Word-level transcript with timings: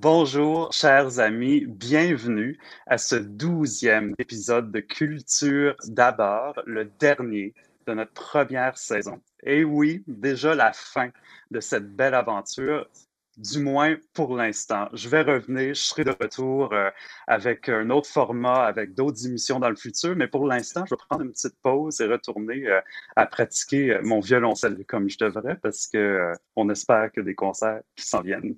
Bonjour, 0.00 0.72
chers 0.72 1.20
amis, 1.20 1.66
bienvenue 1.66 2.58
à 2.88 2.98
ce 2.98 3.14
douzième 3.14 4.12
épisode 4.18 4.72
de 4.72 4.80
Culture 4.80 5.76
d'abord, 5.86 6.60
le 6.66 6.86
dernier 6.98 7.54
de 7.86 7.94
notre 7.94 8.12
première 8.12 8.76
saison. 8.76 9.20
Et 9.44 9.62
oui, 9.62 10.02
déjà 10.08 10.56
la 10.56 10.72
fin 10.72 11.10
de 11.52 11.60
cette 11.60 11.94
belle 11.94 12.14
aventure 12.14 12.88
du 13.36 13.60
moins 13.60 13.96
pour 14.12 14.36
l'instant. 14.36 14.88
Je 14.92 15.08
vais 15.08 15.22
revenir, 15.22 15.74
je 15.74 15.80
serai 15.80 16.04
de 16.04 16.10
retour 16.10 16.72
euh, 16.72 16.90
avec 17.28 17.68
un 17.68 17.90
autre 17.90 18.08
format, 18.08 18.64
avec 18.64 18.94
d'autres 18.94 19.26
émissions 19.26 19.60
dans 19.60 19.70
le 19.70 19.76
futur, 19.76 20.14
mais 20.16 20.26
pour 20.26 20.46
l'instant, 20.46 20.84
je 20.86 20.90
vais 20.90 21.00
prendre 21.08 21.24
une 21.24 21.32
petite 21.32 21.56
pause 21.62 22.00
et 22.00 22.06
retourner 22.06 22.66
euh, 22.66 22.80
à 23.16 23.26
pratiquer 23.26 23.92
euh, 23.92 24.00
mon 24.02 24.20
violoncelle 24.20 24.84
comme 24.86 25.08
je 25.08 25.18
devrais 25.18 25.56
parce 25.56 25.86
que 25.86 26.32
on 26.56 26.68
espère 26.68 27.10
que 27.12 27.20
des 27.20 27.34
concerts 27.34 27.82
qui 27.96 28.06
s'en 28.06 28.22
viennent. 28.22 28.56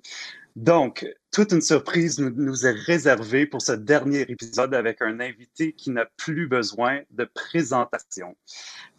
Donc, 0.57 1.05
toute 1.31 1.51
une 1.51 1.61
surprise 1.61 2.17
nous, 2.17 2.65
est 2.65 2.71
réservée 2.71 3.45
pour 3.45 3.61
ce 3.61 3.73
dernier 3.73 4.21
épisode 4.21 4.73
avec 4.73 5.03
un 5.03 5.19
invité 5.19 5.73
qui 5.73 5.91
n'a 5.91 6.07
plus 6.17 6.47
besoin 6.47 7.01
de 7.11 7.25
présentation. 7.25 8.35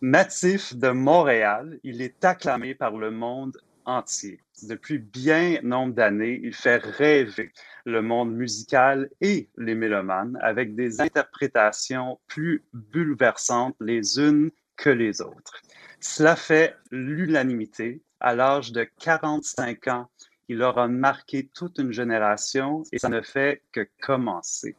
Natif 0.01 0.77
de 0.77 0.91
Montréal, 0.91 1.81
il 1.83 2.01
est 2.01 2.25
acclamé 2.25 2.77
par 2.77 2.97
le 2.97 3.11
monde 3.11 3.57
entier. 3.87 4.41
Depuis 4.63 4.99
bien 4.99 5.59
nombre 5.65 5.95
d'années, 5.95 6.41
il 6.45 6.55
fait 6.55 6.77
rêver 6.77 7.51
le 7.85 8.03
monde 8.03 8.33
musical 8.33 9.11
et 9.21 9.51
les 9.57 9.75
mélomanes 9.75 10.39
avec 10.41 10.77
des 10.77 11.01
interprétations 11.01 12.21
plus 12.29 12.65
bouleversantes 12.73 13.75
les 13.81 14.21
unes 14.21 14.53
que 14.77 14.91
les 14.91 15.21
autres. 15.21 15.61
Cela 15.99 16.37
fait 16.37 16.77
l'unanimité. 16.93 18.01
À 18.21 18.35
l'âge 18.35 18.71
de 18.73 18.85
45 19.01 19.89
ans, 19.89 20.09
il 20.49 20.63
aura 20.63 20.89
marqué 20.89 21.49
toute 21.55 21.79
une 21.79 21.93
génération 21.93 22.83
et 22.93 22.99
ça 22.99 23.09
ne 23.09 23.21
fait 23.21 23.63
que 23.73 23.87
commencer. 24.01 24.77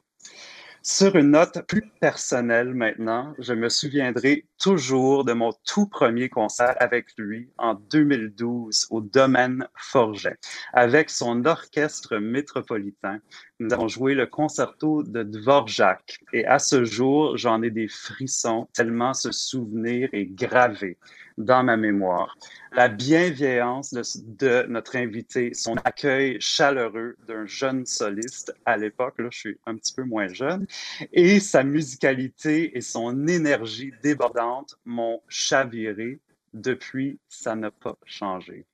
Sur 0.82 1.18
une 1.18 1.32
note 1.32 1.62
plus 1.68 1.84
personnelle 2.00 2.74
maintenant, 2.74 3.34
je 3.38 3.54
me 3.54 3.68
souviendrai 3.68 4.46
toujours 4.58 5.26
de 5.26 5.34
mon 5.34 5.52
tout 5.66 5.88
premier 5.88 6.30
concert 6.30 6.76
avec 6.80 7.08
lui 7.18 7.52
en 7.58 7.74
2012 7.74 8.88
au 8.90 9.02
Domaine 9.02 9.68
Forget. 9.76 10.38
Avec 10.72 11.10
son 11.10 11.46
orchestre 11.46 12.18
métropolitain, 12.18 13.20
nous 13.60 13.74
avons 13.74 13.90
joué 13.90 14.14
le 14.14 14.26
concerto 14.26 15.04
de 15.04 15.22
Dvorak 15.24 16.20
et 16.32 16.46
à 16.46 16.60
ce 16.60 16.86
jour, 16.86 17.36
j'en 17.36 17.62
ai 17.62 17.70
des 17.70 17.90
frissons 17.90 18.70
tellement 18.74 19.14
ce 19.14 19.32
souvenir 19.32 20.08
est 20.14 20.26
gravé 20.26 20.98
dans 21.38 21.64
ma 21.64 21.76
mémoire. 21.76 22.38
La 22.72 22.88
bienveillance 22.88 23.94
de, 23.94 24.66
notre 24.68 24.96
invité, 24.96 25.54
son 25.54 25.76
accueil 25.84 26.38
chaleureux 26.40 27.18
d'un 27.28 27.46
jeune 27.46 27.86
soliste 27.86 28.54
à 28.66 28.78
l'époque, 28.78 29.16
là 29.20 29.28
je 29.32 29.38
suis 29.38 29.58
un 29.66 29.76
petit 29.76 29.94
peu 29.94 30.04
moins 30.04 30.28
jeune, 30.28 30.66
et 31.12 31.40
sa 31.40 31.64
musicalité 31.64 32.78
et 32.78 32.82
son 32.82 33.28
énergie 33.28 33.92
débordante 34.04 34.78
m'ont 34.86 35.22
chaviré. 35.28 36.20
Depuis, 36.54 37.20
ça 37.28 37.56
n'a 37.56 37.70
pas 37.70 37.96
changé. 38.06 38.66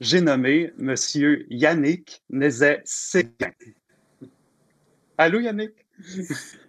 J'ai 0.00 0.20
nommé 0.20 0.72
Monsieur 0.78 1.44
Yannick 1.50 2.22
Nézet-Séguin. 2.30 3.52
Allô 5.22 5.38
Yannick? 5.38 5.74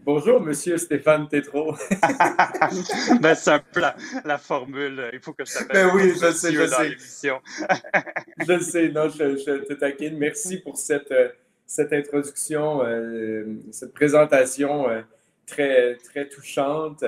Bonjour, 0.03 0.41
monsieur 0.41 0.77
Stéphane 0.77 1.25
Tétro. 1.29 1.73
ben, 3.21 3.33
c'est 3.33 3.51
un 3.51 3.59
peu 3.59 3.79
la, 4.25 4.37
formule. 4.37 5.09
Il 5.13 5.21
faut 5.21 5.31
que 5.31 5.45
je 5.45 5.53
t'appelle. 5.53 5.87
Ben 5.87 5.95
oui, 5.95 6.11
je 6.21 6.31
sais, 6.33 6.51
je 6.51 6.97
sais. 6.97 7.31
je 8.45 8.59
sais, 8.59 8.89
non, 8.89 9.07
je, 9.07 9.63
te 9.63 9.71
taquine. 9.71 10.17
Merci 10.17 10.57
pour 10.57 10.75
cette, 10.75 11.13
euh, 11.13 11.29
cette 11.65 11.93
introduction, 11.93 12.83
euh, 12.83 13.45
cette 13.71 13.93
présentation 13.93 14.89
euh, 14.89 14.99
très, 15.45 15.95
très 15.95 16.27
touchante. 16.27 17.05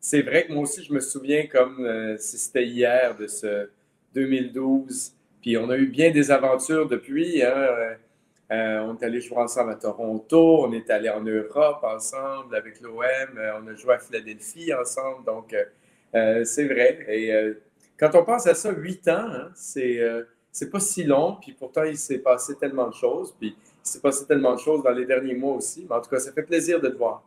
c'est 0.00 0.22
vrai 0.22 0.46
que 0.46 0.54
moi 0.54 0.62
aussi, 0.62 0.82
je 0.82 0.94
me 0.94 1.00
souviens 1.00 1.48
comme 1.48 2.16
si 2.18 2.38
c'était 2.38 2.64
hier 2.64 3.14
de 3.14 3.26
ce 3.26 3.68
2012. 4.14 5.12
Puis 5.42 5.58
on 5.58 5.68
a 5.68 5.76
eu 5.76 5.88
bien 5.88 6.12
des 6.12 6.30
aventures 6.30 6.88
depuis. 6.88 7.42
Hein, 7.42 7.98
euh, 8.52 8.80
on 8.80 8.96
est 8.98 9.04
allé 9.04 9.20
jouer 9.22 9.38
ensemble 9.38 9.72
à 9.72 9.76
Toronto, 9.76 10.66
on 10.66 10.72
est 10.72 10.90
allé 10.90 11.08
en 11.08 11.22
Europe 11.22 11.82
ensemble 11.82 12.54
avec 12.54 12.82
l'OM, 12.82 13.02
euh, 13.02 13.58
on 13.62 13.66
a 13.66 13.74
joué 13.74 13.94
à 13.94 13.98
Philadelphie 13.98 14.74
ensemble, 14.74 15.24
donc 15.24 15.56
euh, 16.14 16.44
c'est 16.44 16.66
vrai. 16.66 16.98
Et 17.08 17.54
quand 17.98 18.14
on 18.14 18.24
pense 18.24 18.46
à 18.46 18.54
ça, 18.54 18.70
huit 18.72 19.08
ans, 19.08 19.26
hein, 19.26 19.48
c'est 19.54 20.70
pas 20.70 20.80
si 20.80 21.04
long, 21.04 21.38
puis 21.40 21.52
pourtant 21.52 21.84
il 21.84 21.96
s'est 21.96 22.18
passé 22.18 22.54
tellement 22.56 22.88
de 22.88 22.94
choses, 22.94 23.34
puis 23.38 23.56
il 23.56 23.88
s'est 23.88 24.00
passé 24.00 24.26
tellement 24.26 24.54
de 24.54 24.60
choses 24.60 24.82
dans 24.82 24.92
les 24.92 25.06
derniers 25.06 25.34
mois 25.34 25.54
aussi, 25.54 25.86
mais 25.88 25.96
en 25.96 26.02
tout 26.02 26.10
cas, 26.10 26.18
ça 26.18 26.30
fait 26.32 26.42
plaisir 26.42 26.78
de 26.78 26.88
te 26.88 26.96
voir. 26.96 27.24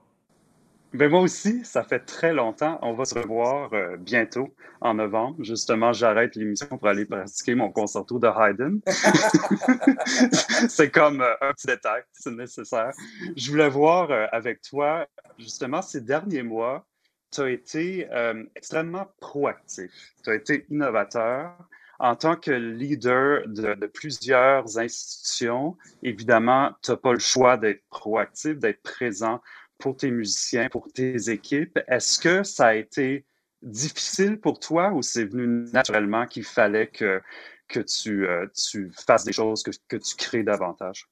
Ben 0.96 1.12
moi 1.12 1.20
aussi, 1.20 1.66
ça 1.66 1.84
fait 1.84 2.00
très 2.00 2.32
longtemps. 2.32 2.80
On 2.82 2.94
va 2.94 3.04
se 3.04 3.20
revoir 3.20 3.74
euh, 3.74 3.98
bientôt 3.98 4.56
en 4.80 4.94
novembre. 4.94 5.36
Justement, 5.44 5.92
j'arrête 5.92 6.38
l'émission 6.38 6.68
pour 6.68 6.88
aller 6.88 7.04
pratiquer 7.06 7.54
mon 7.54 7.70
concerto 7.70 8.18
de 8.18 8.28
Haydn. 8.28 8.80
c'est 10.70 10.92
comme 10.92 11.20
euh, 11.20 11.34
un 11.42 11.52
petit 11.52 11.68
détail, 11.68 12.02
c'est 12.14 12.32
nécessaire. 12.32 12.92
Je 13.36 13.52
voulais 13.52 13.68
voir 13.68 14.10
euh, 14.10 14.28
avec 14.32 14.62
toi, 14.62 15.06
justement, 15.38 15.82
ces 15.82 16.00
derniers 16.00 16.44
mois, 16.44 16.86
tu 17.30 17.42
as 17.42 17.50
été 17.50 18.08
extrêmement 18.56 19.08
proactif. 19.20 19.92
Tu 20.24 20.30
as 20.30 20.36
été 20.36 20.66
innovateur. 20.70 21.52
En 22.00 22.16
tant 22.16 22.36
que 22.38 22.52
leader 22.52 23.48
de, 23.48 23.74
de 23.74 23.88
plusieurs 23.88 24.78
institutions, 24.78 25.76
évidemment, 26.04 26.72
tu 26.82 26.92
n'as 26.92 26.98
pas 26.98 27.12
le 27.12 27.20
choix 27.20 27.58
d'être 27.58 27.84
proactif, 27.90 28.58
d'être 28.58 28.82
présent 28.82 29.42
pour 29.78 29.98
tes 29.98 30.12
musiciens, 30.12 30.70
pour 30.70 30.92
tes 30.92 31.30
équipes. 31.30 31.80
Est-ce 31.88 32.20
que 32.20 32.44
ça 32.44 32.68
a 32.68 32.76
été 32.76 33.26
difficile 33.62 34.40
pour 34.40 34.60
toi 34.60 34.92
ou 34.92 35.02
c'est 35.02 35.26
venu 35.26 35.68
naturellement 35.74 36.28
qu'il 36.28 36.44
fallait 36.44 36.88
que, 36.88 37.22
que 37.68 37.80
tu, 37.80 38.28
euh, 38.28 38.48
tu 38.54 38.92
fasses 39.08 39.26
des 39.26 39.34
choses, 39.34 39.64
que, 39.64 39.72
que, 39.88 39.98
tu 39.98 40.16
crées 40.16 40.44
davantage? 40.44 41.08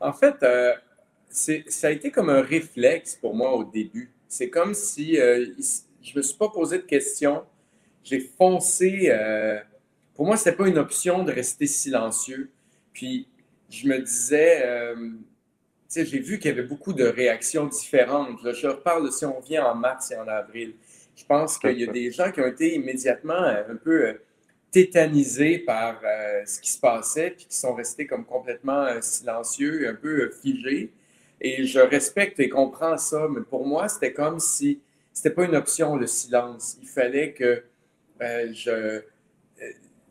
En 0.00 0.12
fait, 0.12 0.42
euh, 0.42 0.74
ça 1.30 1.88
a 1.88 1.90
été 1.90 2.10
comme 2.10 2.28
un 2.28 2.42
réflexe 2.42 3.14
pour 3.14 3.34
moi 3.34 3.54
au 3.54 3.64
début. 3.64 4.10
C'est 4.28 4.50
comme 4.50 4.74
si 4.74 5.18
euh, 5.18 5.46
je 6.02 6.12
ne 6.12 6.16
me 6.18 6.22
suis 6.22 6.36
pas 6.36 6.48
posé 6.48 6.78
de 6.78 6.82
questions. 6.82 7.44
J'ai 8.02 8.20
foncé. 8.20 9.12
pour 10.14 10.26
moi, 10.26 10.36
ce 10.36 10.48
n'était 10.48 10.56
pas 10.56 10.68
une 10.68 10.78
option 10.78 11.24
de 11.24 11.32
rester 11.32 11.66
silencieux. 11.66 12.50
Puis, 12.92 13.28
je 13.68 13.88
me 13.88 13.98
disais, 13.98 14.94
j'ai 15.94 16.18
vu 16.18 16.38
qu'il 16.38 16.50
y 16.50 16.54
avait 16.54 16.66
beaucoup 16.66 16.92
de 16.92 17.04
réactions 17.04 17.66
différentes. 17.66 18.38
je 18.42 18.66
reparle 18.66 19.10
si 19.12 19.24
on 19.24 19.40
vient 19.40 19.66
en 19.66 19.74
mars 19.74 20.10
et 20.10 20.16
en 20.16 20.26
avril. 20.26 20.74
Je 21.16 21.24
pense 21.24 21.58
qu'il 21.58 21.80
y 21.80 21.88
a 21.88 21.92
des 21.92 22.10
gens 22.10 22.30
qui 22.30 22.40
ont 22.40 22.46
été 22.46 22.74
immédiatement 22.74 23.42
euh, 23.42 23.62
un 23.70 23.76
peu 23.76 24.06
euh, 24.06 24.12
tétanisés 24.70 25.58
par 25.58 26.00
euh, 26.04 26.42
ce 26.44 26.60
qui 26.60 26.70
se 26.70 26.78
passait, 26.78 27.30
puis 27.30 27.46
qui 27.46 27.56
sont 27.56 27.74
restés 27.74 28.06
comme 28.06 28.26
complètement 28.26 28.86
silencieux, 29.00 29.88
un 29.88 29.94
peu 29.94 30.30
figés. 30.30 30.92
Et 31.40 31.64
je 31.64 31.80
respecte 31.80 32.38
et 32.40 32.50
comprends 32.50 32.98
ça, 32.98 33.28
mais 33.30 33.40
pour 33.42 33.66
moi, 33.66 33.88
c'était 33.88 34.12
comme 34.12 34.40
si 34.40 34.80
c'était 35.12 35.30
pas 35.30 35.44
une 35.44 35.56
option, 35.56 35.96
le 35.96 36.06
silence. 36.06 36.76
Il 36.82 36.88
fallait 36.88 37.32
que 37.32 37.62
je 38.20 39.00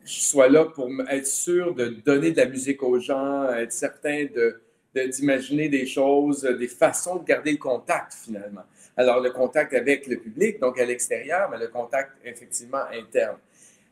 sois 0.03 0.49
là 0.49 0.65
pour 0.65 0.89
être 1.09 1.27
sûr 1.27 1.75
de 1.75 1.85
donner 1.85 2.31
de 2.31 2.37
la 2.37 2.47
musique 2.47 2.81
aux 2.81 2.99
gens, 2.99 3.47
être 3.53 3.71
certain 3.71 4.25
de 4.25 4.61
d'imaginer 4.95 5.69
des 5.69 5.85
choses, 5.85 6.43
des 6.43 6.67
façons 6.67 7.17
de 7.17 7.25
garder 7.25 7.51
le 7.51 7.57
contact 7.57 8.13
finalement. 8.13 8.63
Alors 8.97 9.19
le 9.19 9.31
contact 9.31 9.73
avec 9.73 10.07
le 10.07 10.17
public, 10.17 10.59
donc 10.59 10.79
à 10.79 10.85
l'extérieur, 10.85 11.49
mais 11.49 11.57
le 11.57 11.67
contact 11.67 12.11
effectivement 12.23 12.83
interne. 12.93 13.37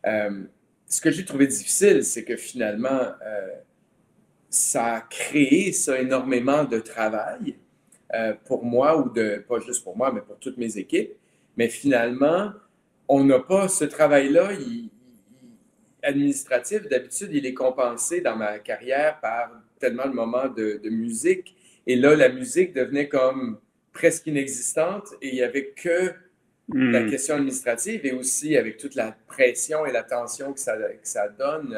Euh, 0.05 0.43
ce 0.87 1.01
que 1.01 1.11
j'ai 1.11 1.25
trouvé 1.25 1.47
difficile, 1.47 2.03
c'est 2.03 2.23
que 2.23 2.35
finalement, 2.35 3.11
euh, 3.25 3.47
ça 4.49 4.95
a 4.95 5.01
créé 5.01 5.71
ça 5.71 5.99
énormément 5.99 6.63
de 6.63 6.79
travail 6.79 7.55
euh, 8.13 8.33
pour 8.45 8.63
moi, 8.63 8.97
ou 8.97 9.09
de, 9.09 9.43
pas 9.47 9.59
juste 9.59 9.83
pour 9.83 9.97
moi, 9.97 10.11
mais 10.13 10.21
pour 10.21 10.37
toutes 10.37 10.57
mes 10.57 10.77
équipes. 10.77 11.13
Mais 11.57 11.67
finalement, 11.67 12.51
on 13.07 13.23
n'a 13.23 13.39
pas 13.39 13.67
ce 13.67 13.85
travail-là 13.85 14.51
administratif. 16.03 16.87
D'habitude, 16.87 17.29
il 17.31 17.45
est 17.45 17.53
compensé 17.53 18.21
dans 18.21 18.35
ma 18.35 18.59
carrière 18.59 19.19
par 19.19 19.49
tellement 19.83 20.05
le 20.05 20.13
moment 20.13 20.47
de, 20.47 20.89
musique. 20.89 21.55
Et 21.85 21.97
là, 21.97 22.15
la 22.15 22.29
musique 22.29 22.73
devenait 22.73 23.09
comme 23.09 23.59
presque 23.91 24.27
inexistante 24.27 25.07
et 25.21 25.27
il 25.27 25.33
n'y 25.35 25.41
avait 25.41 25.73
que 25.75 26.13
la 26.69 27.01
hmm. 27.01 27.09
question 27.09 27.35
administrative 27.35 28.05
et 28.05 28.13
aussi 28.13 28.55
avec 28.55 28.77
toute 28.77 28.95
la 28.95 29.13
pression 29.27 29.85
et 29.85 29.91
la 29.91 30.03
tension 30.03 30.53
que 30.53 30.61
ça, 30.61 30.77
ça 31.01 31.27
donne 31.27 31.77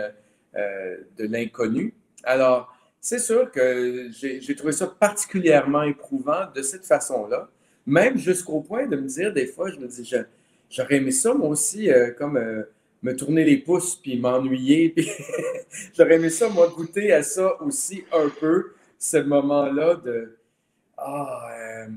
euh, 0.56 0.98
de 1.18 1.26
l'inconnu. 1.26 1.96
Alors, 2.24 2.72
c'est 3.02 3.18
sûr 3.18 3.50
que 3.52 4.10
j'ai 4.12 4.56
trouvé 4.56 4.72
ça 4.72 4.86
particulièrement 4.86 5.82
éprouvant 5.84 6.46
de 6.56 6.62
cette 6.62 6.86
façon-là, 6.86 7.50
même 7.88 8.18
jusqu'au 8.18 8.62
point 8.62 8.86
de 8.86 8.96
me 8.96 9.08
dire, 9.08 9.34
des 9.34 9.48
fois, 9.48 9.72
je 9.72 9.80
me 9.80 9.88
dis, 9.88 10.12
j'aurais 10.70 10.96
aimé 10.98 11.12
ça, 11.12 11.34
moi 11.34 11.50
aussi, 11.50 11.92
euh, 11.92 12.12
comme 12.12 12.38
euh, 12.38 12.64
me 13.02 13.16
tourner 13.16 13.44
les 13.44 13.58
pouces 13.58 13.96
puis 13.96 14.18
m'ennuyer. 14.18 14.94
J'aurais 15.98 16.16
aimé 16.16 16.30
ça, 16.30 16.50
moi, 16.50 16.68
goûter 16.70 17.14
à 17.14 17.24
ça 17.24 17.62
aussi 17.62 18.04
un 18.12 18.30
peu. 18.30 18.74
ce 18.98 19.18
moment-là 19.18 19.96
de 19.96 20.38
Ah, 20.98 21.50
euh, 21.60 21.88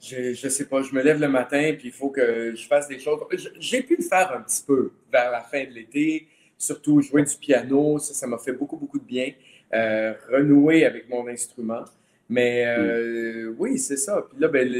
je, 0.00 0.34
je 0.34 0.48
sais 0.48 0.66
pas, 0.66 0.82
je 0.82 0.94
me 0.94 1.02
lève 1.02 1.20
le 1.20 1.28
matin, 1.28 1.74
puis 1.78 1.88
il 1.88 1.92
faut 1.92 2.10
que 2.10 2.54
je 2.54 2.66
fasse 2.66 2.88
des 2.88 2.98
choses. 2.98 3.20
J'ai 3.58 3.82
pu 3.82 3.96
le 3.96 4.04
faire 4.04 4.32
un 4.36 4.42
petit 4.42 4.62
peu 4.66 4.92
vers 5.10 5.30
la 5.30 5.40
fin 5.40 5.64
de 5.64 5.70
l'été, 5.70 6.28
surtout 6.58 7.00
jouer 7.00 7.22
du 7.22 7.36
piano, 7.36 7.98
ça, 7.98 8.12
ça 8.12 8.26
m'a 8.26 8.38
fait 8.38 8.52
beaucoup, 8.52 8.76
beaucoup 8.76 8.98
de 8.98 9.04
bien. 9.04 9.32
Euh, 9.72 10.14
renouer 10.30 10.84
avec 10.84 11.08
mon 11.08 11.26
instrument. 11.26 11.84
Mais 12.28 12.64
euh, 12.66 13.52
oui, 13.58 13.78
c'est 13.78 13.96
ça. 13.96 14.24
Puis 14.30 14.40
là, 14.40 14.48
ben, 14.48 14.72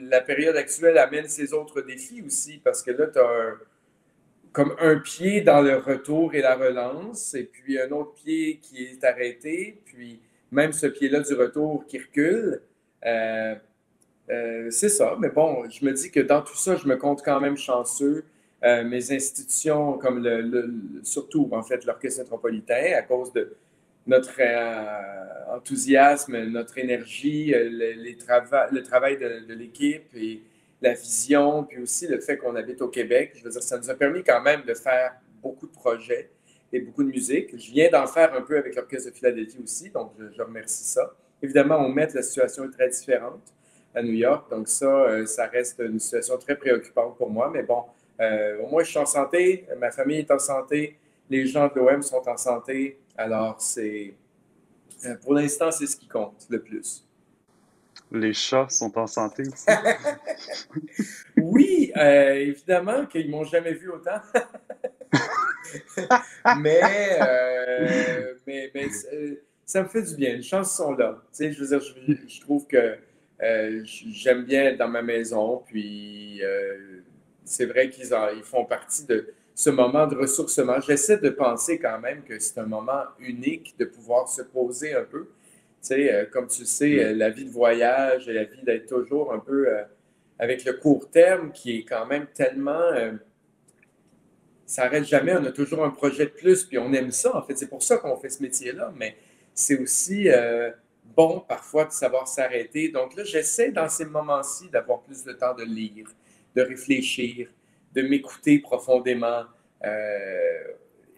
la 0.00 0.20
période 0.20 0.56
actuelle 0.56 0.96
amène 0.96 1.28
ses 1.28 1.52
autres 1.52 1.82
défis 1.82 2.22
aussi, 2.22 2.58
parce 2.64 2.82
que 2.82 2.90
là, 2.92 3.08
tu 3.08 3.18
as 3.18 3.54
comme 4.52 4.74
un 4.80 4.98
pied 4.98 5.40
dans 5.40 5.60
le 5.60 5.76
retour 5.76 6.34
et 6.34 6.40
la 6.40 6.56
relance, 6.56 7.34
et 7.34 7.44
puis 7.44 7.80
un 7.80 7.90
autre 7.90 8.14
pied 8.14 8.58
qui 8.62 8.84
est 8.84 9.04
arrêté, 9.04 9.80
puis 9.84 10.20
même 10.50 10.72
ce 10.72 10.86
pied-là 10.86 11.20
du 11.20 11.34
retour 11.34 11.84
qui 11.86 11.98
recule. 11.98 12.62
Euh, 13.04 13.54
euh, 14.30 14.70
c'est 14.70 14.88
ça, 14.88 15.16
mais 15.18 15.30
bon, 15.30 15.68
je 15.70 15.84
me 15.84 15.92
dis 15.92 16.10
que 16.10 16.20
dans 16.20 16.42
tout 16.42 16.56
ça, 16.56 16.76
je 16.76 16.86
me 16.86 16.96
compte 16.96 17.22
quand 17.24 17.40
même 17.40 17.56
chanceux. 17.56 18.24
Euh, 18.64 18.82
mes 18.84 19.12
institutions, 19.12 19.98
comme 19.98 20.22
le, 20.22 20.74
surtout 21.04 21.48
en 21.52 21.62
fait 21.62 21.84
l'Orchestre 21.84 22.22
métropolitain, 22.22 22.94
à 22.96 23.02
cause 23.02 23.32
de 23.32 23.56
notre 24.06 24.40
enthousiasme, 25.54 26.44
notre 26.46 26.78
énergie, 26.78 27.46
les 27.46 28.16
le 28.72 28.80
travail 28.82 29.18
de, 29.18 29.46
de 29.46 29.54
l'équipe 29.54 30.08
et 30.16 30.40
la 30.80 30.94
vision, 30.94 31.64
puis 31.64 31.82
aussi 31.82 32.06
le 32.06 32.20
fait 32.20 32.36
qu'on 32.36 32.54
habite 32.56 32.80
au 32.82 32.88
Québec. 32.88 33.32
Je 33.34 33.44
veux 33.44 33.50
dire, 33.50 33.62
ça 33.62 33.78
nous 33.78 33.90
a 33.90 33.94
permis 33.94 34.22
quand 34.22 34.40
même 34.40 34.62
de 34.62 34.74
faire 34.74 35.12
beaucoup 35.42 35.66
de 35.66 35.72
projets 35.72 36.30
et 36.72 36.80
beaucoup 36.80 37.02
de 37.02 37.08
musique. 37.08 37.56
Je 37.56 37.70
viens 37.70 37.90
d'en 37.90 38.06
faire 38.06 38.34
un 38.34 38.42
peu 38.42 38.58
avec 38.58 38.74
l'Orchestre 38.74 39.10
de 39.10 39.14
Philadelphie 39.14 39.58
aussi, 39.62 39.90
donc 39.90 40.12
je, 40.18 40.42
remercie 40.42 40.84
ça. 40.84 41.14
Évidemment, 41.42 41.78
on 41.78 41.88
met 41.88 42.08
la 42.14 42.22
situation 42.22 42.64
est 42.64 42.70
très 42.70 42.88
différente 42.88 43.42
à 43.94 44.02
New 44.02 44.12
York, 44.12 44.50
donc 44.50 44.68
ça, 44.68 44.86
euh, 44.86 45.26
ça 45.26 45.46
reste 45.46 45.80
une 45.80 45.98
situation 45.98 46.36
très 46.36 46.56
préoccupante 46.56 47.16
pour 47.16 47.30
moi, 47.30 47.50
mais 47.52 47.62
bon, 47.62 47.84
euh, 48.20 48.60
au 48.60 48.68
moins 48.68 48.82
je 48.82 48.90
suis 48.90 48.98
en 48.98 49.06
santé, 49.06 49.66
ma 49.78 49.90
famille 49.90 50.18
est 50.18 50.30
en 50.30 50.38
santé, 50.38 50.98
les 51.30 51.46
gens 51.46 51.68
de 51.68 51.80
l'OM 51.80 52.02
sont 52.02 52.28
en 52.28 52.36
santé, 52.36 52.98
alors 53.16 53.60
c'est, 53.60 54.14
euh, 55.06 55.14
pour 55.22 55.34
l'instant, 55.34 55.70
c'est 55.70 55.86
ce 55.86 55.96
qui 55.96 56.06
compte 56.06 56.46
le 56.50 56.60
plus. 56.60 57.07
Les 58.10 58.32
chats 58.32 58.68
sont 58.70 58.96
en 58.98 59.06
santé 59.06 59.42
aussi. 59.42 59.66
oui, 61.36 61.92
euh, 61.96 62.34
évidemment 62.34 63.04
qu'ils 63.06 63.30
m'ont 63.30 63.44
jamais 63.44 63.74
vu 63.74 63.90
autant. 63.90 64.20
mais, 66.58 66.80
euh, 67.20 68.34
euh, 68.48 69.34
ça 69.64 69.82
me 69.82 69.88
fait 69.88 70.02
du 70.02 70.14
bien. 70.16 70.36
Les 70.36 70.42
chances 70.42 70.74
sont 70.74 70.92
là. 70.92 71.22
Je, 71.38 72.40
trouve 72.40 72.66
que 72.66 72.96
j'aime 73.84 74.44
bien 74.44 74.64
être 74.64 74.78
dans 74.78 74.88
ma 74.88 75.02
maison. 75.02 75.62
Puis 75.66 76.40
c'est 77.44 77.66
vrai 77.66 77.90
qu'ils 77.90 78.10
ils 78.36 78.42
font 78.42 78.64
partie 78.64 79.04
de 79.04 79.34
ce 79.54 79.68
moment 79.68 80.06
de 80.06 80.14
ressourcement. 80.14 80.80
J'essaie 80.80 81.18
de 81.18 81.30
penser 81.30 81.78
quand 81.78 81.98
même 81.98 82.22
que 82.22 82.38
c'est 82.38 82.58
un 82.58 82.66
moment 82.66 83.02
unique 83.18 83.74
de 83.78 83.84
pouvoir 83.84 84.28
se 84.28 84.40
poser 84.40 84.94
un 84.94 85.04
peu 85.04 85.28
sais, 85.80 86.12
euh, 86.12 86.26
comme 86.26 86.48
tu 86.48 86.64
sais, 86.64 86.88
mm. 86.88 86.98
euh, 86.98 87.14
la 87.14 87.30
vie 87.30 87.44
de 87.44 87.50
voyage 87.50 88.28
et 88.28 88.32
la 88.32 88.44
vie 88.44 88.62
d'être 88.62 88.86
toujours 88.86 89.32
un 89.32 89.38
peu 89.38 89.68
euh, 89.68 89.82
avec 90.38 90.64
le 90.64 90.74
court 90.74 91.10
terme 91.10 91.52
qui 91.52 91.78
est 91.78 91.84
quand 91.84 92.06
même 92.06 92.26
tellement. 92.34 92.90
ça 94.66 94.84
n'arrête 94.84 95.04
jamais, 95.04 95.34
on 95.34 95.44
a 95.44 95.50
toujours 95.50 95.84
un 95.84 95.90
projet 95.90 96.26
de 96.26 96.30
plus, 96.30 96.64
puis 96.64 96.78
on 96.78 96.92
aime 96.92 97.10
ça. 97.10 97.36
En 97.36 97.42
fait, 97.42 97.56
c'est 97.56 97.68
pour 97.68 97.82
ça 97.82 97.96
qu'on 97.96 98.16
fait 98.16 98.28
ce 98.28 98.42
métier-là, 98.42 98.92
mais 98.94 99.16
c'est 99.52 99.76
aussi 99.78 100.28
bon 101.16 101.40
parfois 101.40 101.86
de 101.86 101.90
savoir 101.90 102.28
s'arrêter. 102.28 102.88
Donc 102.88 103.16
là, 103.16 103.24
j'essaie 103.24 103.72
dans 103.72 103.88
ces 103.88 104.04
moments-ci 104.04 104.68
d'avoir 104.68 105.00
plus 105.00 105.24
de 105.24 105.32
temps 105.32 105.54
de 105.54 105.64
lire, 105.64 106.06
de 106.54 106.62
réfléchir, 106.62 107.48
de 107.92 108.02
m'écouter 108.02 108.60
profondément 108.60 109.42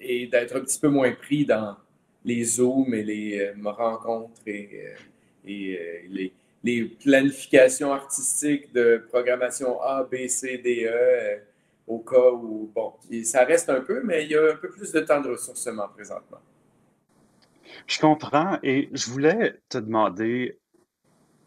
et 0.00 0.28
d'être 0.28 0.56
un 0.56 0.60
petit 0.60 0.80
peu 0.80 0.88
moins 0.88 1.12
pris 1.12 1.44
dans 1.44 1.76
les 2.24 2.44
Zooms 2.44 2.92
et 2.94 3.02
les 3.02 3.40
euh, 3.40 3.70
rencontres 3.70 4.40
et, 4.46 4.68
euh, 5.46 5.48
euh, 5.48 6.28
les, 6.62 6.84
planifications 7.02 7.92
artistiques 7.92 8.72
de 8.74 9.02
programmation 9.08 9.80
A, 9.80 10.04
B, 10.04 10.26
C, 10.28 10.58
D, 10.58 10.86
E, 10.86 11.40
au 11.86 11.98
cas 12.00 12.30
où, 12.32 12.70
bon, 12.74 12.92
ça 13.24 13.44
reste 13.44 13.70
un 13.70 13.80
peu, 13.80 14.02
mais 14.04 14.24
il 14.24 14.30
y 14.30 14.36
a 14.36 14.52
un 14.52 14.56
peu 14.56 14.68
plus 14.68 14.92
de 14.92 15.00
temps 15.00 15.20
de 15.22 15.30
ressourcement 15.30 15.88
présentement. 15.88 16.40
Je 17.86 17.98
comprends 17.98 18.58
et 18.62 18.90
je 18.92 19.10
voulais 19.10 19.58
te 19.70 19.78
demander 19.78 20.59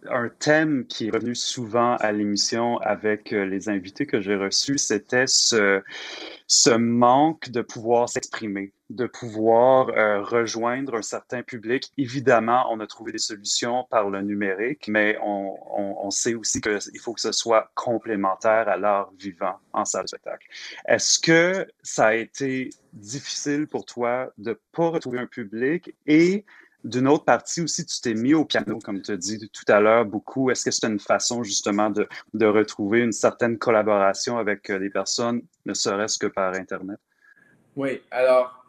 un 0.10 0.30
thème 0.30 0.86
qui 0.88 1.08
est 1.08 1.12
revenu 1.12 1.36
souvent 1.36 1.96
à 1.98 2.12
l'émission 2.12 2.78
avec 2.80 3.32
les 3.32 3.70
invités 3.70 4.06
que 4.06 4.22
j'ai 4.22 4.36
reçus, 4.36 4.78
c'était 4.78 5.28
ce, 5.28 5.82
ce 6.48 6.70
manque 6.70 7.50
de 7.50 7.62
pouvoir 7.62 8.10
s'exprimer, 8.10 8.74
de 8.90 9.08
pouvoir 9.08 9.90
euh, 9.90 10.22
rejoindre 10.22 10.96
un 10.96 11.02
certain 11.02 11.42
public. 11.42 11.92
Évidemment, 11.98 12.68
on 12.70 12.80
a 12.80 12.88
trouvé 12.88 13.12
des 13.12 13.18
solutions 13.18 13.86
par 13.90 14.10
le 14.10 14.22
numérique, 14.22 14.88
mais 14.88 15.18
on, 15.24 15.58
on, 16.06 16.12
sait 16.12 16.36
aussi 16.36 16.62
qu'il 16.62 17.00
faut 17.00 17.14
que 17.14 17.22
ce 17.22 17.32
soit 17.32 17.72
complémentaire 17.74 18.68
à 18.70 18.78
l'art 18.78 19.12
vivant 19.18 19.56
en 19.72 19.86
salle 19.86 20.04
de 20.04 20.10
spectacle. 20.10 20.48
Est-ce 20.88 21.20
que 21.20 21.68
ça 21.82 22.08
a 22.08 22.14
été 22.14 22.70
difficile 22.94 23.68
pour 23.68 23.86
toi 23.86 24.32
de 24.38 24.52
ne 24.52 24.56
pas 24.74 24.90
retrouver 24.90 25.20
un 25.20 25.26
public 25.26 25.96
et 26.06 26.46
d'une 26.84 27.08
autre 27.08 27.24
partie 27.24 27.62
aussi, 27.62 27.86
tu 27.86 28.02
t'es 28.02 28.14
mis 28.14 28.34
au 28.34 28.46
piano, 28.46 28.80
comme 28.80 29.02
tu 29.02 29.12
as 29.12 29.18
dit 29.18 29.50
tout 29.50 29.72
à 29.72 29.80
l'heure, 29.80 30.06
beaucoup. 30.06 30.52
Est-ce 30.52 30.66
que 30.66 30.72
c'est 30.72 30.88
une 30.88 31.00
façon 31.00 31.44
justement 31.44 31.90
de, 31.90 32.08
de, 32.34 32.46
retrouver 32.46 33.00
une 33.00 33.14
certaine 33.14 33.58
collaboration 33.58 34.38
avec 34.38 34.70
euh, 34.70 34.80
des 34.80 34.90
personnes, 34.90 35.42
ne 35.66 35.74
serait-ce 35.74 36.18
que 36.18 36.28
par 36.28 36.54
Internet? 36.54 37.00
Oui, 37.76 38.02
alors, 38.12 38.66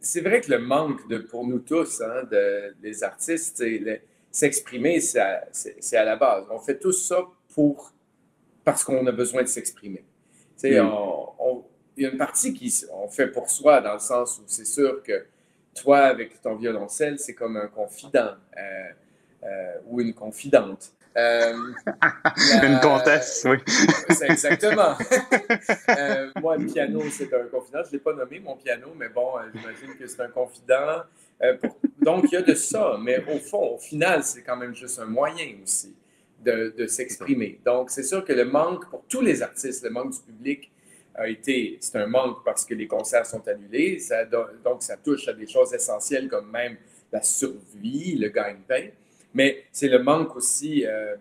c'est 0.00 0.20
vrai 0.20 0.40
que 0.40 0.50
le 0.50 0.58
manque 0.58 1.08
de, 1.08 1.18
pour 1.18 1.46
nous 1.46 1.60
tous, 1.60 2.02
hein, 2.02 2.24
de, 2.30 2.74
des 2.80 3.02
artistes, 3.02 3.64
s'exprimer, 4.30 5.00
c'est 5.00 5.20
à, 5.96 6.04
la 6.04 6.16
base. 6.16 6.44
On 6.50 6.58
fait 6.58 6.78
tout 6.78 6.92
ça 6.92 7.24
pour, 7.54 7.92
parce 8.64 8.84
qu'on 8.84 9.06
a 9.06 9.12
besoin 9.12 9.42
de 9.42 9.48
s'exprimer. 9.48 10.04
Mm. 10.62 10.66
il 11.96 12.02
y 12.02 12.06
a 12.06 12.10
une 12.10 12.18
partie 12.18 12.52
qui 12.52 12.84
on 12.92 13.08
fait 13.08 13.28
pour 13.28 13.48
soi, 13.48 13.80
dans 13.80 13.94
le 13.94 13.98
sens 13.98 14.38
où 14.38 14.42
c'est 14.46 14.66
sûr 14.66 15.02
que 15.02 15.26
toi, 15.74 15.98
avec 15.98 16.40
ton 16.40 16.54
violoncelle, 16.56 17.18
c'est 17.18 17.34
comme 17.34 17.56
un 17.56 17.66
confident 17.66 18.34
euh, 18.56 18.90
euh, 19.42 19.74
ou 19.86 20.00
une 20.00 20.14
confidente. 20.14 20.92
Euh, 21.16 21.54
une 22.62 22.80
comtesse, 22.80 23.46
oui. 23.48 23.58
c'est 24.10 24.30
exactement. 24.30 24.96
moi, 26.40 26.56
le 26.56 26.66
piano, 26.66 27.02
c'est 27.10 27.32
un 27.32 27.44
confident. 27.44 27.82
Je 27.84 27.88
ne 27.88 27.92
l'ai 27.92 27.98
pas 27.98 28.14
nommé, 28.14 28.40
mon 28.40 28.56
piano, 28.56 28.88
mais 28.96 29.08
bon, 29.08 29.32
j'imagine 29.54 29.96
que 29.98 30.06
c'est 30.06 30.22
un 30.22 30.28
confident. 30.28 31.02
donc, 32.00 32.24
il 32.24 32.34
y 32.34 32.36
a 32.36 32.42
de 32.42 32.54
ça. 32.54 32.98
Mais 33.00 33.22
au 33.32 33.38
fond, 33.38 33.74
au 33.74 33.78
final, 33.78 34.24
c'est 34.24 34.42
quand 34.42 34.56
même 34.56 34.74
juste 34.74 34.98
un 34.98 35.06
moyen 35.06 35.46
aussi 35.62 35.94
de, 36.44 36.74
de 36.76 36.86
s'exprimer. 36.86 37.60
Donc, 37.64 37.90
c'est 37.90 38.02
sûr 38.02 38.24
que 38.24 38.32
le 38.32 38.44
manque 38.44 38.88
pour 38.90 39.04
tous 39.08 39.20
les 39.20 39.42
artistes, 39.42 39.84
le 39.84 39.90
manque 39.90 40.12
du 40.12 40.20
public, 40.20 40.70
a 41.14 41.28
été, 41.28 41.78
c'est 41.80 41.96
un 41.96 42.06
manque 42.06 42.44
parce 42.44 42.64
que 42.64 42.74
les 42.74 42.86
concerts 42.86 43.26
sont 43.26 43.46
annulés, 43.48 43.98
donc 44.64 44.82
ça 44.82 44.96
touche 44.96 45.28
à 45.28 45.32
des 45.32 45.46
choses 45.46 45.72
essentielles 45.72 46.28
comme 46.28 46.50
même 46.50 46.76
la 47.12 47.22
survie, 47.22 48.16
le 48.16 48.28
gagne-pain, 48.28 48.88
mais 49.32 49.64
c'est 49.72 49.88
le 49.88 50.00
manque 50.00 50.34
aussi 50.36 50.84
euh, 50.86 51.16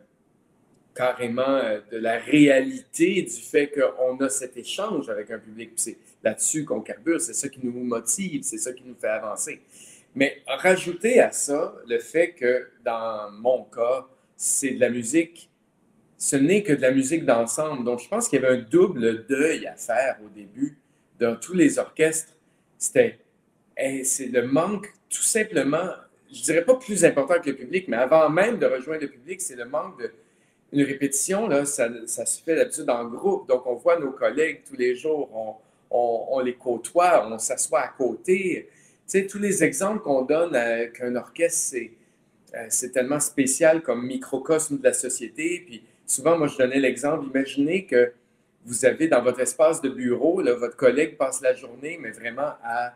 carrément 0.95 1.41
euh, 1.43 1.79
de 1.91 1.97
la 1.97 2.17
réalité 2.17 3.21
du 3.21 3.29
fait 3.29 3.71
qu'on 3.71 4.17
a 4.19 4.29
cet 4.29 4.57
échange 4.57 5.09
avec 5.09 5.31
un 5.31 5.39
public. 5.39 5.71
C'est 5.75 5.97
là-dessus 6.23 6.65
qu'on 6.65 6.81
carbure, 6.81 7.19
c'est 7.19 7.33
ça 7.33 7.49
qui 7.49 7.59
nous 7.63 7.71
motive, 7.71 8.43
c'est 8.43 8.57
ça 8.57 8.73
qui 8.73 8.83
nous 8.83 8.95
fait 8.95 9.07
avancer. 9.07 9.61
Mais 10.15 10.41
rajouter 10.47 11.19
à 11.19 11.31
ça 11.31 11.75
le 11.87 11.99
fait 11.99 12.33
que 12.33 12.69
dans 12.85 13.31
mon 13.31 13.63
cas, 13.63 14.07
c'est 14.35 14.71
de 14.71 14.79
la 14.79 14.89
musique 14.89 15.49
ce 16.23 16.37
n'est 16.37 16.63
que 16.63 16.71
de 16.71 16.81
la 16.81 16.91
musique 16.91 17.25
d'ensemble. 17.25 17.83
Donc, 17.83 17.99
je 17.99 18.07
pense 18.07 18.29
qu'il 18.29 18.41
y 18.41 18.45
avait 18.45 18.57
un 18.57 18.61
double 18.61 19.25
deuil 19.25 19.67
à 19.67 19.75
faire 19.75 20.17
au 20.25 20.29
début 20.29 20.77
dans 21.19 21.35
tous 21.35 21.53
les 21.53 21.77
orchestres. 21.77 22.31
C'était 22.77 23.19
c'est 24.05 24.27
le 24.27 24.47
manque, 24.47 24.87
tout 25.09 25.21
simplement, 25.21 25.89
je 26.31 26.41
dirais 26.41 26.63
pas 26.63 26.75
plus 26.75 27.03
important 27.03 27.41
que 27.41 27.49
le 27.49 27.57
public, 27.57 27.89
mais 27.89 27.97
avant 27.97 28.29
même 28.29 28.57
de 28.57 28.65
rejoindre 28.65 29.01
le 29.01 29.09
public, 29.09 29.41
c'est 29.41 29.57
le 29.57 29.65
manque 29.65 29.99
de. 29.99 30.13
Une 30.71 30.83
répétition, 30.83 31.47
là, 31.47 31.65
ça, 31.65 31.89
ça 32.07 32.25
se 32.25 32.41
fait 32.41 32.55
d'habitude 32.55 32.89
en 32.89 33.03
groupe. 33.05 33.47
Donc, 33.49 33.67
on 33.67 33.75
voit 33.75 33.99
nos 33.99 34.11
collègues 34.11 34.61
tous 34.67 34.77
les 34.77 34.95
jours, 34.95 35.29
on, 35.33 35.55
on, 35.91 36.39
les 36.39 36.55
côtoie, 36.55 37.27
on 37.29 37.37
s'assoit 37.37 37.81
à 37.81 37.89
côté. 37.89 38.69
Tu 38.71 39.19
sais, 39.19 39.27
tous 39.27 39.39
les 39.39 39.63
exemples 39.63 40.01
qu'on 40.01 40.21
donne 40.21 40.57
qu'un 40.93 41.15
orchestre, 41.17 41.59
c'est, 41.59 41.91
euh, 42.55 42.65
c'est 42.69 42.91
tellement 42.91 43.19
spécial 43.19 43.83
comme 43.83 44.07
microcosme 44.07 44.79
de 44.79 44.83
la 44.83 44.93
société. 44.93 45.63
Puis, 45.67 45.83
souvent, 46.05 46.37
moi, 46.37 46.47
je 46.47 46.57
donnais 46.57 46.79
l'exemple, 46.79 47.27
imaginez 47.27 47.85
que 47.85 48.13
vous 48.65 48.85
avez 48.85 49.07
dans 49.07 49.21
votre 49.21 49.39
espace 49.41 49.81
de 49.81 49.89
bureau, 49.89 50.41
là, 50.41 50.53
votre 50.53 50.77
collègue 50.77 51.17
passe 51.17 51.41
la 51.41 51.53
journée, 51.53 51.97
mais 52.01 52.11
vraiment 52.11 52.53
à, 52.63 52.93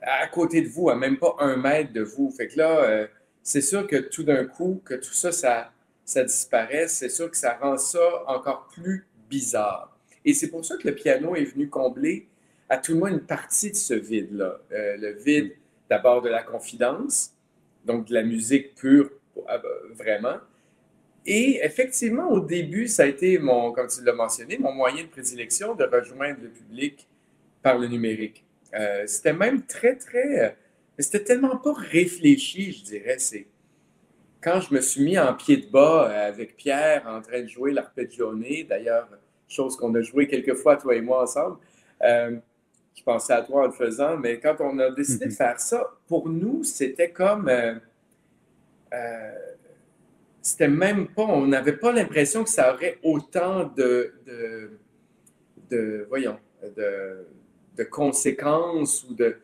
à 0.00 0.26
côté 0.28 0.62
de 0.62 0.68
vous, 0.68 0.90
à 0.90 0.96
même 0.96 1.18
pas 1.18 1.34
un 1.38 1.56
mètre 1.56 1.92
de 1.92 2.02
vous. 2.02 2.30
Fait 2.30 2.48
que 2.48 2.58
là, 2.58 2.84
euh, 2.84 3.06
c'est 3.42 3.60
sûr 3.60 3.86
que 3.86 3.96
tout 3.96 4.22
d'un 4.22 4.44
coup, 4.44 4.80
que 4.84 4.94
tout 4.94 5.12
ça, 5.12 5.32
ça, 5.32 5.72
ça 6.04 6.24
disparaît, 6.24 6.88
c'est 6.88 7.08
sûr 7.08 7.30
que 7.30 7.36
ça 7.36 7.58
rend 7.60 7.76
ça 7.76 8.24
encore 8.26 8.68
plus 8.72 9.06
bizarre. 9.28 9.96
Et 10.24 10.34
c'est 10.34 10.48
pour 10.48 10.64
ça 10.64 10.76
que 10.76 10.86
le 10.86 10.94
piano 10.94 11.34
est 11.34 11.44
venu 11.44 11.68
combler 11.68 12.28
à 12.68 12.78
tout 12.78 12.92
le 12.92 12.98
moins 12.98 13.10
une 13.10 13.20
partie 13.20 13.70
de 13.70 13.76
ce 13.76 13.94
vide-là. 13.94 14.58
Euh, 14.72 14.96
le 14.96 15.12
vide 15.12 15.52
d'abord 15.90 16.22
de 16.22 16.28
la 16.28 16.42
confidence, 16.42 17.32
donc 17.84 18.06
de 18.06 18.14
la 18.14 18.22
musique 18.22 18.74
pure, 18.74 19.10
bah, 19.34 19.60
vraiment. 19.94 20.36
Et 21.24 21.60
effectivement, 21.62 22.30
au 22.30 22.40
début, 22.40 22.88
ça 22.88 23.04
a 23.04 23.06
été, 23.06 23.38
mon, 23.38 23.72
comme 23.72 23.86
tu 23.86 24.02
l'as 24.02 24.12
mentionné, 24.12 24.58
mon 24.58 24.72
moyen 24.72 25.04
de 25.04 25.08
prédilection 25.08 25.74
de 25.74 25.84
rejoindre 25.84 26.38
le 26.42 26.48
public 26.48 27.06
par 27.62 27.78
le 27.78 27.86
numérique. 27.86 28.44
Euh, 28.74 29.04
c'était 29.06 29.32
même 29.32 29.62
très, 29.62 29.94
très... 29.96 30.46
Euh, 30.46 30.50
c'était 30.98 31.22
tellement 31.22 31.56
pas 31.56 31.74
réfléchi, 31.74 32.72
je 32.72 32.84
dirais. 32.84 33.18
C'est 33.18 33.46
quand 34.40 34.60
je 34.60 34.74
me 34.74 34.80
suis 34.80 35.02
mis 35.04 35.18
en 35.18 35.32
pied 35.34 35.58
de 35.58 35.66
bas 35.66 36.10
euh, 36.10 36.28
avec 36.28 36.56
Pierre 36.56 37.04
en 37.06 37.20
train 37.20 37.42
de 37.42 37.46
jouer 37.46 37.72
l'arpeggione, 37.72 38.64
d'ailleurs, 38.68 39.08
chose 39.48 39.76
qu'on 39.76 39.94
a 39.94 40.02
joué 40.02 40.26
quelques 40.26 40.54
fois, 40.54 40.76
toi 40.76 40.96
et 40.96 41.00
moi, 41.00 41.22
ensemble. 41.22 41.58
je 42.00 43.02
pensais 43.04 43.32
à 43.32 43.42
toi 43.42 43.62
en 43.62 43.66
le 43.66 43.72
faisant, 43.72 44.16
mais 44.16 44.40
quand 44.40 44.56
on 44.58 44.78
a 44.80 44.90
décidé 44.90 45.26
de 45.26 45.30
mhm. 45.30 45.36
faire 45.36 45.60
ça, 45.60 45.88
pour 46.08 46.28
nous, 46.28 46.64
c'était 46.64 47.10
comme 47.10 47.48
c'était 50.42 50.68
même 50.68 51.06
pas, 51.08 51.22
on 51.22 51.46
n'avait 51.46 51.76
pas 51.76 51.92
l'impression 51.92 52.42
que 52.42 52.50
ça 52.50 52.74
aurait 52.74 52.98
autant 53.04 53.64
de, 53.64 54.12
de, 55.70 56.04
voyons, 56.08 56.38
de, 56.76 57.26
de, 57.76 57.84
conséquences 57.84 59.04
ou 59.08 59.14
de, 59.14 59.36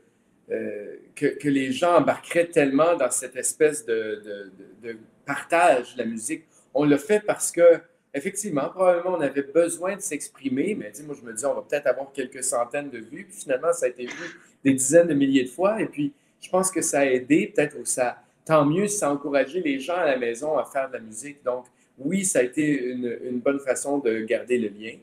euh, 0.50 0.96
que, 1.14 1.26
que, 1.26 1.48
les 1.48 1.72
gens 1.72 1.96
embarqueraient 1.96 2.48
tellement 2.48 2.96
dans 2.96 3.10
cette 3.10 3.36
espèce 3.36 3.86
de, 3.86 4.50
de, 4.82 4.98
partage 5.24 5.94
de 5.94 6.02
la 6.02 6.04
musique. 6.06 6.44
On 6.74 6.84
l'a 6.84 6.98
fait 6.98 7.20
parce 7.20 7.52
que, 7.52 7.80
effectivement, 8.12 8.68
probablement, 8.70 9.16
on 9.16 9.20
avait 9.20 9.42
besoin 9.42 9.94
de 9.94 10.00
s'exprimer, 10.00 10.74
mais 10.74 10.90
moi, 11.06 11.14
je 11.20 11.24
me 11.24 11.32
dis, 11.32 11.46
on 11.46 11.54
va 11.54 11.62
peut-être 11.62 11.86
avoir 11.86 12.12
quelques 12.12 12.42
centaines 12.42 12.90
de 12.90 12.98
vues, 12.98 13.26
puis 13.28 13.40
finalement, 13.42 13.72
ça 13.72 13.86
a 13.86 13.88
été 13.90 14.06
vu 14.06 14.40
des 14.64 14.72
dizaines 14.72 15.06
de 15.06 15.14
milliers 15.14 15.44
de 15.44 15.50
fois, 15.50 15.80
et 15.80 15.86
puis 15.86 16.12
je 16.40 16.48
pense 16.48 16.70
que 16.70 16.80
ça 16.80 17.00
a 17.00 17.04
aidé, 17.04 17.52
peut-être, 17.54 17.78
ou 17.78 17.84
ça 17.84 18.22
tant 18.48 18.64
mieux 18.64 18.88
ça 18.88 19.08
a 19.08 19.12
encouragé 19.12 19.60
les 19.60 19.78
gens 19.78 19.96
à 19.96 20.06
la 20.06 20.16
maison 20.16 20.56
à 20.56 20.64
faire 20.64 20.88
de 20.88 20.94
la 20.94 21.00
musique. 21.00 21.44
Donc, 21.44 21.66
oui, 21.98 22.24
ça 22.24 22.38
a 22.38 22.42
été 22.42 22.82
une, 22.82 23.40
bonne 23.40 23.60
façon 23.60 23.98
de 23.98 24.20
garder 24.20 24.56
le 24.56 24.68
lien. 24.68 24.96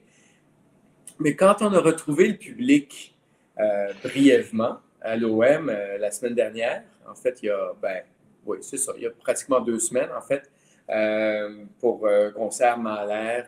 Mais 1.20 1.36
quand 1.36 1.62
on 1.62 1.72
a 1.72 1.80
retrouvé 1.80 2.30
le 2.30 2.38
public 2.38 3.16
euh, 3.60 3.94
brièvement 4.04 4.80
à 5.00 5.16
l'OM 5.16 5.70
euh, 5.70 5.98
la 6.00 6.10
semaine 6.10 6.34
dernière, 6.34 6.82
en 7.08 7.14
fait, 7.14 7.38
il 7.44 7.46
y 7.46 7.50
a, 7.52 7.74
ben, 7.80 8.02
oui, 8.48 8.58
c'est 8.62 8.78
ça, 8.78 8.94
il 8.98 9.04
y 9.04 9.06
a 9.06 9.12
pratiquement 9.12 9.62
deux 9.62 9.80
semaines, 9.80 10.10
en 10.18 10.22
fait, 10.22 10.50
euh, 10.90 11.66
pour 11.80 12.08
un 12.08 12.32
concert 12.32 12.80
Mahler 12.80 13.44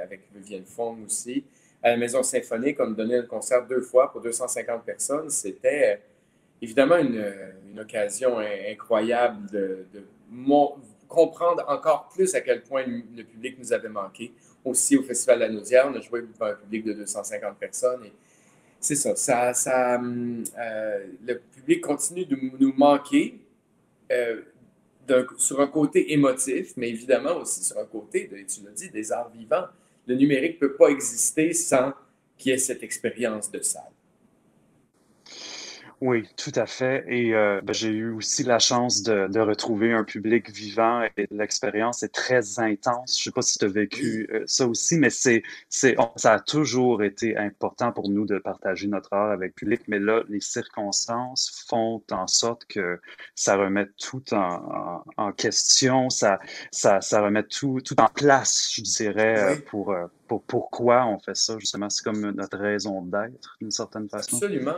avec 0.00 0.28
Vivienne 0.32 0.64
Fong 0.64 0.96
aussi, 1.04 1.44
à 1.82 1.90
la 1.90 1.96
Maison 1.96 2.22
Symphonique, 2.22 2.78
on 2.78 2.92
donné 2.92 3.16
un 3.16 3.26
concert 3.26 3.66
deux 3.66 3.82
fois 3.82 4.12
pour 4.12 4.20
250 4.20 4.84
personnes. 4.84 5.28
C'était 5.28 6.00
évidemment 6.64 6.96
une, 6.96 7.22
occasion 7.78 8.38
incroyable 8.38 9.50
de, 9.50 9.86
comprendre 11.08 11.64
encore 11.68 12.08
plus 12.08 12.34
à 12.34 12.40
quel 12.40 12.62
point 12.62 12.84
le 12.86 13.22
public 13.24 13.56
nous 13.58 13.72
avait 13.72 13.88
manqué. 13.88 14.32
Aussi, 14.64 14.96
au 14.96 15.02
Festival 15.02 15.40
de 15.40 15.44
la 15.44 15.50
Naudière, 15.50 15.90
on 15.90 15.94
a 15.94 16.00
joué 16.00 16.22
devant 16.22 16.46
un 16.46 16.54
public 16.54 16.84
de 16.84 16.92
250 16.94 17.56
personnes. 17.58 18.00
C'est 18.80 18.94
ça, 18.94 19.14
ça, 19.54 20.00
euh, 20.00 21.06
le 21.26 21.38
public 21.54 21.80
continue 21.80 22.24
de 22.24 22.36
nous 22.58 22.72
manquer 22.74 23.38
euh, 24.12 24.42
sur 25.38 25.60
un 25.60 25.66
côté 25.66 26.12
émotif, 26.12 26.72
mais 26.76 26.90
évidemment 26.90 27.36
aussi 27.38 27.64
sur 27.64 27.78
un 27.78 27.86
côté, 27.86 28.28
tu 28.28 28.64
l'as 28.64 28.72
dit, 28.72 28.90
des 28.90 29.12
arts 29.12 29.30
vivants. 29.30 29.66
Le 30.06 30.14
numérique 30.14 30.60
ne 30.60 30.68
peut 30.68 30.74
pas 30.74 30.88
exister 30.88 31.52
sans 31.52 31.92
qu'il 32.38 32.52
y 32.52 32.54
ait 32.54 32.58
cette 32.58 32.82
expérience 32.82 33.50
de 33.50 33.60
salle. 33.60 33.82
Oui, 36.00 36.28
tout 36.36 36.52
à 36.56 36.66
fait. 36.66 37.04
Et 37.08 37.34
euh, 37.34 37.60
ben, 37.62 37.72
j'ai 37.72 37.88
eu 37.88 38.10
aussi 38.12 38.42
la 38.42 38.58
chance 38.58 39.02
de, 39.02 39.28
de 39.28 39.40
retrouver 39.40 39.92
un 39.92 40.04
public 40.04 40.50
vivant 40.50 41.02
et 41.16 41.26
l'expérience 41.30 42.02
est 42.02 42.12
très 42.12 42.58
intense. 42.58 43.16
Je 43.16 43.20
ne 43.20 43.24
sais 43.24 43.30
pas 43.30 43.42
si 43.42 43.58
tu 43.58 43.64
as 43.64 43.68
vécu 43.68 44.28
euh, 44.32 44.42
ça 44.46 44.66
aussi, 44.66 44.98
mais 44.98 45.10
c'est, 45.10 45.42
c'est, 45.68 45.96
ça 46.16 46.34
a 46.34 46.40
toujours 46.40 47.02
été 47.02 47.36
important 47.36 47.92
pour 47.92 48.10
nous 48.10 48.26
de 48.26 48.38
partager 48.38 48.88
notre 48.88 49.12
art 49.12 49.30
avec 49.30 49.50
le 49.50 49.54
public. 49.54 49.82
Mais 49.88 49.98
là, 49.98 50.22
les 50.28 50.40
circonstances 50.40 51.64
font 51.68 52.02
en 52.10 52.26
sorte 52.26 52.64
que 52.66 53.00
ça 53.34 53.56
remet 53.56 53.86
tout 53.98 54.34
en, 54.34 55.04
en, 55.16 55.32
question, 55.32 56.10
ça, 56.10 56.38
ça, 56.70 57.00
ça 57.00 57.22
remet 57.22 57.44
tout, 57.44 57.80
tout 57.84 57.98
en 58.00 58.08
place, 58.08 58.72
je 58.74 58.82
dirais, 58.82 59.38
euh, 59.38 59.56
pour, 59.66 59.94
pour 60.26 60.42
pourquoi 60.42 61.06
on 61.06 61.18
fait 61.18 61.36
ça. 61.36 61.56
Justement, 61.58 61.88
c'est 61.88 62.02
comme 62.02 62.30
notre 62.32 62.58
raison 62.58 63.02
d'être, 63.02 63.56
d'une 63.60 63.70
certaine 63.70 64.08
façon. 64.08 64.36
Absolument. 64.36 64.76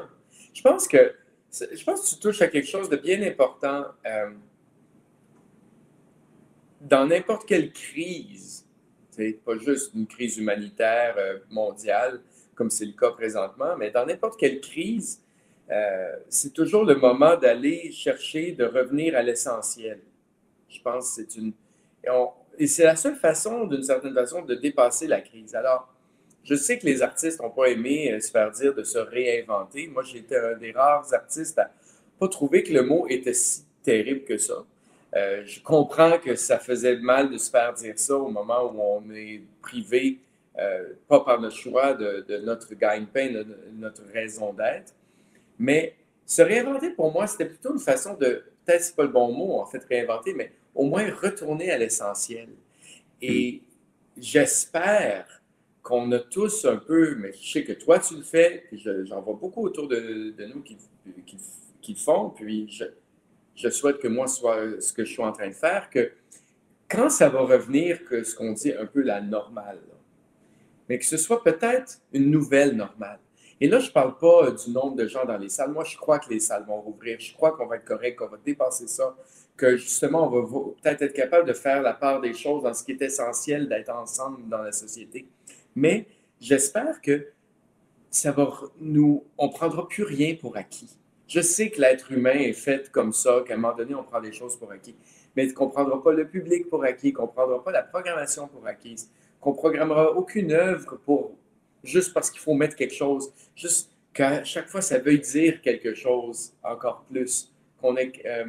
Je 0.56 0.62
pense 0.62 0.88
que 0.88 1.14
je 1.52 1.84
pense 1.84 2.14
tu 2.14 2.18
touches 2.18 2.40
à 2.40 2.48
quelque 2.48 2.68
chose 2.68 2.88
de 2.88 2.96
bien 2.96 3.22
important. 3.22 3.84
Euh, 4.06 4.30
dans 6.80 7.06
n'importe 7.06 7.46
quelle 7.46 7.70
crise, 7.72 8.66
pas 9.44 9.58
juste 9.58 9.92
une 9.94 10.06
crise 10.06 10.38
humanitaire 10.38 11.14
euh, 11.18 11.40
mondiale, 11.50 12.22
comme 12.54 12.70
c'est 12.70 12.86
le 12.86 12.92
cas 12.92 13.10
présentement, 13.10 13.76
mais 13.76 13.90
dans 13.90 14.06
n'importe 14.06 14.40
quelle 14.40 14.60
crise, 14.60 15.22
euh, 15.70 16.16
c'est 16.30 16.54
toujours 16.54 16.84
le 16.84 16.94
moment 16.94 17.36
d'aller 17.36 17.92
chercher, 17.92 18.52
de 18.52 18.64
revenir 18.64 19.14
à 19.14 19.22
l'essentiel. 19.22 20.00
Je 20.70 20.80
pense 20.80 21.16
que 21.16 21.22
c'est 21.22 21.36
une. 21.36 21.52
et 22.58 22.66
c'est 22.66 22.84
la 22.84 22.96
seule 22.96 23.16
façon, 23.16 23.66
d'une 23.66 23.82
certaine 23.82 24.14
façon, 24.14 24.42
de 24.42 24.54
dépasser 24.54 25.06
la 25.06 25.20
crise. 25.20 25.54
Alors, 25.54 25.94
je 26.47 26.55
sais 26.55 26.79
que 26.79 26.87
les 26.87 27.03
artistes 27.03 27.41
n'ont 27.41 27.50
pas 27.50 27.67
aimé 27.67 28.12
euh, 28.12 28.21
se 28.21 28.31
faire 28.31 28.50
dire 28.50 28.75
de 28.75 28.85
se 28.85 28.99
réinventer. 28.99 29.88
Moi, 29.88 30.03
j'étais 30.05 30.37
un 30.37 30.57
des 30.57 30.71
rares 30.71 31.12
artistes 31.12 31.59
à 31.59 31.71
pas 32.19 32.29
trouver 32.29 32.62
que 32.62 32.73
le 32.73 32.83
mot 32.83 33.07
était 33.09 33.35
si 33.35 33.65
terrible 33.83 34.25
que 34.25 34.38
ça. 34.38 34.65
Euh, 35.15 35.43
je 35.45 35.61
comprends 35.61 36.19
que 36.19 36.35
ça 36.35 36.59
faisait 36.59 36.97
mal 36.97 37.31
de 37.31 37.38
se 37.38 37.50
faire 37.50 37.73
dire 37.75 37.99
ça 37.99 38.17
au 38.17 38.29
moment 38.29 38.73
où 38.73 38.81
on 38.81 39.15
est 39.15 39.43
privé, 39.61 40.19
euh, 40.59 40.93
pas 41.09 41.21
par 41.21 41.41
notre 41.41 41.57
choix, 41.57 41.95
de, 41.95 42.25
notre 42.45 42.75
gagne-pain, 42.75 43.33
de, 43.33 43.47
notre 43.75 44.03
raison 44.12 44.53
d'être. 44.53 44.95
Mais 45.59 45.95
se 46.25 46.43
réinventer, 46.43 46.91
pour 46.91 47.12
moi, 47.12 47.26
c'était 47.26 47.47
plutôt 47.47 47.73
une 47.73 47.81
façon 47.81 48.15
de, 48.15 48.45
peut-être 48.65 48.83
c'est 48.83 48.97
pas 48.97 49.05
le 49.05 49.11
bon 49.11 49.33
mot, 49.33 49.59
en 49.59 49.67
fait, 49.67 49.85
réinventer, 49.85 50.35
mais 50.35 50.53
au 50.75 50.85
moins 50.85 51.09
retourner 51.12 51.71
à 51.71 51.79
l'essentiel. 51.79 52.49
Et 53.23 53.62
j'espère 54.17 55.43
qu'on 55.87 56.11
a 56.11 56.19
tous 56.19 56.64
un 56.64 56.78
peu, 56.78 57.14
mais 57.14 57.31
je 57.33 57.49
sais 57.49 57.62
que 57.62 57.73
toi 57.73 58.00
tu 58.00 58.16
le 58.16 58.25
fais, 58.25 58.64
puis 58.66 58.85
j'en 59.05 59.21
vois 59.21 59.35
beaucoup 59.35 59.62
autour 59.62 59.87
de, 59.87 60.35
nous 60.52 60.61
qui, 60.62 60.76
qui, 61.81 61.93
le 61.93 61.99
font, 61.99 62.31
puis 62.31 62.69
je, 63.55 63.69
souhaite 63.69 63.99
que 63.99 64.09
moi 64.09 64.26
soit 64.26 64.81
ce 64.81 64.93
que 64.93 65.05
je 65.05 65.12
suis 65.12 65.23
en 65.23 65.31
train 65.31 65.47
de 65.47 65.55
faire, 65.55 65.88
que 65.88 66.11
quand 66.88 67.09
ça 67.09 67.28
va 67.28 67.43
revenir, 67.43 68.05
que 68.05 68.25
ce 68.25 68.35
qu'on 68.35 68.50
dit 68.50 68.73
un 68.73 68.87
peu 68.87 69.00
la 69.00 69.21
normale, 69.21 69.78
mais 70.88 70.99
que 70.99 71.05
ce 71.05 71.16
soit 71.16 71.45
peut-être 71.45 72.00
une 72.12 72.33
nouvelle 72.33 72.75
normale. 72.75 73.21
Et 73.61 73.69
là, 73.69 73.78
je 73.78 73.87
ne 73.87 73.93
parle 73.93 74.19
pas 74.19 74.50
du 74.50 74.71
nombre 74.73 74.97
de 74.97 75.07
gens 75.07 75.25
dans 75.25 75.38
les 75.38 75.49
salles. 75.49 75.71
Moi, 75.71 75.85
je 75.85 75.97
crois 75.97 76.19
que 76.19 76.28
les 76.28 76.40
salles 76.40 76.64
vont 76.66 76.81
rouvrir. 76.81 77.19
Je 77.19 77.33
crois 77.33 77.52
qu'on 77.57 77.66
va 77.66 77.76
être 77.76 77.87
correct, 77.87 78.16
qu'on 78.16 78.28
va 78.28 78.38
dépasser 78.45 78.87
ça, 78.87 79.16
que 79.57 79.76
justement, 79.76 80.26
on 80.26 80.43
va 80.43 80.73
peut-être 80.83 81.02
être 81.02 81.14
capable 81.14 81.49
de 81.49 81.55
faire 81.55 81.81
la 81.81 81.95
part 81.95 82.21
des 82.21 82.35
choses 82.35 82.64
dans 82.64 82.75
ce 82.75 82.85
qui 82.85 82.93
est 82.93 83.02
essentiel 83.02 83.69
d'être 83.69 83.90
ensemble 83.90 84.47
dans 84.49 84.62
la 84.62 84.73
société. 84.73 85.26
Mais 85.76 86.06
j'espère 86.40 87.00
que 87.00 87.28
ça 88.11 88.33
va 88.33 88.50
nous, 88.80 89.25
on 89.38 89.50
prendra 89.50 89.87
plus 89.87 90.02
rien 90.02 90.35
pour 90.35 90.56
acquis. 90.56 90.88
Je 91.28 91.40
sais 91.40 91.71
que 91.71 91.80
l'être 91.80 92.11
humain 92.12 92.38
est 92.38 92.52
fait 92.52 92.90
comme 92.90 93.12
ça, 93.12 93.45
qu'à 93.47 93.54
un 93.54 93.56
moment 93.59 93.76
donné, 93.76 93.95
on 93.95 94.02
prend 94.02 94.21
des 94.21 94.33
choses 94.33 94.56
pour 94.56 94.71
acquis, 94.73 94.97
mais 95.37 95.52
qu'on 95.52 95.66
ne 95.66 95.71
prendra 95.71 96.02
pas 96.02 96.12
le 96.12 96.26
public 96.26 96.68
pour 96.71 96.83
acquis, 96.85 97.12
qu'on 97.12 97.25
ne 97.26 97.33
prendra 97.33 97.62
pas 97.62 97.73
la 97.73 97.83
programmation 97.83 98.49
pour 98.49 98.66
acquise, 98.66 99.11
qu'on 99.40 99.50
ne 99.50 99.56
programmera 99.56 100.12
aucune 100.12 100.52
œuvre 100.52 100.97
pour 101.04 101.37
juste 101.85 102.14
parce 102.14 102.30
qu'il 102.30 102.40
faut 102.40 102.54
mettre 102.54 102.76
quelque 102.76 102.95
chose, 102.95 103.33
juste 103.54 103.90
qu'à 104.12 104.45
chaque 104.45 104.68
fois, 104.68 104.80
ça 104.80 104.99
veuille 104.99 105.21
dire 105.21 105.61
quelque 105.61 105.95
chose 105.95 106.54
encore 106.62 107.04
plus, 107.11 107.52
qu'on 107.80 107.97
ait, 107.97 108.12
euh, 108.25 108.47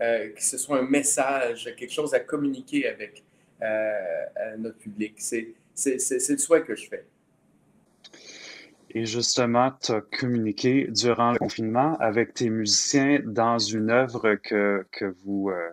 euh, 0.00 0.28
que 0.30 0.42
ce 0.42 0.56
soit 0.58 0.78
un 0.78 0.88
message, 0.88 1.74
quelque 1.76 1.92
chose 1.92 2.14
à 2.14 2.20
communiquer 2.20 2.86
avec 2.86 3.24
euh, 3.62 4.56
notre 4.58 4.78
public. 4.78 5.14
C'est, 5.18 5.48
c'est 5.78 6.28
le 6.28 6.38
souhait 6.38 6.62
que 6.62 6.74
je 6.74 6.88
fais. 6.88 7.06
Et 8.90 9.04
justement, 9.04 9.70
tu 9.82 9.92
as 9.92 10.00
communiqué 10.00 10.88
durant 10.88 11.32
le 11.32 11.38
confinement 11.38 11.96
avec 11.98 12.34
tes 12.34 12.48
musiciens 12.48 13.20
dans 13.24 13.58
une 13.58 13.90
œuvre 13.90 14.36
que, 14.36 14.86
que 14.90 15.14
vous, 15.24 15.50
euh, 15.50 15.70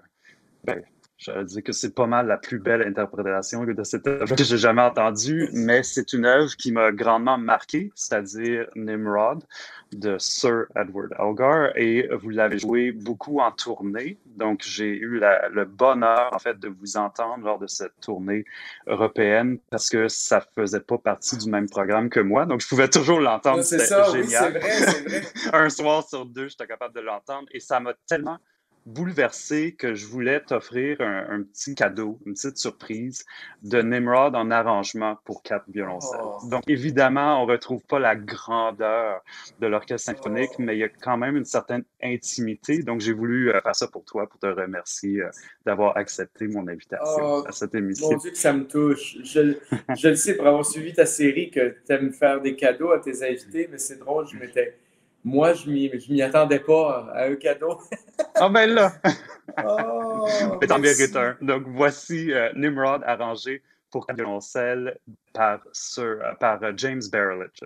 ben, 0.66 0.84
Je 1.26 1.44
dire 1.44 1.64
que 1.64 1.72
c'est 1.72 1.94
pas 1.94 2.06
mal 2.06 2.28
la 2.28 2.38
plus 2.38 2.60
belle 2.60 2.84
interprétation 2.84 3.64
de 3.64 3.84
cette 3.84 4.06
œuvre 4.06 4.36
que 4.36 4.44
j'ai 4.44 4.58
jamais 4.58 4.84
entendue, 4.84 5.50
mais 5.54 5.82
c'est 5.82 6.14
une 6.14 6.26
œuvre 6.26 6.56
qui 6.56 6.72
m'a 6.72 6.92
grandement 6.92 7.38
marqué, 7.38 7.92
c'est-à-dire 7.96 8.68
Nimrod 8.76 9.44
de 9.92 10.18
Sir 10.20 10.66
Edward 10.76 11.14
Elgar, 11.18 11.76
et 11.78 12.08
vous 12.22 12.30
l'avez 12.30 12.60
joué 12.60 12.92
beaucoup 12.92 13.40
en 13.40 13.52
tournée. 13.52 14.20
Donc, 14.26 14.62
j'ai 14.64 14.90
eu 14.90 15.20
le 15.20 15.66
bonheur, 15.66 16.30
en 16.34 16.40
fait, 16.40 16.60
de 16.60 16.68
vous 16.68 16.98
entendre 16.98 17.44
lors 17.44 17.60
de 17.60 17.68
cette 17.68 18.00
tournée 18.02 18.46
européenne 18.86 19.58
parce 19.70 19.90
que 19.90 20.08
ça 20.08 20.42
faisait 20.54 20.82
pas 20.82 20.98
partie 20.98 21.38
du 21.38 21.50
même 21.50 21.70
programme 21.70 22.10
que 22.10 22.20
moi. 22.20 22.46
Donc, 22.46 22.62
je 22.62 22.68
pouvais 22.68 22.90
toujours 22.90 23.20
l'entendre. 23.20 23.64
C'est 23.64 23.80
ça, 23.80 24.12
génial. 24.12 24.54
oui, 24.54 24.62
c'est 24.62 24.80
vrai, 25.08 25.22
c'est 25.22 25.50
vrai. 25.50 25.54
Un 25.54 25.70
soir 25.70 26.08
sur 26.08 26.26
deux, 26.26 26.50
j'étais 26.50 26.68
capable 26.68 26.94
de 26.94 27.02
l'entendre 27.02 27.48
et 27.52 27.60
ça 27.60 27.80
m'a 27.80 27.94
tellement 28.08 28.38
bouleversé 28.86 29.74
que 29.74 29.96
je 29.96 30.06
voulais 30.06 30.40
t'offrir 30.40 31.02
un, 31.02 31.42
petit 31.42 31.74
cadeau, 31.74 32.20
une 32.26 32.34
petite 32.34 32.58
surprise 32.58 33.26
de 33.64 33.82
Nimrod 33.82 34.36
en 34.36 34.52
arrangement 34.52 35.18
pour 35.26 35.42
quatre 35.42 35.66
violoncelles. 35.68 36.20
Oh. 36.24 36.38
Donc, 36.50 36.64
évidemment, 36.68 37.42
on 37.42 37.48
ne 37.48 37.52
retrouve 37.52 37.82
pas 37.82 37.98
la 37.98 38.16
grandeur 38.16 39.24
de 39.60 39.68
l'orchestre 39.68 40.14
symphonique, 40.14 40.52
oh. 40.54 40.62
mais 40.62 40.76
il 40.76 40.80
y 40.80 40.84
a 40.84 40.90
quand 40.90 41.18
même 41.18 41.36
une 41.36 41.46
certaine 41.46 41.84
intimité. 42.04 42.84
Donc, 42.84 43.02
j'ai 43.02 43.14
voulu 43.14 43.50
euh, 43.50 43.60
faire 43.62 43.76
ça 43.76 43.88
pour 43.88 44.06
toi, 44.06 44.28
pour 44.28 44.40
te 44.40 44.48
remercier 44.48 45.22
euh, 45.22 45.30
d'avoir 45.66 45.98
accepté 45.98 46.48
mon 46.48 46.68
invitation 46.68 47.22
oh, 47.22 47.44
à 47.48 47.52
cette 47.52 47.74
émission. 47.74 48.12
Mon 48.12 48.18
Dieu, 48.18 48.32
que 48.32 48.38
ça 48.38 48.54
me 48.54 48.68
touche. 48.68 49.18
Je, 49.24 49.56
je 49.98 50.08
le 50.10 50.16
sais 50.16 50.36
pour 50.36 50.46
avoir 50.46 50.66
suivi 50.66 50.94
ta 50.94 51.08
série 51.08 51.50
que 51.50 51.76
tu 51.86 51.94
aimes 51.94 52.14
faire 52.14 52.40
des 52.40 52.56
cadeaux 52.56 52.92
à 52.92 53.00
tes 53.00 53.24
invités, 53.24 53.68
mais 53.72 53.80
c'est 53.80 53.98
drôle, 53.98 54.28
je 54.28 54.38
m'étais 54.38 54.78
moi, 55.26 55.54
je 55.54 55.68
ne 55.68 56.14
m'y 56.14 56.22
attendais 56.22 56.60
pas 56.60 57.12
à 57.16 57.26
un 57.26 57.36
cadeau. 57.36 57.82
ah 58.36 58.48
ben 58.48 58.70
là! 58.70 58.94
oh, 59.66 60.28
Mais 60.62 60.68
t'en 60.68 60.78
mérites 60.78 61.16
un. 61.16 61.36
Donc, 61.42 61.64
voici 61.66 62.32
euh, 62.32 62.52
Nimrod 62.56 63.02
arrangé 63.06 63.64
pour 63.90 64.06
violoncelle 64.14 65.00
par, 65.34 65.62
Sir, 65.74 66.04
euh, 66.04 66.34
par 66.40 66.62
euh, 66.64 66.74
James 66.78 67.02
Berlich. 67.12 67.60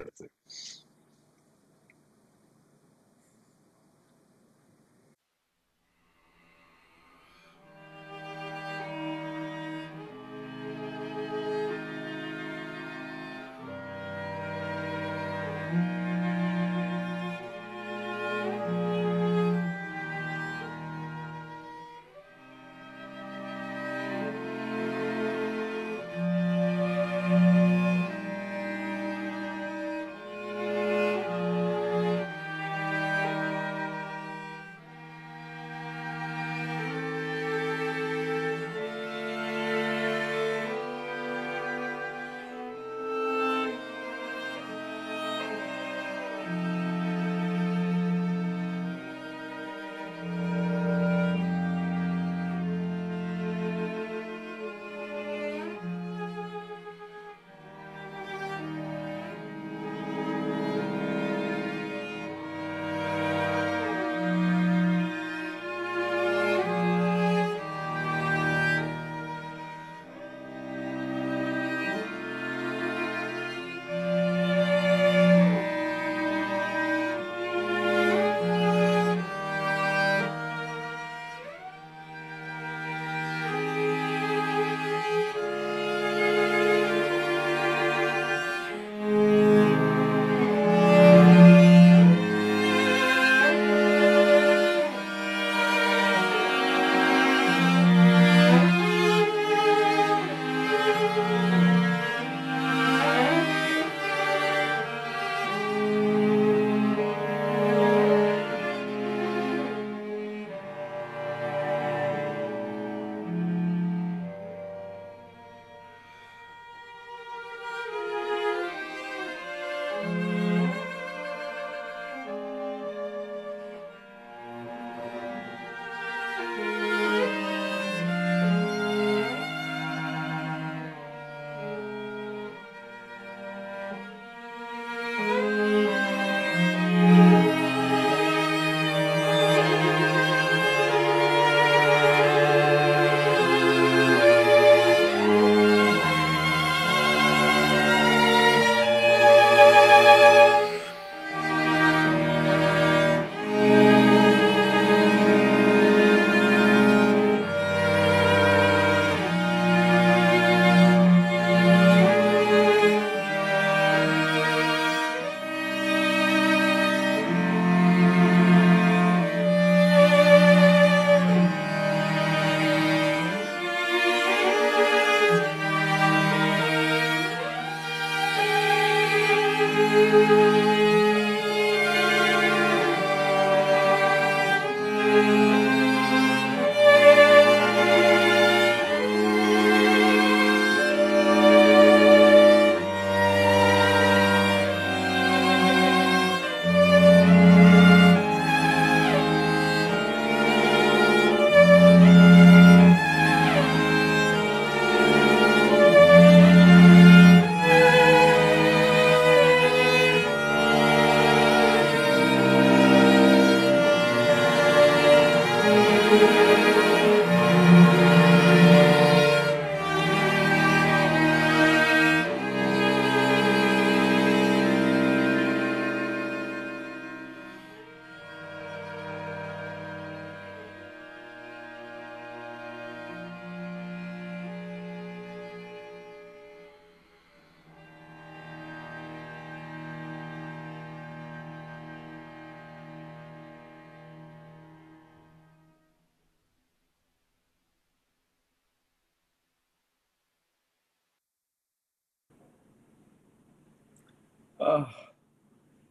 Ah, 254.60 254.88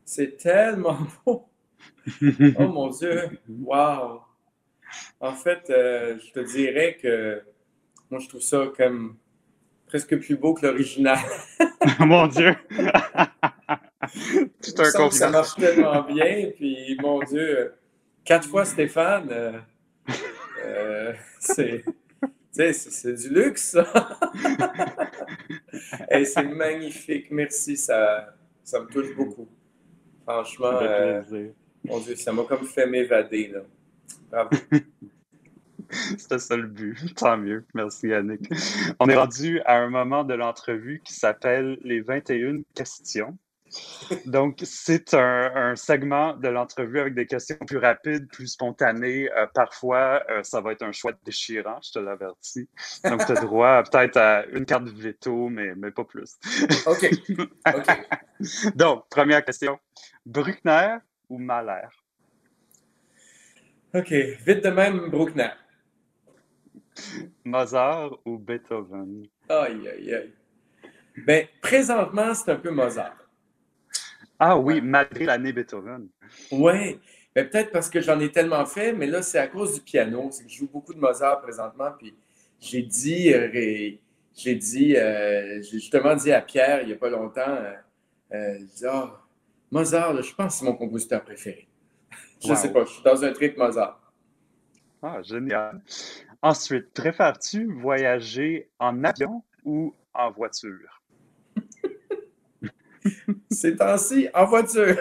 c'est 0.04 0.36
tellement 0.36 0.98
beau. 1.26 1.48
Oh 2.58 2.68
mon 2.68 2.88
Dieu, 2.88 3.38
wow. 3.48 4.20
En 5.20 5.32
fait, 5.34 5.70
euh, 5.70 6.18
je 6.18 6.32
te 6.32 6.40
dirais 6.40 6.96
que 7.00 7.42
moi, 8.10 8.20
je 8.20 8.28
trouve 8.28 8.40
ça 8.40 8.66
comme 8.76 9.16
presque 9.86 10.16
plus 10.18 10.36
beau 10.36 10.54
que 10.54 10.66
l'original. 10.66 11.18
mon 12.00 12.26
Dieu! 12.26 12.54
Tout 14.62 14.74
un 14.78 15.10
Ça 15.10 15.30
marche 15.30 15.54
tellement 15.56 16.02
bien. 16.02 16.50
Puis, 16.56 16.96
mon 17.00 17.22
Dieu, 17.22 17.74
quatre 18.24 18.48
fois 18.48 18.64
Stéphane, 18.64 19.28
euh, 19.30 19.58
euh, 20.64 21.12
c'est. 21.40 21.84
C'est 22.50 23.12
du 23.12 23.28
luxe, 23.28 23.70
ça. 23.70 24.18
Et 26.10 26.24
c'est 26.24 26.42
magnifique. 26.42 27.30
Merci, 27.30 27.76
ça, 27.76 28.34
ça 28.68 28.80
me 28.80 28.86
touche 28.86 29.16
beaucoup. 29.16 29.48
Franchement, 30.24 30.78
euh, 30.82 31.22
mon 31.84 32.00
Dieu, 32.00 32.16
ça 32.16 32.32
m'a 32.32 32.42
comme 32.42 32.66
fait 32.66 32.86
m'évader. 32.86 33.54
Bravo. 34.30 34.50
C'était 35.90 36.38
ça 36.38 36.54
le 36.54 36.66
but. 36.66 37.14
Tant 37.16 37.38
mieux. 37.38 37.64
Merci, 37.72 38.08
Yannick. 38.08 38.46
On 39.00 39.08
est 39.08 39.16
rendu 39.16 39.62
à 39.62 39.78
un 39.78 39.88
moment 39.88 40.22
de 40.22 40.34
l'entrevue 40.34 41.00
qui 41.02 41.14
s'appelle 41.14 41.78
les 41.82 42.02
21 42.02 42.60
questions. 42.74 43.38
Donc, 44.26 44.60
c'est 44.64 45.14
un, 45.14 45.74
segment 45.76 46.34
de 46.34 46.48
l'entrevue 46.48 47.00
avec 47.00 47.14
des 47.14 47.26
questions 47.26 47.56
plus 47.66 47.78
rapides, 47.78 48.28
plus 48.28 48.48
spontanées. 48.48 49.30
Euh, 49.32 49.46
parfois, 49.54 50.22
euh, 50.30 50.42
ça 50.42 50.60
va 50.60 50.72
être 50.72 50.82
un 50.82 50.92
choix 50.92 51.12
déchirant, 51.24 51.78
je 51.82 51.92
te 51.92 51.98
l'avertis. 51.98 52.68
Donc, 53.04 53.24
tu 53.26 53.32
as 53.32 53.40
droit 53.40 53.82
peut-être 53.82 54.16
à 54.16 54.46
une 54.46 54.64
carte 54.64 54.84
de 54.84 54.90
veto, 54.90 55.48
mais, 55.48 55.74
mais 55.76 55.90
pas 55.90 56.04
plus. 56.04 56.38
OK. 56.86 57.10
Donc, 58.74 59.08
première 59.08 59.44
question. 59.44 59.78
Bruckner 60.24 60.96
ou 61.28 61.38
Mahler? 61.38 61.88
OK. 63.94 64.10
Vite 64.10 64.64
de 64.64 64.70
même, 64.70 65.10
Bruckner. 65.10 65.50
Mozart 67.44 68.18
ou 68.24 68.38
Beethoven? 68.38 69.26
Aïe, 69.48 69.88
aïe, 69.88 70.14
aïe. 70.14 70.32
Ben, 71.26 71.46
présentement, 71.60 72.34
c'est 72.34 72.52
un 72.52 72.56
peu 72.56 72.70
Mozart. 72.70 73.27
Ah 74.38 74.56
oui, 74.56 74.80
malgré 74.80 75.24
l'année 75.24 75.52
Beethoven. 75.52 76.08
Oui, 76.52 77.00
ben, 77.34 77.48
peut-être 77.48 77.72
parce 77.72 77.90
que 77.90 78.00
j'en 78.00 78.20
ai 78.20 78.30
tellement 78.30 78.64
fait, 78.66 78.92
mais 78.92 79.06
là, 79.06 79.22
c'est 79.22 79.38
à 79.38 79.48
cause 79.48 79.74
du 79.74 79.80
piano. 79.80 80.28
C'est 80.30 80.44
que 80.44 80.50
je 80.50 80.58
joue 80.58 80.68
beaucoup 80.68 80.94
de 80.94 81.00
Mozart 81.00 81.40
présentement, 81.40 81.90
puis 81.98 82.14
j'ai 82.60 82.82
dit, 82.82 83.32
euh, 83.32 83.48
j'ai 84.34 84.54
dit, 84.54 84.96
euh, 84.96 85.62
j'ai 85.62 85.78
justement 85.78 86.14
dit 86.14 86.32
à 86.32 86.40
Pierre 86.40 86.82
il 86.82 86.88
n'y 86.88 86.92
a 86.92 86.96
pas 86.96 87.10
longtemps, 87.10 87.58
euh, 88.32 88.58
dit, 88.58 88.86
ah, 88.86 89.20
Mozart, 89.70 90.22
je 90.22 90.34
pense 90.34 90.54
que 90.54 90.58
c'est 90.60 90.64
mon 90.64 90.76
compositeur 90.76 91.24
préféré. 91.24 91.68
je 92.44 92.50
ne 92.50 92.56
sais 92.56 92.72
pas, 92.72 92.84
je 92.84 92.90
suis 92.90 93.02
dans 93.02 93.24
un 93.24 93.32
trip 93.32 93.56
Mozart. 93.56 94.00
Ah, 95.02 95.22
génial. 95.22 95.80
Ensuite, 96.42 96.92
préfères-tu 96.92 97.72
voyager 97.72 98.68
en 98.78 99.04
avion 99.04 99.42
ou 99.64 99.94
en 100.14 100.30
voiture? 100.30 100.97
C'est 103.50 103.76
temps-ci, 103.76 104.28
en 104.34 104.44
voiture. 104.46 104.96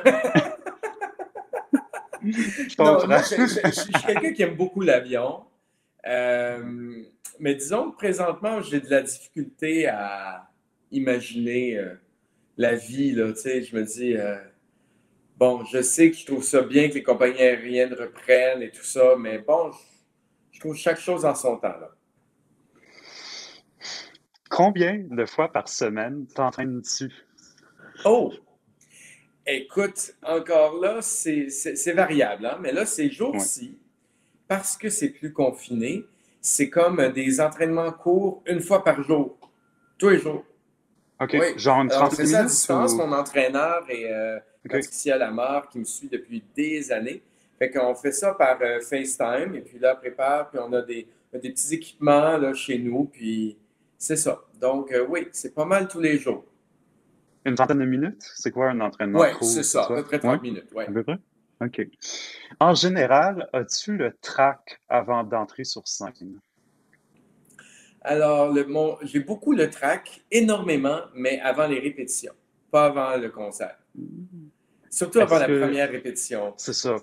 je, 2.23 3.71
suis 3.71 3.91
quelqu'un 4.05 4.33
qui 4.33 4.41
aime 4.43 4.55
beaucoup 4.55 4.81
l'avion. 4.81 5.43
Euh, 6.05 7.03
mais 7.39 7.55
disons 7.55 7.91
que 7.91 7.97
présentement, 7.97 8.61
j'ai 8.61 8.79
de 8.79 8.89
la 8.89 9.01
difficulté 9.01 9.87
à 9.87 10.49
imaginer 10.91 11.77
euh, 11.77 11.95
la 12.57 12.75
vie. 12.75 13.11
Là, 13.11 13.33
je 13.35 13.75
me 13.75 13.83
dis, 13.83 14.15
euh, 14.15 14.37
bon, 15.37 15.63
je 15.65 15.81
sais 15.81 16.11
que 16.11 16.17
je 16.17 16.25
trouve 16.25 16.43
ça 16.43 16.61
bien 16.61 16.89
que 16.89 16.95
les 16.95 17.03
compagnies 17.03 17.41
aériennes 17.41 17.93
reprennent 17.93 18.61
et 18.61 18.71
tout 18.71 18.83
ça, 18.83 19.15
mais 19.17 19.39
bon, 19.39 19.71
je, 20.51 20.59
trouve 20.59 20.75
chaque 20.75 20.99
chose 20.99 21.25
en 21.25 21.35
son 21.35 21.57
temps. 21.57 21.67
Là. 21.67 21.91
Combien 24.49 25.05
de 25.09 25.25
fois 25.25 25.51
par 25.51 25.67
semaine 25.67 26.25
t'entraînes-tu? 26.27 27.11
Oh! 28.09 28.31
Écoute, 29.45 30.15
encore 30.23 30.79
là, 30.79 31.01
c'est 31.01 31.93
variable, 31.93 32.45
hein? 32.45 32.57
mais 32.61 32.71
là, 32.71 32.85
ces 32.85 33.09
jours-ci, 33.09 33.77
parce 34.47 34.77
que 34.77 34.89
c'est 34.89 35.09
plus 35.09 35.33
confiné, 35.33 36.05
c'est 36.39 36.69
comme 36.69 37.05
des 37.11 37.41
entraînements 37.41 37.91
courts 37.91 38.41
une 38.45 38.61
fois 38.61 38.83
par 38.83 39.01
jour, 39.03 39.37
tous 39.97 40.09
les 40.09 40.19
jours. 40.19 40.45
OK, 41.19 41.35
genre 41.57 41.81
une 41.81 41.87
minutes? 41.87 42.27
ça 42.27 42.39
à 42.39 42.43
distance. 42.43 42.95
Mon 42.95 43.11
entraîneur 43.11 43.85
est 43.89 44.11
euh, 44.11 44.39
Patricia 44.69 45.17
Lamar, 45.17 45.67
qui 45.67 45.79
me 45.79 45.85
suit 45.85 46.07
depuis 46.09 46.43
des 46.55 46.91
années. 46.91 47.21
Fait 47.59 47.69
qu'on 47.71 47.93
fait 47.95 48.11
ça 48.11 48.33
par 48.33 48.57
euh, 48.61 48.79
FaceTime, 48.79 49.55
et 49.55 49.61
puis 49.61 49.79
là, 49.79 49.95
on 49.97 49.99
prépare, 49.99 50.49
puis 50.49 50.59
on 50.61 50.71
a 50.73 50.81
des, 50.81 51.07
des 51.33 51.49
petits 51.49 51.73
équipements 51.73 52.37
là, 52.37 52.53
chez 52.53 52.77
nous, 52.77 53.05
puis 53.05 53.57
c'est 53.97 54.17
ça. 54.17 54.41
Donc, 54.61 54.91
euh, 54.91 55.05
oui, 55.09 55.27
c'est 55.31 55.53
pas 55.53 55.65
mal 55.65 55.87
tous 55.87 55.99
les 55.99 56.17
jours. 56.17 56.45
Une 57.47 57.55
trentaine 57.55 57.79
de 57.79 57.86
minutes? 57.86 58.21
C'est 58.36 58.51
quoi 58.51 58.69
un 58.69 58.81
entraînement 58.81 59.21
Oui, 59.21 59.29
c'est 59.41 59.63
ça, 59.63 59.86
à 59.86 59.88
peu 59.88 60.03
près 60.03 60.19
30 60.19 60.41
minutes. 60.41 60.67
Ouais. 60.75 60.86
À 60.86 60.91
peu 60.91 61.01
près? 61.01 61.17
OK. 61.62 61.81
En 62.60 62.75
général, 62.75 63.49
as-tu 63.53 63.95
le 63.95 64.13
track 64.21 64.81
avant 64.89 65.23
d'entrer 65.23 65.63
sur 65.63 65.88
scène? 65.88 66.39
Alors, 68.01 68.53
j'ai 69.03 69.21
beaucoup 69.21 69.53
le 69.53 69.69
track, 69.69 70.23
énormément, 70.29 70.99
mais 71.15 71.39
avant 71.39 71.67
les 71.67 71.79
répétitions, 71.79 72.33
pas 72.69 72.86
avant 72.88 73.15
le 73.17 73.29
concert. 73.29 73.77
Surtout 74.89 75.19
avant 75.19 75.39
la 75.39 75.45
première 75.45 75.89
répétition. 75.89 76.53
C'est 76.57 76.73
ça. 76.73 76.97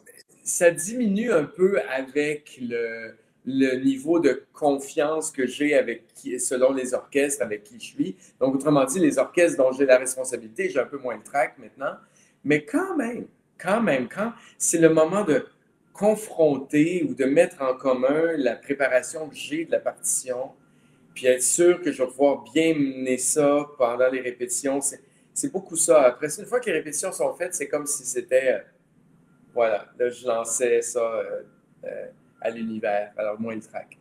Ça 0.45 0.71
diminue 0.71 1.33
un 1.33 1.45
peu 1.45 1.81
avec 1.89 2.59
le, 2.61 3.17
le 3.45 3.77
niveau 3.77 4.21
de 4.21 4.45
confiance 4.53 5.31
que 5.31 5.47
j'ai 5.47 5.75
avec 5.75 6.05
selon 6.39 6.73
les 6.73 6.95
orchestres 6.95 7.43
avec 7.43 7.65
qui 7.65 7.79
je 7.79 7.85
suis. 7.85 8.17
Donc, 8.41 8.55
autrement 8.55 8.85
dit, 8.85 9.01
les 9.01 9.19
orchestres 9.19 9.59
dont 9.59 9.73
j'ai 9.73 9.85
la 9.85 9.99
responsabilité, 9.99 10.71
j'ai 10.71 10.81
un 10.81 10.87
peu 10.87 10.99
moins 10.99 11.17
le 11.17 11.23
trac 11.23 11.59
maintenant. 11.59 11.95
Mais 12.43 12.65
quand 12.65 12.97
même, 12.97 13.27
quand 13.59 13.83
même, 13.83 14.09
quand 14.09 14.33
c'est 14.59 14.79
le 14.79 14.89
moment 14.89 15.25
de 15.25 15.47
confronter 15.93 17.07
ou 17.09 17.15
de 17.15 17.25
mettre 17.25 17.63
en 17.63 17.75
commun 17.75 18.33
la 18.37 18.57
préparation 18.57 19.29
que 19.29 19.37
j'ai 19.37 19.65
de 19.65 19.73
la 19.73 19.79
partition, 19.79 20.53
puis 21.15 21.27
être 21.27 21.43
sûr 21.43 21.81
que 21.81 21.93
je 21.93 22.03
vais 22.03 22.09
pouvoir 22.09 22.43
bien 22.53 22.75
mener 22.75 23.19
ça 23.19 23.67
pendant 23.79 24.09
les 24.09 24.21
répétitions, 24.21 24.81
c'est 25.33 25.53
beaucoup 25.53 25.77
ça. 25.77 26.03
Après, 26.03 26.29
une 26.39 26.47
fois 26.47 26.61
que 26.61 26.67
les 26.67 26.73
répétitions 26.73 27.13
sont 27.13 27.33
faites, 27.35 27.55
c'est 27.55 27.69
comme 27.69 27.87
si 27.87 28.05
c'était, 28.05 28.55
euh, 28.55 28.59
voilà, 29.53 29.87
là, 29.99 30.09
je 30.09 30.27
lançais 30.27 30.83
ça. 30.83 31.01
Euh, 31.01 31.43
euh, 31.85 32.07
à 32.45 32.51
l'univers, 32.51 33.13
alors 33.17 33.41
moins 33.41 33.55
le 33.55 33.61
track. 33.61 33.99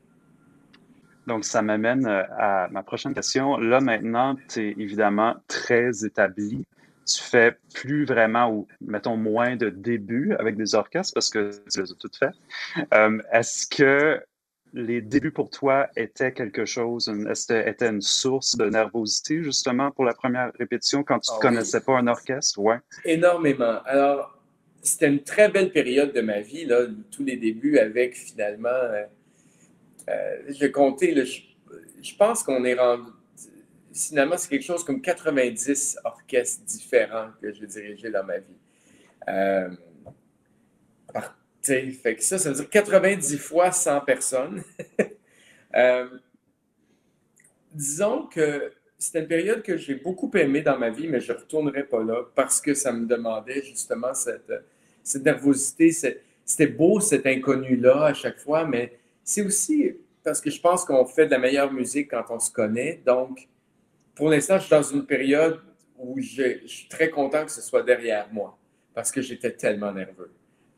Donc, 1.26 1.46
ça 1.46 1.62
m'amène 1.62 2.06
euh, 2.06 2.24
à 2.38 2.68
ma 2.70 2.84
prochaine 2.84 3.14
question. 3.14 3.58
Là, 3.58 3.80
maintenant, 3.80 4.36
tu 4.50 4.60
es 4.60 4.72
évidemment 4.78 5.36
très 5.48 6.06
établi. 6.06 6.66
Tu 7.06 7.22
fais 7.22 7.58
plus 7.74 8.06
vraiment, 8.06 8.52
ou 8.52 8.68
mettons 8.82 9.18
moins 9.18 9.56
de 9.56 9.70
débuts 9.70 10.36
avec 10.40 10.56
des 10.56 10.76
orchestres 10.76 11.14
parce 11.14 11.30
que 11.30 11.52
tu 11.72 11.82
les 11.82 11.92
as 11.92 11.96
toutes 11.96 12.18
fait. 12.18 12.32
Euh, 12.94 13.20
est-ce 13.32 13.68
que 13.68 14.22
les 14.74 15.02
débuts 15.02 15.32
pour 15.32 15.50
toi 15.50 15.88
étaient 15.96 16.34
quelque 16.34 16.66
chose, 16.66 17.14
était 17.50 17.88
une 17.88 18.02
source 18.02 18.58
de 18.58 18.66
nervosité 18.70 19.44
justement 19.44 19.92
pour 19.92 20.04
la 20.04 20.14
première 20.14 20.52
répétition 20.58 21.04
quand 21.04 21.20
tu 21.20 21.32
ne 21.32 21.38
ah 21.38 21.42
connaissais 21.42 21.82
pas 21.82 21.98
un 21.98 22.08
orchestre? 22.08 22.60
Ouais. 22.60 22.78
Énormément. 23.06 23.82
Alors, 23.86 24.36
c'était 24.84 25.08
une 25.08 25.24
très 25.24 25.50
belle 25.50 25.72
période 25.72 26.14
de 26.14 26.22
ma 26.22 26.42
vie, 26.42 26.66
là, 26.66 26.86
tous 27.10 27.24
les 27.24 27.38
débuts 27.38 27.80
avec 27.80 28.16
finalement, 28.16 28.68
euh, 28.68 29.06
euh, 30.10 30.42
je 30.50 30.60
vais 30.60 30.72
compter, 30.72 31.16
je, 31.26 32.16
pense 32.16 32.44
qu'on 32.44 32.66
est 32.66 32.74
rendu, 32.74 33.10
finalement, 33.94 34.38
c'est 34.38 34.50
quelque 34.50 34.66
chose 34.66 34.84
comme 34.84 35.02
90 35.02 36.00
orchestres 36.04 36.66
différents 36.66 37.30
que 37.42 37.54
j'ai 37.54 37.66
dirigés 37.66 38.10
dans 38.10 38.26
ma 38.26 38.40
vie. 38.40 38.58
Euh, 39.30 39.70
fait 41.62 42.18
que 42.18 42.24
ça, 42.24 42.38
ça 42.38 42.50
veut 42.50 42.56
dire 42.56 42.70
90 42.70 43.38
fois 43.38 43.72
100 43.72 44.02
personnes. 44.02 44.64
disons 47.74 48.28
que 48.28 48.74
c'était 49.00 49.22
une 49.22 49.28
période 49.28 49.64
que 49.64 49.78
j'ai 49.78 49.96
beaucoup 49.96 50.30
aimée 50.36 50.62
dans 50.62 50.78
ma 50.78 50.90
vie, 50.90 51.08
mais 51.08 51.22
je 51.22 51.32
ne 51.32 51.38
retournerai 51.38 51.84
pas 51.84 52.04
là 52.04 52.26
parce 52.36 52.60
que 52.60 52.74
ça 52.74 52.92
me 52.92 53.06
demandait 53.06 53.64
justement 53.64 54.14
cette, 54.14 54.52
cette 55.04 55.24
nervosité. 55.24 55.92
C'était 56.46 56.68
beau, 56.68 57.00
cet 57.00 57.26
inconnu-là 57.26 58.06
à 58.06 58.14
chaque 58.14 58.40
fois, 58.40 58.66
mais 58.66 58.98
c'est 59.24 59.42
aussi 59.42 59.94
parce 60.24 60.40
que 60.40 60.50
je 60.50 60.60
pense 60.60 60.86
qu'on 60.86 61.06
fait 61.06 61.26
de 61.26 61.32
la 61.32 61.40
meilleure 61.40 61.72
musique 61.72 62.12
quand 62.12 62.24
on 62.30 62.40
se 62.40 62.52
connaît. 62.52 63.02
Donc, 63.06 63.48
pour 64.16 64.30
l'instant, 64.30 64.58
je 64.58 64.64
suis 64.64 64.72
dans 64.72 64.84
une 64.84 65.06
période 65.06 65.60
où 65.98 66.20
je, 66.20 66.66
suis 66.66 66.88
très 66.88 67.10
content 67.10 67.46
que 67.46 67.52
ce 67.52 67.62
soit 67.62 67.84
derrière 67.84 68.28
moi 68.32 68.58
parce 68.94 69.12
que 69.12 69.22
j'étais 69.22 69.52
tellement 69.52 69.92
nerveux. 69.92 70.32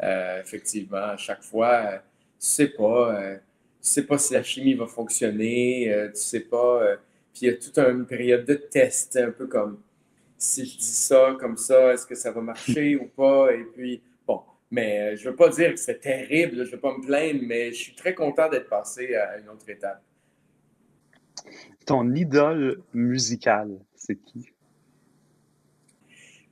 Euh, 0.04 0.42
effectivement, 0.42 0.98
à 0.98 1.18
chaque 1.18 1.44
fois, 1.44 1.74
euh, 1.74 1.98
tu 2.40 2.48
sais 2.48 2.68
pas, 2.68 3.20
euh, 3.20 3.36
tu 3.36 3.90
sais 3.90 4.04
pas 4.04 4.18
si 4.18 4.34
la 4.34 4.44
chimie 4.44 4.74
va 4.74 4.88
fonctionner, 4.88 6.10
tu 6.14 6.22
sais 6.22 6.40
pas. 6.42 6.98
puis 7.34 7.44
il 7.44 7.48
y 7.48 7.50
a 7.52 7.58
toute 7.58 7.78
une 7.78 8.06
période 8.06 8.46
de 8.46 8.56
test, 8.56 9.16
un 9.18 9.32
peu 9.32 9.48
comme 9.48 9.80
si 10.38 10.66
je 10.66 10.78
dis 10.78 10.86
ça 10.86 11.36
comme 11.40 11.58
ça, 11.58 11.94
est-ce 11.94 12.06
que 12.06 12.16
ça 12.16 12.32
va 12.32 12.42
marcher 12.42 12.96
ou 12.96 13.06
pas? 13.06 13.54
Et 13.54 13.64
puis, 13.64 14.02
mais 14.72 15.16
je 15.16 15.26
ne 15.26 15.30
veux 15.30 15.36
pas 15.36 15.50
dire 15.50 15.72
que 15.72 15.80
c'est 15.80 16.00
terrible, 16.00 16.58
je 16.58 16.62
ne 16.62 16.76
veux 16.76 16.80
pas 16.80 16.98
me 16.98 17.06
plaindre, 17.06 17.40
mais 17.44 17.72
je 17.72 17.84
suis 17.84 17.96
très 17.96 18.14
content 18.14 18.50
d'être 18.50 18.70
passé 18.70 19.16
à 19.16 19.38
une 19.38 19.50
autre 19.50 19.70
étape. 19.70 20.02
Ton 21.86 22.14
idole 22.14 22.82
musicale, 22.94 23.80
c'est 23.96 24.16
qui? 24.16 24.50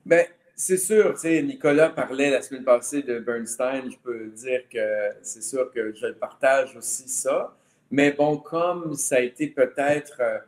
Ben, 0.06 0.26
c'est 0.56 0.78
sûr, 0.78 1.14
tu 1.14 1.22
sais, 1.22 1.42
Nicolas 1.42 1.90
parlait 1.90 2.30
la 2.30 2.42
semaine 2.42 2.64
passée 2.64 3.02
de 3.02 3.20
Bernstein. 3.20 3.90
Je 3.90 3.98
peux 3.98 4.28
dire 4.28 4.62
que 4.70 5.10
c'est 5.22 5.42
sûr 5.42 5.72
que 5.72 5.94
je 5.94 6.08
partage 6.14 6.76
aussi 6.76 7.10
ça. 7.10 7.58
Mais 7.90 8.12
bon, 8.12 8.38
comme 8.38 8.94
ça 8.96 9.18
a 9.18 9.20
été 9.20 9.48
peut-être 9.48 10.18
euh, 10.20 10.40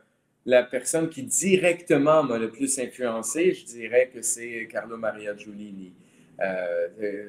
la 0.44 0.62
personne 0.62 1.08
qui 1.08 1.22
directement 1.22 2.22
m'a 2.22 2.38
le 2.38 2.50
plus 2.50 2.78
influencé, 2.78 3.52
je 3.52 3.64
dirais 3.64 4.10
que 4.12 4.22
c'est 4.22 4.68
Carlo 4.70 4.96
Maria 4.96 5.36
Giulini. 5.36 5.92
Euh, 6.40 6.88
euh, 7.00 7.28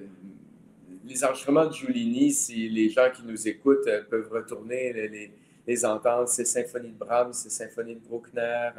les 1.05 1.23
enregistrements 1.23 1.65
de 1.65 1.73
Giulini, 1.73 2.31
si 2.31 2.67
les 2.67 2.89
gens 2.89 3.09
qui 3.13 3.23
nous 3.23 3.47
écoutent 3.47 3.89
peuvent 4.09 4.29
retourner 4.29 4.91
les, 4.91 5.31
les, 5.65 5.85
entendre, 5.85 6.27
ces 6.27 6.43
symphonies 6.43 6.91
de 6.91 6.97
Brahms, 6.97 7.33
ces 7.33 7.49
symphonies 7.49 7.95
de 7.95 8.01
Bruckner, 8.07 8.71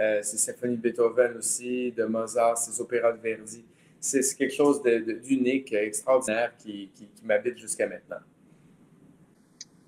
euh, 0.00 0.22
ces 0.22 0.38
symphonies 0.38 0.76
de 0.76 0.82
Beethoven 0.82 1.36
aussi, 1.36 1.92
de 1.92 2.04
Mozart, 2.04 2.56
ces 2.56 2.80
opéras 2.80 3.12
de 3.12 3.20
Verdi. 3.20 3.64
C'est 4.00 4.22
quelque 4.36 4.54
chose 4.54 4.80
d'unique, 4.82 5.72
extraordinaire 5.72 6.52
qui, 6.56 6.90
qui, 6.94 7.08
m'habite 7.24 7.58
jusqu'à 7.58 7.88
maintenant. 7.88 8.20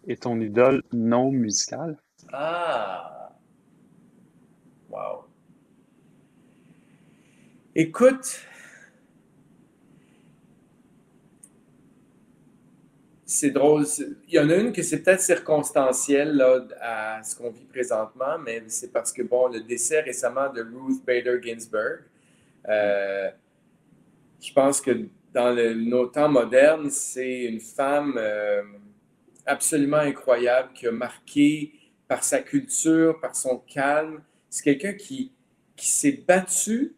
Et 0.07 0.17
ton 0.17 0.39
idole 0.41 0.83
non 0.93 1.31
musicale? 1.31 1.97
Ah! 2.33 3.33
Wow! 4.91 5.25
Écoute, 7.77 8.41
c'est 13.31 13.51
drôle. 13.51 13.87
Il 14.27 14.35
y 14.35 14.39
en 14.41 14.51
a 14.51 14.57
une 14.57 14.73
que 14.73 14.83
c'est 14.83 15.03
peut-être 15.03 15.21
circonstancielle 15.21 16.33
là, 16.33 16.67
à 16.81 17.23
ce 17.23 17.37
qu'on 17.37 17.51
vit 17.51 17.65
présentement, 17.65 18.39
mais 18.45 18.65
c'est 18.67 18.93
parce 18.93 19.13
que, 19.13 19.23
bon, 19.23 19.47
le 19.47 19.61
décès 19.61 20.01
récemment 20.01 20.53
de 20.53 20.63
Ruth 20.63 21.05
Bader 21.07 21.39
Ginsburg, 21.41 22.01
euh, 22.69 23.31
je 24.41 24.53
pense 24.53 24.81
que 24.81 25.07
dans 25.33 25.55
nos 25.77 26.07
temps 26.07 26.29
modernes, 26.29 26.91
c'est 26.91 27.45
une 27.45 27.61
femme 27.61 28.15
euh, 28.17 28.63
absolument 29.47 29.99
incroyable 29.99 30.71
qui 30.75 30.89
a 30.89 30.93
marqué 30.93 31.73
par 32.09 32.25
sa 32.25 32.41
culture, 32.41 33.21
par 33.21 33.37
son 33.37 33.59
calme. 33.59 34.23
C'est 34.49 34.65
quelqu'un 34.65 34.95
qui, 34.95 35.31
qui 35.77 35.87
s'est 35.87 36.21
battu 36.27 36.97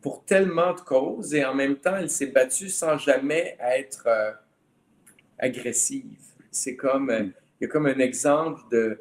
pour 0.00 0.24
tellement 0.24 0.72
de 0.72 0.80
causes 0.80 1.34
et 1.34 1.44
en 1.44 1.54
même 1.54 1.76
temps, 1.76 1.96
elle 1.96 2.08
s'est 2.08 2.28
battue 2.28 2.70
sans 2.70 2.96
jamais 2.96 3.58
être... 3.60 4.04
Euh, 4.06 4.32
agressive. 5.44 6.18
C'est 6.50 6.74
comme, 6.74 7.10
euh, 7.10 7.24
il 7.60 7.64
y 7.64 7.66
a 7.66 7.68
comme 7.68 7.86
un 7.86 7.98
exemple 7.98 8.62
de, 8.70 8.98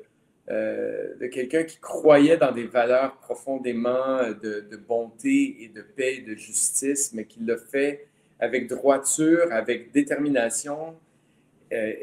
euh, 0.49 1.15
de 1.19 1.27
quelqu'un 1.27 1.63
qui 1.63 1.77
croyait 1.77 2.37
dans 2.37 2.51
des 2.51 2.65
valeurs 2.65 3.15
profondément 3.17 4.17
euh, 4.17 4.33
de, 4.33 4.77
bonté 4.77 5.63
et 5.63 5.69
de 5.69 5.81
paix 5.81 6.17
et 6.17 6.21
de 6.21 6.35
justice, 6.35 7.13
mais 7.13 7.25
qui 7.25 7.39
l'a 7.41 7.57
fait 7.57 8.07
avec 8.39 8.67
droiture, 8.67 9.47
avec 9.51 9.91
détermination, 9.91 10.95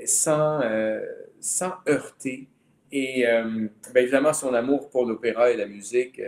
sans, 0.06 0.62
sans 1.38 1.74
heurter. 1.86 2.48
Et 2.90 3.24
ben, 3.24 3.70
évidemment, 4.02 4.32
son 4.32 4.54
amour 4.54 4.88
pour 4.88 5.04
l'opéra 5.04 5.50
et 5.50 5.56
la 5.56 5.66
musique, 5.66 6.20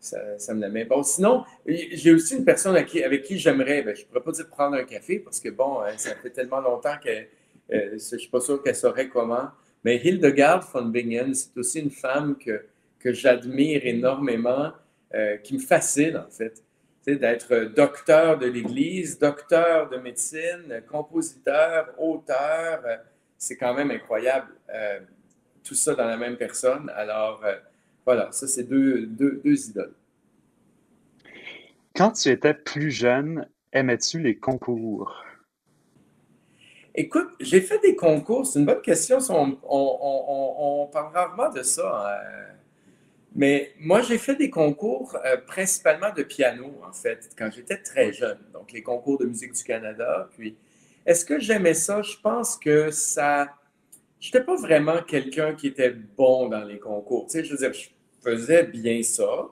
ça, 0.00 0.38
ça, 0.38 0.54
me 0.54 0.60
l'amène. 0.60 0.88
Bon, 0.88 1.02
sinon, 1.02 1.44
j'ai 1.66 2.12
aussi 2.12 2.36
une 2.36 2.44
personne 2.44 2.74
avec 2.74 2.88
qui, 2.88 3.04
avec 3.04 3.22
qui 3.22 3.38
j'aimerais, 3.38 3.82
ben, 3.82 3.94
je 3.94 4.02
ne 4.02 4.06
pourrais 4.06 4.22
pas 4.22 4.32
dire 4.32 4.48
prendre 4.48 4.76
un 4.76 4.84
café 4.84 5.20
parce 5.20 5.38
que, 5.38 5.50
bon, 5.50 5.78
ça 5.96 6.16
fait 6.16 6.30
tellement 6.30 6.60
longtemps 6.60 6.96
que 7.02 7.26
euh, 7.72 7.98
je 7.98 8.14
ne 8.14 8.20
suis 8.20 8.28
pas 8.30 8.40
sûr 8.40 8.62
qu'elle 8.62 8.76
saurait 8.76 9.08
comment. 9.08 9.48
Mais 9.84 9.96
Hildegard 9.96 10.68
von 10.72 10.86
Bingen, 10.86 11.34
c'est 11.34 11.56
aussi 11.56 11.80
une 11.80 11.90
femme 11.90 12.36
que, 12.36 12.64
que 12.98 13.12
j'admire 13.12 13.84
énormément, 13.84 14.72
euh, 15.14 15.36
qui 15.38 15.54
me 15.54 15.58
fascine 15.60 16.16
en 16.16 16.30
fait. 16.30 16.62
D'être 17.06 17.74
docteur 17.74 18.38
de 18.38 18.46
l'Église, 18.46 19.18
docteur 19.18 19.90
de 19.90 19.98
médecine, 19.98 20.82
compositeur, 20.90 21.92
auteur, 21.98 22.80
euh, 22.86 22.96
c'est 23.36 23.58
quand 23.58 23.74
même 23.74 23.90
incroyable. 23.90 24.48
tout 25.62 25.74
ça 25.74 25.94
dans 25.94 26.06
la 26.06 26.16
même 26.16 26.36
personne. 26.36 26.90
Alors, 26.94 27.42
voilà, 28.06 28.32
ça, 28.32 28.46
c'est 28.46 28.64
deux, 28.64 29.06
deux, 29.06 29.40
deux 29.44 29.68
idoles. 29.68 29.94
Quand 31.94 32.12
tu 32.12 32.28
étais 32.30 32.54
plus 32.54 32.90
jeune, 32.90 33.46
aimais-tu 33.72 34.18
les 34.18 34.36
concours? 34.36 35.24
Écoute, 36.96 37.30
j'ai 37.40 37.60
fait 37.60 37.80
des 37.80 37.96
concours. 37.96 38.46
C'est 38.46 38.60
une 38.60 38.66
bonne 38.66 38.82
question. 38.82 39.18
On, 39.64 40.88
parle 40.92 41.12
rarement 41.12 41.50
de 41.50 41.62
ça. 41.62 42.06
Hein. 42.06 42.54
Mais 43.34 43.72
moi, 43.80 44.00
j'ai 44.02 44.16
fait 44.16 44.36
des 44.36 44.48
concours 44.48 45.16
euh, 45.24 45.36
principalement 45.38 46.12
de 46.16 46.22
piano, 46.22 46.72
en 46.88 46.92
fait, 46.92 47.30
quand 47.36 47.50
j'étais 47.52 47.78
très 47.78 48.12
jeune. 48.12 48.38
Donc, 48.52 48.70
les 48.70 48.82
concours 48.82 49.18
de 49.18 49.26
musique 49.26 49.54
du 49.54 49.64
Canada. 49.64 50.28
Puis, 50.36 50.56
est-ce 51.04 51.24
que 51.24 51.40
j'aimais 51.40 51.74
ça? 51.74 52.00
Je 52.02 52.16
pense 52.22 52.56
que 52.56 52.92
ça. 52.92 53.48
Je 54.20 54.28
n'étais 54.28 54.44
pas 54.44 54.54
vraiment 54.54 55.02
quelqu'un 55.02 55.54
qui 55.54 55.66
était 55.66 55.90
bon 55.90 56.48
dans 56.48 56.62
les 56.62 56.78
concours. 56.78 57.26
Tu 57.26 57.32
sais, 57.32 57.44
je 57.44 57.50
veux 57.50 57.58
dire, 57.58 57.72
je 57.72 57.88
faisais 58.22 58.62
bien 58.62 59.02
ça. 59.02 59.48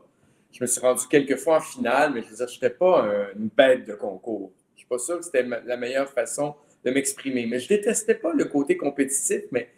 Je 0.52 0.62
me 0.62 0.66
suis 0.66 0.81
rendu 0.81 1.09
quelques 1.09 1.37
fois 1.37 1.57
en 1.57 1.61
finale, 1.61 2.12
mais 2.14 2.22
je 2.22 2.28
veux 2.28 2.37
dire, 2.37 2.46
je 2.46 2.55
n'étais 2.55 2.70
pas 2.70 3.05
une 3.37 3.48
bête 3.48 3.85
de 3.85 3.94
concours. 3.94 4.52
Je 4.70 4.74
ne 4.74 4.78
suis 4.78 4.87
pas 4.87 4.98
sûr 4.98 5.18
que 5.18 5.24
c'était 5.24 5.42
la 5.42 5.76
meilleure 5.76 6.09
façon 6.09 6.55
de 6.85 6.90
m'exprimer. 6.90 7.47
Mais 7.47 7.59
je 7.59 7.68
détestais 7.68 8.14
pas 8.14 8.33
le 8.33 8.45
côté 8.45 8.77
compétitif, 8.77 9.42
mais 9.51 9.68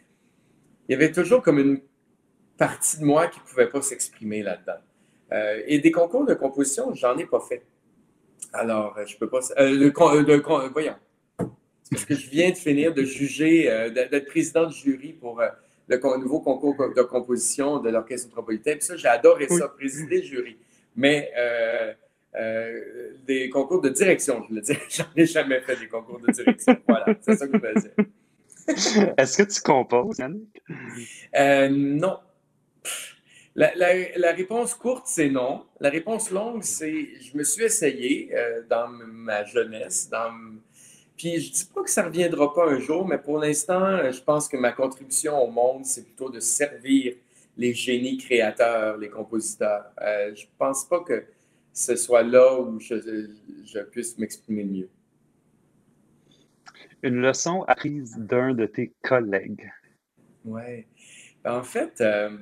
il 0.88 0.93
y 0.93 0.95
avait 0.95 1.12
toujours 1.12 1.43
comme 1.43 1.59
une 1.59 1.81
partie 2.57 2.99
de 2.99 3.05
moi 3.05 3.29
qui 3.29 3.40
ne 3.40 3.45
pouvait 3.45 3.69
pas 3.69 3.83
s'exprimer 3.83 4.43
là-dedans. 4.43 4.81
Euh, 5.33 5.62
et 5.67 5.79
des 5.79 5.90
concours 5.90 6.25
de 6.25 6.35
composition, 6.35 6.95
j'en 6.95 7.17
ai 7.17 7.27
pas 7.27 7.40
fait. 7.40 7.62
Alors, 8.53 8.97
je 9.07 9.17
peux 9.17 9.29
pas. 9.29 9.40
Euh, 9.59 9.71
le, 9.71 9.87
euh, 9.87 10.69
voyons. 10.73 10.95
Parce 11.90 12.05
que 12.05 12.14
je 12.14 12.29
viens 12.31 12.51
de 12.51 12.57
finir 12.57 12.95
de 12.95 13.03
juger, 13.03 13.64
d'être 13.95 14.27
président 14.27 14.67
du 14.67 14.75
jury 14.75 15.12
pour 15.12 15.40
le 15.88 16.19
nouveau 16.19 16.40
concours 16.40 16.77
de 16.77 17.03
composition 17.03 17.79
de 17.79 17.90
l'Orchestre 17.90 18.29
métropolitain. 18.29 18.73
Puis 18.73 18.83
ça, 18.83 18.97
j'ai 18.97 19.09
adoré 19.09 19.49
ça, 19.49 19.69
présider 19.69 20.19
le 20.19 20.25
jury. 20.25 20.57
Mais 20.97 21.31
euh, 22.37 23.12
des 23.27 23.49
concours 23.49 23.81
de 23.81 23.90
direction, 23.90 24.44
je 24.49 24.55
veux 24.55 24.61
dire. 24.61 24.81
J'en 24.90 25.05
ai 25.16 25.27
jamais 25.27 25.61
fait 25.61 25.77
des 25.77 25.87
concours 25.87 26.20
de 26.20 26.33
direction. 26.33 26.77
Voilà, 26.88 27.07
c'est 27.20 27.37
ça 27.37 27.47
que 27.47 27.57
je 27.57 27.62
veux 27.62 27.81
dire. 27.81 29.12
Est-ce 29.18 29.37
que 29.37 29.42
tu 29.44 29.61
composes, 29.61 30.18
Yannick? 30.18 30.62
Euh, 31.37 31.68
non. 31.68 32.18
La, 33.55 33.73
la, 33.77 34.33
réponse 34.33 34.75
courte, 34.75 35.07
c'est 35.07 35.29
non. 35.29 35.64
La 35.79 35.90
réponse 35.90 36.33
longue, 36.33 36.64
c'est 36.64 37.09
je 37.20 37.37
me 37.37 37.44
suis 37.44 37.62
essayé 37.62 38.31
euh, 38.35 38.62
dans 38.68 38.88
ma 38.88 39.44
jeunesse. 39.44 40.09
Dans... 40.11 40.33
Puis 41.16 41.40
je 41.40 41.51
ne 41.51 41.55
dis 41.55 41.70
pas 41.73 41.83
que 41.85 41.90
ça 41.90 42.03
ne 42.03 42.09
reviendra 42.09 42.53
pas 42.53 42.68
un 42.68 42.81
jour, 42.81 43.07
mais 43.07 43.18
pour 43.18 43.38
l'instant, 43.38 44.11
je 44.11 44.20
pense 44.20 44.49
que 44.49 44.57
ma 44.57 44.73
contribution 44.73 45.40
au 45.40 45.49
monde, 45.49 45.85
c'est 45.85 46.03
plutôt 46.03 46.31
de 46.31 46.40
servir 46.40 47.14
les 47.57 47.73
génies 47.75 48.16
créateurs, 48.16 48.97
les 48.97 49.09
compositeurs. 49.09 49.85
je 50.01 50.42
ne 50.42 50.59
pense 50.59 50.85
pas 50.87 50.99
que 51.01 51.23
ce 51.75 51.97
soit 51.97 52.23
là 52.23 52.61
où 52.61 52.79
je, 52.81 53.83
puisse 53.91 54.17
m'exprimer 54.17 54.65
mieux. 54.65 54.89
Une 57.03 57.21
leçon 57.21 57.65
apprise 57.65 58.17
d'un 58.17 58.55
de 58.55 58.65
tes 58.65 58.95
collègues. 59.03 59.71
Oui. 60.45 60.87
En 61.45 61.63
fait, 61.63 62.01
euh, 62.01 62.39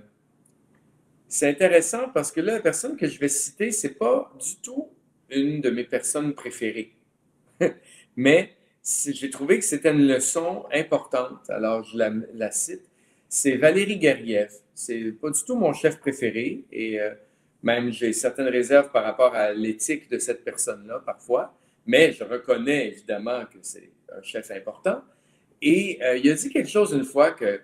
c'est 1.27 1.49
intéressant 1.49 2.11
parce 2.11 2.31
que 2.31 2.41
là, 2.41 2.55
la 2.55 2.61
personne 2.61 2.97
que 2.97 3.09
je 3.09 3.19
vais 3.19 3.29
citer, 3.29 3.73
ce 3.73 3.89
n'est 3.89 3.95
pas 3.95 4.33
du 4.39 4.57
tout 4.63 4.91
une 5.31 5.61
de 5.61 5.71
mes 5.71 5.85
personnes 5.85 6.35
préférées. 6.35 6.95
Mais 8.17 8.53
j'ai 8.85 9.31
trouvé 9.31 9.59
que 9.59 9.65
c'était 9.65 9.93
une 9.93 10.07
leçon 10.07 10.67
importante. 10.73 11.49
Alors, 11.49 11.83
je 11.85 11.97
la, 11.97 12.51
cite. 12.51 12.83
C'est 13.29 13.57
Valérie 13.57 14.01
Gergiev. 14.01 14.53
C'est 14.75 15.13
pas 15.13 15.31
du 15.31 15.43
tout 15.45 15.57
mon 15.57 15.73
chef 15.73 15.99
préféré 15.99 16.65
et 16.71 17.01
euh, 17.01 17.15
même 17.63 17.93
j'ai 17.93 18.13
certaines 18.13 18.49
réserves 18.49 18.91
par 18.91 19.05
rapport 19.05 19.35
à 19.35 19.53
l'éthique 19.53 20.11
de 20.11 20.19
cette 20.19 20.45
personne-là 20.45 21.03
parfois, 21.05 21.55
mais 21.87 22.13
je 22.13 22.25
reconnais 22.25 22.89
évidemment 22.89 23.45
que 23.47 23.59
c'est 23.63 23.91
un 24.17 24.23
chef 24.23 24.51
important. 24.51 25.03
Et 25.61 25.99
euh, 26.03 26.17
il 26.17 26.31
a 26.31 26.35
dit 26.35 26.51
quelque 26.51 26.69
chose 26.69 26.93
une 26.93 27.05
fois 27.05 27.31
que 27.33 27.61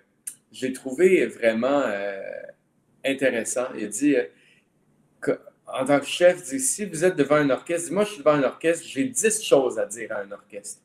j'ai 0.53 0.73
trouvé 0.73 1.27
vraiment 1.27 1.83
euh, 1.85 2.21
intéressant. 3.05 3.67
Il 3.77 3.85
a 3.85 3.89
dit, 3.89 4.17
euh, 4.17 5.37
en 5.67 5.85
tant 5.85 5.99
que 5.99 6.07
chef, 6.07 6.45
si 6.45 6.85
vous 6.87 7.05
êtes 7.05 7.17
devant 7.17 7.37
un 7.37 7.51
orchestre, 7.51 7.93
moi 7.93 8.05
je 8.05 8.11
suis 8.11 8.19
devant 8.19 8.33
un 8.33 8.45
orchestre, 8.45 8.87
j'ai 8.87 9.05
dix 9.05 9.43
choses 9.43 9.79
à 9.79 9.87
dire 9.87 10.13
à 10.13 10.21
un 10.21 10.31
orchestre. 10.31 10.81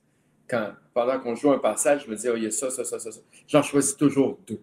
Quand, 0.47 0.73
pendant 0.93 1.19
qu'on 1.19 1.35
joue 1.35 1.51
un 1.51 1.59
passage, 1.59 2.03
je 2.05 2.11
me 2.11 2.15
dis, 2.15 2.27
oh, 2.29 2.35
il 2.35 2.43
y 2.43 2.47
a 2.47 2.51
ça, 2.51 2.69
ça, 2.69 2.83
ça, 2.83 2.99
ça, 2.99 3.11
ça. 3.11 3.19
J'en 3.47 3.63
choisis 3.63 3.95
toujours 3.95 4.39
deux. 4.45 4.59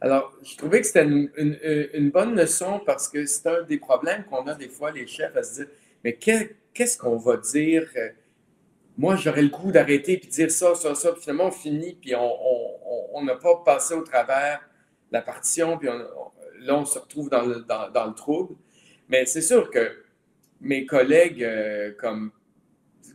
Alors, 0.00 0.32
je 0.42 0.56
trouvais 0.56 0.80
que 0.80 0.86
c'était 0.86 1.04
une, 1.04 2.10
bonne 2.10 2.36
leçon 2.36 2.80
parce 2.84 3.08
que 3.08 3.26
c'est 3.26 3.46
un 3.46 3.62
des 3.62 3.78
problèmes 3.78 4.24
qu'on 4.24 4.46
a 4.46 4.54
des 4.54 4.68
fois, 4.68 4.90
les 4.90 5.06
chefs, 5.06 5.36
à 5.36 5.42
se 5.42 5.54
dire, 5.54 5.66
mais 6.02 6.14
qu'est-ce 6.14 6.98
qu'on 6.98 7.16
va 7.16 7.36
dire? 7.36 7.88
Moi, 8.96 9.16
j'aurais 9.16 9.42
le 9.42 9.48
goût 9.48 9.72
d'arrêter 9.72 10.18
puis 10.18 10.28
dire 10.28 10.50
ça, 10.50 10.74
ça, 10.74 10.94
ça, 10.94 11.12
puis 11.12 11.22
finalement, 11.22 11.46
on 11.46 11.50
finit, 11.50 11.94
puis 11.94 12.14
on 12.14 13.22
n'a 13.22 13.36
pas 13.36 13.62
passé 13.64 13.94
au 13.94 14.02
travers 14.02 14.60
la 15.10 15.22
partition, 15.22 15.78
puis 15.78 15.88
là, 16.60 16.76
on 16.76 16.84
se 16.84 16.98
retrouve 16.98 17.30
dans 17.30 17.44
le, 17.44 18.14
trouble. 18.14 18.56
Mais 19.08 19.26
c'est 19.26 19.42
sûr 19.42 19.70
que 19.70 20.04
mes 20.60 20.86
collègues, 20.86 21.42
euh, 21.42 21.92
comme 21.98 22.32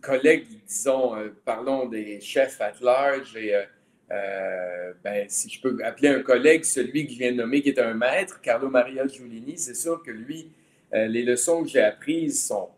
collègues, 0.02 0.48
disons, 0.68 1.15
euh, 1.15 1.30
parlons 1.46 1.88
des 1.88 2.22
chefs 2.22 2.62
at 2.62 2.74
large, 2.82 3.34
euh, 3.36 3.65
ben, 4.10 5.26
si 5.28 5.50
je 5.50 5.62
peux 5.62 5.78
appeler 5.84 6.10
un 6.10 6.22
collègue 6.22 6.63
celui 6.63 7.06
que 7.06 7.13
je 7.13 7.19
viens 7.19 7.32
de 7.32 7.38
nommer 7.38 7.62
qui 7.62 7.69
est 7.69 7.80
un 7.80 7.93
maître, 7.93 8.41
Carlo 8.41 8.69
Maria 8.69 9.08
Giulini, 9.08 9.58
c'est 9.58 9.76
sûr 9.76 10.02
que 10.04 10.12
lui, 10.12 10.52
les 10.91 11.24
leçons 11.24 11.63
que 11.63 11.69
j'ai 11.69 11.82
apprises 11.82 12.48
sont 12.48 12.69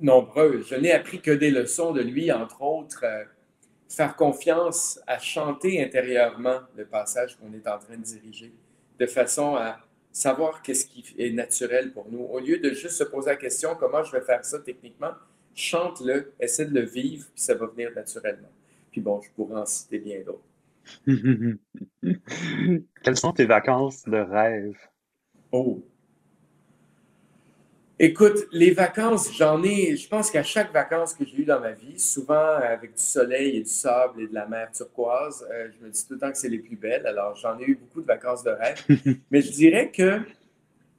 nombreuses. 0.00 0.68
Je 0.68 0.74
n'ai 0.74 0.92
appris 0.92 1.20
que 1.20 1.30
des 1.30 1.50
leçons 1.50 1.92
de 1.92 2.02
lui, 2.02 2.30
entre 2.30 2.62
autres, 2.62 3.04
faire 3.88 4.14
confiance 4.16 5.00
à 5.06 5.18
chanter 5.18 5.82
intérieurement 5.82 6.60
le 6.76 6.84
passage 6.84 7.36
qu'on 7.36 7.52
est 7.54 7.66
en 7.66 7.78
train 7.78 7.96
de 7.96 8.02
diriger, 8.02 8.52
de 8.98 9.06
façon 9.06 9.56
à 9.56 9.78
savoir 10.12 10.62
qu'est-ce 10.62 10.84
qui 10.86 11.04
est 11.18 11.30
naturel 11.30 11.92
pour 11.92 12.10
nous. 12.10 12.24
Au 12.24 12.40
lieu 12.40 12.58
de 12.58 12.70
juste 12.70 12.96
se 12.96 13.04
poser 13.04 13.30
la 13.30 13.36
question 13.36 13.74
comment 13.74 14.02
je 14.02 14.12
vais 14.12 14.20
faire 14.20 14.44
ça 14.44 14.58
techniquement, 14.58 15.12
chante-le, 15.54 16.32
essaie 16.38 16.66
de 16.66 16.74
le 16.74 16.84
vivre, 16.84 17.26
puis 17.34 17.42
ça 17.42 17.54
va 17.54 17.66
venir 17.66 17.90
naturellement. 17.94 18.50
Puis 18.90 19.00
bon, 19.00 19.20
je 19.20 19.30
pourrais 19.30 19.60
en 19.60 19.66
citer 19.66 19.98
bien 19.98 20.20
d'autres. 20.20 20.47
Quelles 23.02 23.16
sont 23.16 23.32
tes 23.32 23.46
vacances 23.46 24.04
de 24.04 24.18
rêve? 24.18 24.76
Oh, 25.52 25.82
Écoute, 28.00 28.46
les 28.52 28.70
vacances, 28.70 29.36
j'en 29.36 29.60
ai, 29.64 29.96
je 29.96 30.08
pense 30.08 30.30
qu'à 30.30 30.44
chaque 30.44 30.72
vacances 30.72 31.14
que 31.14 31.24
j'ai 31.24 31.38
eues 31.40 31.44
dans 31.44 31.58
ma 31.58 31.72
vie, 31.72 31.98
souvent 31.98 32.54
avec 32.62 32.94
du 32.94 33.02
soleil 33.02 33.56
et 33.56 33.62
du 33.62 33.68
sable 33.68 34.22
et 34.22 34.28
de 34.28 34.34
la 34.34 34.46
mer 34.46 34.70
turquoise, 34.70 35.44
euh, 35.50 35.68
je 35.72 35.84
me 35.84 35.90
dis 35.90 36.06
tout 36.06 36.14
le 36.14 36.20
temps 36.20 36.30
que 36.30 36.38
c'est 36.38 36.48
les 36.48 36.60
plus 36.60 36.76
belles. 36.76 37.04
Alors, 37.08 37.34
j'en 37.34 37.58
ai 37.58 37.64
eu 37.64 37.74
beaucoup 37.74 38.00
de 38.00 38.06
vacances 38.06 38.44
de 38.44 38.50
rêve. 38.50 38.84
Mais 39.32 39.42
je 39.42 39.50
dirais 39.50 39.90
que 39.90 40.20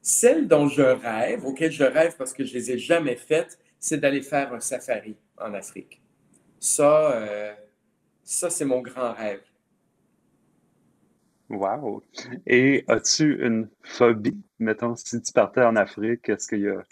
celles 0.02 0.46
dont 0.50 0.68
je 0.68 0.82
rêve, 0.82 1.46
auxquelles 1.46 1.72
je 1.72 1.86
rêve 1.86 2.16
parce 2.18 2.34
que 2.34 2.44
je 2.44 2.54
les 2.54 2.72
ai 2.72 2.78
jamais 2.78 3.16
faites, 3.16 3.58
c'est 3.80 3.98
d'aller 3.98 4.22
faire 4.22 4.54
un 4.54 4.60
safari 4.60 5.16
en 5.38 5.54
Afrique. 5.54 6.02
Ça, 6.60 7.14
euh, 7.14 7.54
ça 8.24 8.50
c'est 8.50 8.66
mon 8.66 8.82
grand 8.82 9.14
rêve. 9.14 9.40
Wow! 11.50 12.04
Et 12.46 12.86
as-tu 12.88 13.44
une 13.44 13.70
phobie? 13.82 14.38
Mettons, 14.60 14.96
si 14.96 15.20
tu 15.22 15.34
partais 15.34 15.64
en 15.64 15.76
Afrique, 15.76 16.30
est-ce 16.30 16.48
qu'il 16.48 16.62
y 16.62 16.68
a, 16.68 16.84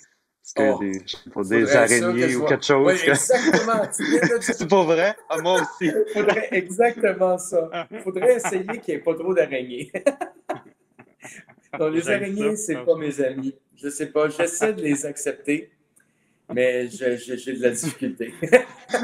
oh, 0.58 1.43
des, 1.43 1.76
araignées 1.76 2.36
ou 2.36 2.46
quelque 2.46 2.65
chose? 2.65 2.88
Oui, 2.88 3.10
exactement. 3.10 3.84
C'est 4.41 4.67
pas 4.67 4.84
vrai? 4.84 5.15
Ah, 5.30 5.38
moi 5.43 5.62
aussi. 5.62 5.91
Faudrait 6.13 6.50
exactement 6.52 7.38
ça. 7.38 7.70
Il 7.91 8.00
faudrait 8.00 8.38
essayer 8.38 8.65
qu'il 8.65 8.96
n'y 8.96 9.00
ait 9.00 9.04
pas 9.04 9.13
trop 9.13 9.34
d'araignées. 9.34 9.91
les 11.91 12.10
araignées, 12.10 12.56
c'est 12.56 12.84
pas 12.84 12.96
mes 12.96 13.22
amis. 13.22 13.54
Je 13.76 13.89
sais 13.89 14.08
pas. 14.08 14.30
J'essaie 14.30 14.74
de 14.74 14.82
les 14.82 15.06
accepter, 15.06 15.70
mais 16.52 16.88
j'ai 16.88 17.17
de 17.54 17.62
la 17.62 17.70
difficulté. 17.72 18.34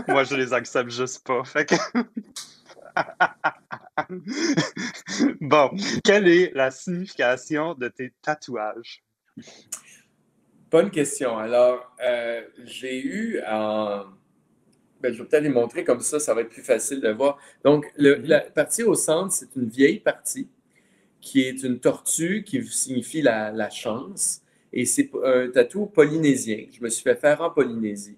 moi, 0.07 0.23
je 0.23 0.35
les 0.35 0.51
accepte 0.51 0.89
juste 0.89 1.23
pas. 1.25 1.43
Fait 1.43 1.65
que... 1.65 1.75
bon, 5.41 5.71
quelle 6.03 6.27
est 6.27 6.51
la 6.53 6.71
signification 6.71 7.75
de 7.75 7.87
tes 7.87 8.13
tatouages? 8.21 9.03
Bonne 10.71 10.91
question. 10.91 11.37
Alors, 11.37 11.95
euh, 12.03 12.41
j'ai 12.65 12.99
eu 12.99 13.41
en. 13.47 14.05
Ben, 15.01 15.13
je 15.13 15.21
vais 15.21 15.27
peut-être 15.27 15.43
les 15.43 15.49
montrer 15.49 15.83
comme 15.83 15.99
ça, 15.99 16.19
ça 16.19 16.33
va 16.33 16.41
être 16.41 16.49
plus 16.49 16.63
facile 16.63 17.01
de 17.01 17.09
voir. 17.09 17.37
Donc, 17.63 17.85
le, 17.97 18.15
mm-hmm. 18.15 18.25
la 18.25 18.39
partie 18.39 18.83
au 18.83 18.95
centre, 18.95 19.33
c'est 19.33 19.55
une 19.55 19.67
vieille 19.67 19.99
partie 19.99 20.47
qui 21.23 21.41
est 21.41 21.63
une 21.63 21.79
tortue 21.79 22.43
qui 22.43 22.63
signifie 22.65 23.21
la, 23.21 23.69
chance. 23.69 24.41
Et 24.71 24.85
c'est 24.85 25.09
un 25.23 25.49
tatou 25.49 25.85
polynésien. 25.85 26.65
Je 26.71 26.83
me 26.83 26.89
suis 26.89 27.03
fait 27.03 27.15
faire 27.15 27.41
en 27.41 27.49
Polynésie 27.49 28.17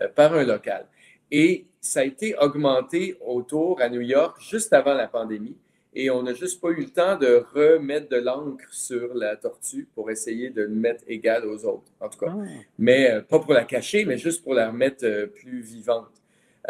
euh, 0.00 0.08
par 0.08 0.34
un 0.34 0.44
local. 0.44 0.86
Et 1.30 1.66
ça 1.82 2.00
a 2.00 2.04
été 2.04 2.36
augmenté 2.38 3.16
autour 3.20 3.80
à 3.80 3.88
New 3.90 4.00
York 4.00 4.40
juste 4.40 4.72
avant 4.72 4.94
la 4.94 5.08
pandémie. 5.08 5.56
Et 5.94 6.08
on 6.08 6.22
n'a 6.22 6.32
juste 6.32 6.58
pas 6.60 6.70
eu 6.70 6.80
le 6.80 6.88
temps 6.88 7.18
de 7.18 7.44
remettre 7.52 8.08
de 8.08 8.16
l'encre 8.16 8.72
sur 8.72 9.12
la 9.14 9.36
tortue 9.36 9.86
pour 9.94 10.10
essayer 10.10 10.48
de 10.48 10.62
le 10.62 10.68
mettre 10.74 11.04
égal 11.06 11.44
aux 11.44 11.66
autres, 11.66 11.92
en 12.00 12.08
tout 12.08 12.18
cas. 12.18 12.32
Ah. 12.34 12.44
Mais 12.78 13.10
euh, 13.10 13.20
pas 13.20 13.40
pour 13.40 13.52
la 13.52 13.64
cacher, 13.64 14.06
mais 14.06 14.16
juste 14.16 14.42
pour 14.42 14.54
la 14.54 14.70
remettre 14.70 15.04
euh, 15.04 15.26
plus 15.26 15.60
vivante. 15.60 16.08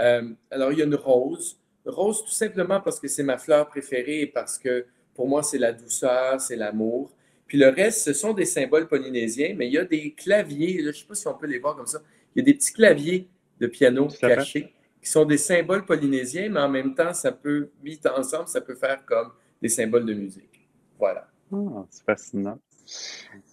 Euh, 0.01 0.29
alors, 0.51 0.73
il 0.73 0.79
y 0.79 0.83
a 0.83 0.87
une 0.87 0.97
rose. 0.97 1.57
Rose, 1.85 2.25
tout 2.25 2.33
simplement 2.33 2.81
parce 2.81 2.99
que 2.99 3.07
c'est 3.07 3.23
ma 3.23 3.39
fleur 3.39 3.69
préférée 3.69 4.23
et 4.23 4.27
parce 4.27 4.59
que 4.59 4.87
pour 5.15 5.29
moi, 5.29 5.45
c'est 5.45 5.59
la 5.59 5.73
douceur, 5.73 6.41
c'est 6.41 6.57
l'amour. 6.57 7.13
Puis 7.47 7.59
le 7.59 7.69
reste, 7.69 8.01
ce 8.01 8.15
sont 8.15 8.33
des 8.33 8.47
symboles 8.47 8.89
polynésiens, 8.89 9.55
mais 9.57 9.67
il 9.67 9.75
y 9.75 9.79
a 9.79 9.85
des 9.85 10.13
claviers, 10.13 10.81
je 10.81 10.87
ne 10.87 10.93
sais 10.93 11.05
pas 11.05 11.15
si 11.15 11.29
on 11.29 11.35
peut 11.35 11.47
les 11.47 11.59
voir 11.59 11.77
comme 11.77 11.87
ça. 11.87 12.03
Il 12.35 12.41
y 12.41 12.43
a 12.43 12.45
des 12.47 12.55
petits 12.55 12.73
claviers 12.73 13.29
de 13.61 13.67
piano 13.67 14.09
cachés 14.09 14.73
qui 15.03 15.11
sont 15.11 15.25
des 15.25 15.39
symboles 15.39 15.85
polynésiens, 15.85 16.49
mais 16.49 16.61
en 16.61 16.69
même 16.69 16.95
temps, 16.95 17.13
ça 17.13 17.33
peut, 17.33 17.71
mis 17.83 18.01
ensemble, 18.17 18.47
ça 18.47 18.61
peut 18.61 18.77
faire 18.77 19.05
comme 19.05 19.33
des 19.61 19.69
symboles 19.69 20.07
de 20.07 20.15
musique. 20.15 20.69
Voilà. 20.99 21.29
Ah, 21.53 21.85
c'est 21.91 22.05
fascinant. 22.05 22.59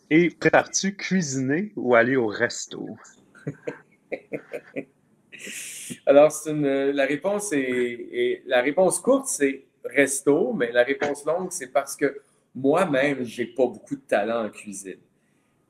Et 0.10 0.30
prépares-tu 0.30 0.96
cuisiner 0.96 1.74
ou 1.76 1.96
aller 1.96 2.16
au 2.16 2.28
resto? 2.28 2.88
Alors, 6.06 6.32
une, 6.46 6.92
la 6.92 7.06
réponse 7.06 7.52
est, 7.54 8.44
la 8.46 8.62
réponse 8.62 9.00
courte, 9.00 9.28
c'est 9.28 9.66
resto, 9.84 10.54
mais 10.54 10.72
la 10.72 10.84
réponse 10.84 11.26
longue, 11.26 11.52
c'est 11.52 11.72
parce 11.72 11.96
que 11.96 12.22
moi-même, 12.54 13.24
j'ai 13.24 13.48
pas 13.48 13.66
beaucoup 13.66 13.96
de 13.96 14.02
talent 14.02 14.46
en 14.46 14.50
cuisine. 14.50 15.00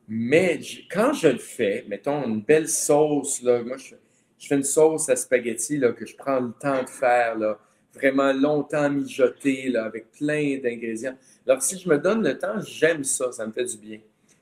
Mais 0.07 0.59
quand 0.91 1.13
je 1.13 1.27
le 1.27 1.37
fais, 1.37 1.85
mettons 1.87 2.25
une 2.25 2.41
belle 2.41 2.67
sauce, 2.67 3.43
là, 3.43 3.61
moi, 3.61 3.77
je, 3.77 3.93
je 4.39 4.47
fais 4.47 4.55
une 4.55 4.63
sauce 4.63 5.09
à 5.09 5.15
spaghetti 5.15 5.77
là, 5.77 5.91
que 5.91 6.05
je 6.05 6.15
prends 6.15 6.39
le 6.39 6.53
temps 6.59 6.81
de 6.81 6.89
faire, 6.89 7.37
là, 7.37 7.59
vraiment 7.93 8.31
longtemps 8.31 8.89
mijoter, 8.89 9.69
là, 9.69 9.85
avec 9.85 10.11
plein 10.11 10.57
d'ingrédients. 10.63 11.15
Alors, 11.45 11.61
si 11.61 11.77
je 11.77 11.89
me 11.89 11.97
donne 11.97 12.23
le 12.23 12.37
temps, 12.37 12.59
j'aime 12.61 13.03
ça, 13.03 13.31
ça 13.31 13.45
me 13.45 13.51
fait 13.51 13.65
du 13.65 13.77
bien. 13.77 13.99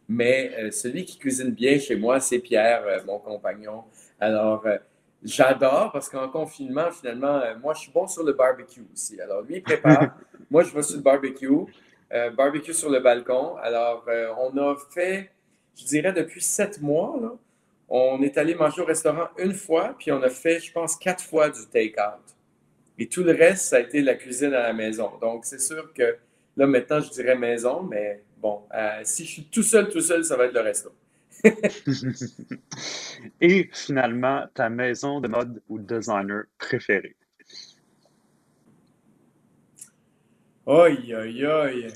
Mais 0.07 0.51
euh, 0.57 0.71
celui 0.71 1.03
qui 1.03 1.17
cuisine 1.17 1.51
bien 1.51 1.79
chez 1.79 1.95
moi, 1.95 2.19
c'est 2.19 2.39
Pierre, 2.39 2.83
euh, 2.85 2.99
mon 3.05 3.19
compagnon. 3.19 3.83
Alors, 4.19 4.65
euh, 4.65 4.77
j'adore 5.23 5.91
parce 5.91 6.09
qu'en 6.09 6.29
confinement, 6.29 6.91
finalement, 6.91 7.41
moi, 7.61 7.73
je 7.73 7.81
suis 7.81 7.91
bon 7.91 8.07
sur 8.07 8.23
le 8.23 8.33
barbecue 8.33 8.85
aussi. 8.93 9.19
Alors, 9.19 9.41
lui, 9.41 9.57
il 9.57 9.63
prépare. 9.63 10.15
moi, 10.51 10.63
je 10.63 10.73
vais 10.73 10.83
sur 10.83 10.97
le 10.97 11.03
barbecue. 11.03 11.49
barbecue 12.37 12.73
sur 12.73 12.89
le 12.89 12.99
balcon. 12.99 13.55
Alors, 13.57 14.05
on 14.39 14.55
a 14.57 14.75
fait, 14.91 15.31
je 15.75 15.85
dirais, 15.85 16.13
depuis 16.13 16.41
sept 16.41 16.81
mois, 16.81 17.17
là, 17.21 17.33
on 17.89 18.21
est 18.21 18.37
allé 18.37 18.55
manger 18.55 18.81
au 18.81 18.85
restaurant 18.85 19.29
une 19.37 19.53
fois, 19.53 19.95
puis 19.97 20.11
on 20.11 20.21
a 20.21 20.29
fait, 20.29 20.59
je 20.59 20.71
pense, 20.71 20.95
quatre 20.95 21.23
fois 21.23 21.49
du 21.49 21.65
take-out. 21.71 22.35
Et 22.99 23.07
tout 23.07 23.23
le 23.23 23.31
reste, 23.31 23.65
ça 23.65 23.77
a 23.77 23.79
été 23.79 24.01
la 24.01 24.15
cuisine 24.15 24.53
à 24.53 24.63
la 24.63 24.73
maison. 24.73 25.11
Donc, 25.21 25.45
c'est 25.45 25.61
sûr 25.61 25.93
que 25.93 26.17
là, 26.57 26.67
maintenant, 26.67 26.99
je 26.99 27.11
dirais 27.11 27.37
maison, 27.37 27.83
mais 27.83 28.23
bon, 28.37 28.63
euh, 28.73 29.01
si 29.03 29.25
je 29.25 29.31
suis 29.31 29.43
tout 29.45 29.63
seul, 29.63 29.89
tout 29.89 30.01
seul, 30.01 30.25
ça 30.25 30.35
va 30.35 30.45
être 30.45 30.53
le 30.53 30.61
resto. 30.61 30.91
Et 33.41 33.69
finalement, 33.71 34.45
ta 34.53 34.69
maison 34.69 35.21
de 35.21 35.27
mode 35.27 35.61
ou 35.69 35.77
designer 35.79 36.45
préférée? 36.57 37.15
Aïe, 40.65 41.13
aïe, 41.13 41.45
aïe. 41.45 41.87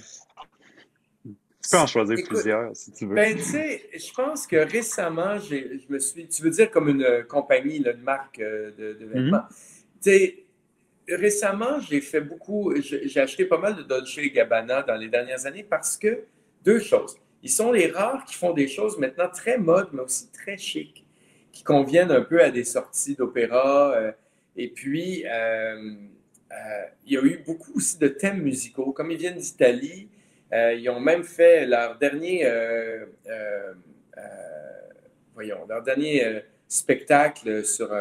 Tu 1.72 1.78
peux 1.78 1.84
en 1.84 1.88
choisir 1.88 2.18
plusieurs 2.28 2.76
si 2.76 2.92
tu 2.92 3.06
veux. 3.06 3.16
Ben, 3.16 3.34
tu 3.34 3.44
sais, 3.44 3.90
je 3.94 4.14
pense 4.14 4.46
que 4.46 4.58
récemment, 4.58 5.40
je 5.40 5.80
me 5.88 6.00
suis. 6.00 6.28
Tu 6.28 6.42
veux 6.44 6.50
dire 6.50 6.70
comme 6.70 6.90
une 6.90 7.04
euh, 7.04 7.24
compagnie, 7.24 7.78
une 7.78 7.94
marque 8.04 8.40
euh, 8.40 8.72
de, 8.78 8.94
de 9.00 9.06
vêtements. 9.06 9.38
Mhm. 9.38 9.48
Tu 10.04 10.10
sais, 10.10 10.44
récemment, 11.08 11.80
j'ai 11.80 12.02
fait 12.02 12.20
beaucoup. 12.20 12.74
J'ai 12.76 13.20
acheté 13.22 13.46
pas 13.46 13.58
mal 13.58 13.78
de 13.78 13.84
Dolce 13.84 14.20
Gabbana 14.20 14.84
dans 14.84 14.96
les 14.96 15.08
dernières 15.08 15.46
années 15.46 15.64
parce 15.64 15.98
que 15.98 16.26
deux 16.66 16.80
choses. 16.80 17.16
Ils 17.42 17.50
sont 17.50 17.72
les 17.72 17.88
rares 17.88 18.26
qui 18.26 18.36
font 18.36 18.52
des 18.52 18.68
choses 18.68 18.98
maintenant 18.98 19.30
très 19.30 19.58
mode, 19.58 19.88
mais 19.94 20.02
aussi 20.02 20.30
très 20.32 20.58
chic, 20.58 21.06
qui 21.54 21.64
conviennent 21.64 22.12
un 22.12 22.22
peu 22.22 22.44
à 22.44 22.52
des 22.52 22.66
sorties 22.66 23.16
d'opéra. 23.16 23.94
Euh, 23.94 24.12
et 24.58 24.68
puis, 24.68 25.24
il 25.24 27.14
y 27.14 27.18
a 27.18 27.24
eu 27.24 27.42
beaucoup 27.46 27.72
aussi 27.76 27.98
de 27.98 28.10
thèmes 28.10 28.42
musicaux. 28.42 28.92
Comme 28.92 29.10
ils 29.10 29.18
viennent 29.18 29.38
d'Italie, 29.38 30.10
ils 30.54 30.90
ont 30.90 31.00
même 31.00 31.24
fait 31.24 31.66
leur 31.66 31.98
dernier, 31.98 32.46
euh, 32.46 33.06
euh, 33.28 33.74
voyons, 35.34 35.66
leur 35.68 35.82
dernier 35.82 36.44
spectacle 36.68 37.64
sur 37.66 37.92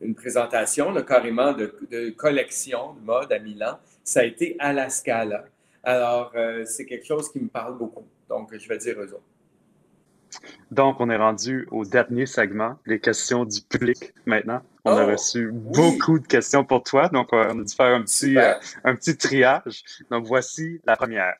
une, 0.00 0.14
présentation 0.14 0.94
carrément 1.02 1.52
de, 1.52 2.10
collection 2.10 2.94
de 2.94 3.00
mode 3.00 3.32
à 3.32 3.38
Milan. 3.38 3.78
Ça 4.04 4.20
a 4.20 4.24
été 4.24 4.56
à 4.58 4.72
la 4.72 4.88
Scala. 4.88 5.44
Alors, 5.82 6.32
euh, 6.34 6.64
c'est 6.64 6.84
quelque 6.84 7.06
chose 7.06 7.30
qui 7.32 7.40
me 7.40 7.48
parle 7.48 7.78
beaucoup. 7.78 8.06
Donc, 8.28 8.54
je 8.56 8.68
vais 8.68 8.78
dire 8.78 9.00
eux 9.00 9.14
autres. 9.14 10.42
Donc, 10.70 11.00
on 11.00 11.10
est 11.10 11.16
rendu 11.16 11.66
au 11.70 11.84
dernier 11.84 12.26
segment, 12.26 12.78
les 12.86 13.00
questions 13.00 13.44
du 13.44 13.60
public 13.62 14.12
maintenant. 14.26 14.62
On 14.84 14.96
a 14.96 15.04
oh, 15.04 15.10
reçu 15.10 15.50
beaucoup 15.52 16.18
de 16.18 16.26
questions 16.26 16.64
pour 16.64 16.82
toi, 16.82 17.08
donc 17.08 17.28
on 17.32 17.60
a 17.60 17.64
dû 17.64 17.74
faire 17.74 17.94
un 17.94 18.02
petit, 18.02 18.38
euh, 18.38 18.54
un 18.84 18.94
petit 18.94 19.16
triage. 19.16 19.84
Donc, 20.10 20.26
voici 20.26 20.80
la 20.84 20.96
première. 20.96 21.34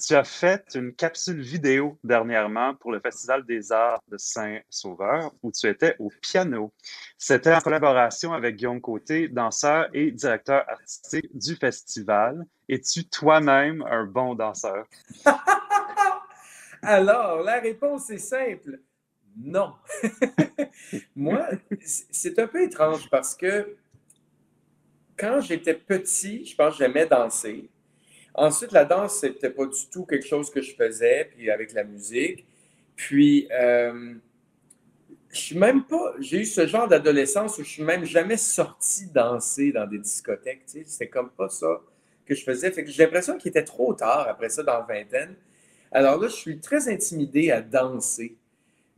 Tu 0.00 0.14
as 0.14 0.24
fait 0.24 0.64
une 0.74 0.94
capsule 0.94 1.40
vidéo 1.42 1.98
dernièrement 2.02 2.74
pour 2.74 2.90
le 2.90 3.00
Festival 3.00 3.44
des 3.44 3.70
Arts 3.70 4.02
de 4.08 4.16
Saint-Sauveur 4.16 5.30
où 5.42 5.52
tu 5.52 5.68
étais 5.68 5.94
au 5.98 6.10
piano. 6.22 6.72
C'était 7.18 7.52
en 7.54 7.60
collaboration 7.60 8.32
avec 8.32 8.56
Guillaume 8.56 8.80
Côté, 8.80 9.28
danseur 9.28 9.88
et 9.92 10.10
directeur 10.10 10.64
artistique 10.68 11.28
du 11.36 11.54
festival. 11.54 12.46
Es-tu 12.66 13.04
toi-même 13.04 13.84
un 13.90 14.04
bon 14.04 14.34
danseur? 14.34 14.86
Alors, 16.82 17.42
la 17.42 17.60
réponse 17.60 18.08
est 18.08 18.18
simple. 18.18 18.80
Non. 19.36 19.74
Moi, 21.16 21.48
c'est 22.10 22.38
un 22.38 22.46
peu 22.46 22.62
étrange 22.62 23.08
parce 23.10 23.34
que 23.34 23.76
quand 25.16 25.40
j'étais 25.40 25.74
petit, 25.74 26.44
je 26.46 26.56
pense 26.56 26.78
que 26.78 26.84
j'aimais 26.84 27.06
danser. 27.06 27.68
Ensuite, 28.34 28.72
la 28.72 28.84
danse, 28.84 29.20
c'était 29.20 29.50
pas 29.50 29.66
du 29.66 29.88
tout 29.92 30.06
quelque 30.06 30.26
chose 30.26 30.50
que 30.50 30.62
je 30.62 30.74
faisais, 30.74 31.30
puis 31.34 31.50
avec 31.50 31.72
la 31.72 31.84
musique. 31.84 32.46
Puis, 32.96 33.48
euh, 33.52 34.14
je 35.30 35.38
suis 35.38 35.58
même 35.58 35.84
pas. 35.84 36.14
J'ai 36.18 36.40
eu 36.40 36.44
ce 36.44 36.66
genre 36.66 36.88
d'adolescence 36.88 37.58
où 37.58 37.64
je 37.64 37.68
suis 37.68 37.82
même 37.82 38.04
jamais 38.04 38.36
sorti 38.36 39.06
danser 39.06 39.72
dans 39.72 39.86
des 39.86 39.98
discothèques. 39.98 40.66
Tu 40.66 40.82
c'était 40.86 41.08
comme 41.08 41.30
pas 41.30 41.48
ça 41.48 41.80
que 42.26 42.34
je 42.34 42.42
faisais. 42.42 42.72
J'ai 42.86 43.04
l'impression 43.04 43.36
qu'il 43.36 43.50
était 43.50 43.64
trop 43.64 43.94
tard 43.94 44.26
après 44.28 44.48
ça, 44.48 44.62
dans 44.62 44.78
la 44.78 44.86
vingtaine. 44.86 45.34
Alors 45.92 46.20
là, 46.20 46.28
je 46.28 46.34
suis 46.34 46.60
très 46.60 46.88
intimidé 46.88 47.50
à 47.50 47.60
danser. 47.60 48.36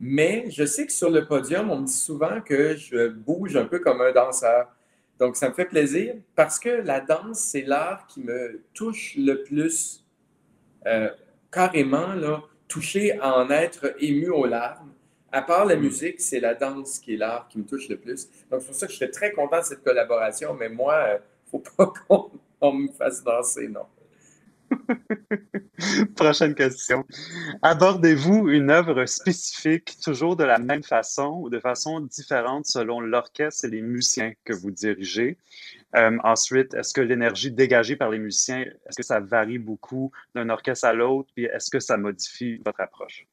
Mais 0.05 0.47
je 0.49 0.65
sais 0.65 0.85
que 0.85 0.91
sur 0.91 1.09
le 1.09 1.25
podium, 1.25 1.71
on 1.71 1.79
me 1.79 1.85
dit 1.85 1.93
souvent 1.93 2.41
que 2.41 2.75
je 2.75 3.07
bouge 3.07 3.55
un 3.55 3.63
peu 3.63 3.79
comme 3.79 4.01
un 4.01 4.11
danseur. 4.11 4.67
Donc, 5.17 5.37
ça 5.37 5.47
me 5.47 5.53
fait 5.53 5.63
plaisir 5.63 6.15
parce 6.35 6.59
que 6.59 6.67
la 6.67 6.99
danse, 6.99 7.39
c'est 7.39 7.61
l'art 7.61 8.05
qui 8.07 8.19
me 8.19 8.61
touche 8.73 9.15
le 9.15 9.43
plus, 9.43 10.03
euh, 10.87 11.09
carrément, 11.49 12.15
là, 12.15 12.43
touché 12.67 13.17
à 13.21 13.37
en 13.37 13.49
être 13.49 13.95
ému 13.97 14.27
aux 14.27 14.45
larmes. 14.45 14.91
À 15.31 15.41
part 15.41 15.63
la 15.63 15.77
mm. 15.77 15.79
musique, 15.79 16.19
c'est 16.19 16.41
la 16.41 16.53
danse 16.53 16.99
qui 16.99 17.13
est 17.13 17.17
l'art 17.17 17.47
qui 17.47 17.59
me 17.59 17.63
touche 17.63 17.87
le 17.87 17.95
plus. 17.95 18.27
Donc, 18.51 18.59
c'est 18.59 18.67
pour 18.67 18.75
ça 18.75 18.87
que 18.87 18.91
je 18.91 18.97
suis 18.97 19.09
très 19.09 19.31
content 19.31 19.59
de 19.59 19.65
cette 19.65 19.85
collaboration, 19.85 20.53
mais 20.53 20.67
moi, 20.67 21.01
il 21.01 21.11
euh, 21.11 21.13
ne 21.15 21.49
faut 21.49 21.63
pas 21.77 21.93
qu'on 22.59 22.73
me 22.73 22.89
fasse 22.89 23.23
danser, 23.23 23.69
non. 23.69 23.85
Prochaine 26.15 26.55
question. 26.55 27.05
Abordez-vous 27.61 28.49
une 28.49 28.69
œuvre 28.69 29.05
spécifique 29.05 29.97
toujours 30.03 30.35
de 30.35 30.43
la 30.43 30.59
même 30.59 30.83
façon 30.83 31.39
ou 31.41 31.49
de 31.49 31.59
façon 31.59 31.99
différente 32.01 32.65
selon 32.65 32.99
l'orchestre 32.99 33.65
et 33.65 33.69
les 33.69 33.81
musiciens 33.81 34.33
que 34.43 34.53
vous 34.53 34.71
dirigez? 34.71 35.37
Euh, 35.95 36.17
ensuite, 36.23 36.73
est-ce 36.73 36.93
que 36.93 37.01
l'énergie 37.01 37.51
dégagée 37.51 37.95
par 37.95 38.09
les 38.09 38.19
musiciens, 38.19 38.61
est-ce 38.61 38.97
que 38.97 39.03
ça 39.03 39.19
varie 39.19 39.59
beaucoup 39.59 40.11
d'un 40.33 40.49
orchestre 40.49 40.85
à 40.85 40.93
l'autre? 40.93 41.29
Puis 41.35 41.45
est-ce 41.45 41.69
que 41.69 41.79
ça 41.79 41.97
modifie 41.97 42.61
votre 42.65 42.81
approche? 42.81 43.27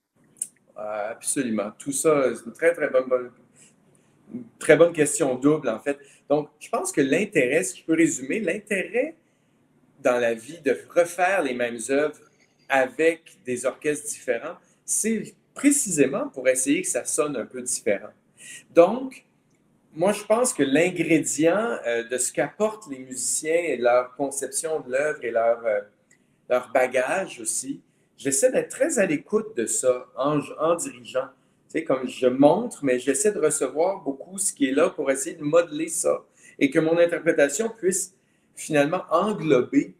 Euh, 0.78 1.10
absolument. 1.10 1.72
Tout 1.78 1.92
ça, 1.92 2.34
c'est 2.34 2.46
une 2.46 2.52
très, 2.52 2.72
très 2.72 2.88
bonne, 2.88 3.30
très 4.58 4.76
bonne 4.76 4.92
question 4.92 5.34
double, 5.36 5.68
en 5.68 5.80
fait. 5.80 5.98
Donc, 6.28 6.50
je 6.58 6.68
pense 6.68 6.92
que 6.92 7.00
l'intérêt, 7.00 7.64
si 7.64 7.80
je 7.80 7.84
peux 7.84 7.94
résumer, 7.94 8.40
l'intérêt 8.40 9.16
dans 10.02 10.18
la 10.18 10.34
vie 10.34 10.60
de 10.60 10.76
refaire 10.94 11.42
les 11.42 11.54
mêmes 11.54 11.78
œuvres 11.90 12.18
avec 12.68 13.36
des 13.44 13.66
orchestres 13.66 14.08
différents, 14.08 14.56
c'est 14.84 15.34
précisément 15.54 16.28
pour 16.28 16.48
essayer 16.48 16.82
que 16.82 16.88
ça 16.88 17.04
sonne 17.04 17.36
un 17.36 17.46
peu 17.46 17.62
différent. 17.62 18.10
Donc, 18.70 19.24
moi, 19.92 20.12
je 20.12 20.22
pense 20.24 20.52
que 20.52 20.62
l'ingrédient 20.62 21.78
euh, 21.86 22.04
de 22.04 22.16
ce 22.16 22.32
qu'apportent 22.32 22.88
les 22.88 23.00
musiciens 23.00 23.54
et 23.54 23.76
leur 23.76 24.14
conception 24.14 24.80
de 24.80 24.92
l'œuvre 24.92 25.24
et 25.24 25.32
leur, 25.32 25.66
euh, 25.66 25.80
leur 26.48 26.70
bagage 26.72 27.40
aussi, 27.40 27.82
j'essaie 28.16 28.52
d'être 28.52 28.68
très 28.68 28.98
à 29.00 29.06
l'écoute 29.06 29.56
de 29.56 29.66
ça 29.66 30.06
en, 30.16 30.38
en 30.60 30.76
dirigeant. 30.76 31.26
Tu 31.66 31.78
sais, 31.78 31.84
comme 31.84 32.08
je 32.08 32.26
montre, 32.28 32.84
mais 32.84 32.98
j'essaie 33.00 33.32
de 33.32 33.40
recevoir 33.40 34.00
beaucoup 34.02 34.38
ce 34.38 34.52
qui 34.52 34.68
est 34.68 34.72
là 34.72 34.90
pour 34.90 35.10
essayer 35.10 35.36
de 35.36 35.42
modeler 35.42 35.88
ça 35.88 36.24
et 36.58 36.70
que 36.70 36.78
mon 36.78 36.96
interprétation 36.98 37.68
puisse 37.68 38.14
finalement 38.60 39.02
englober 39.10 39.94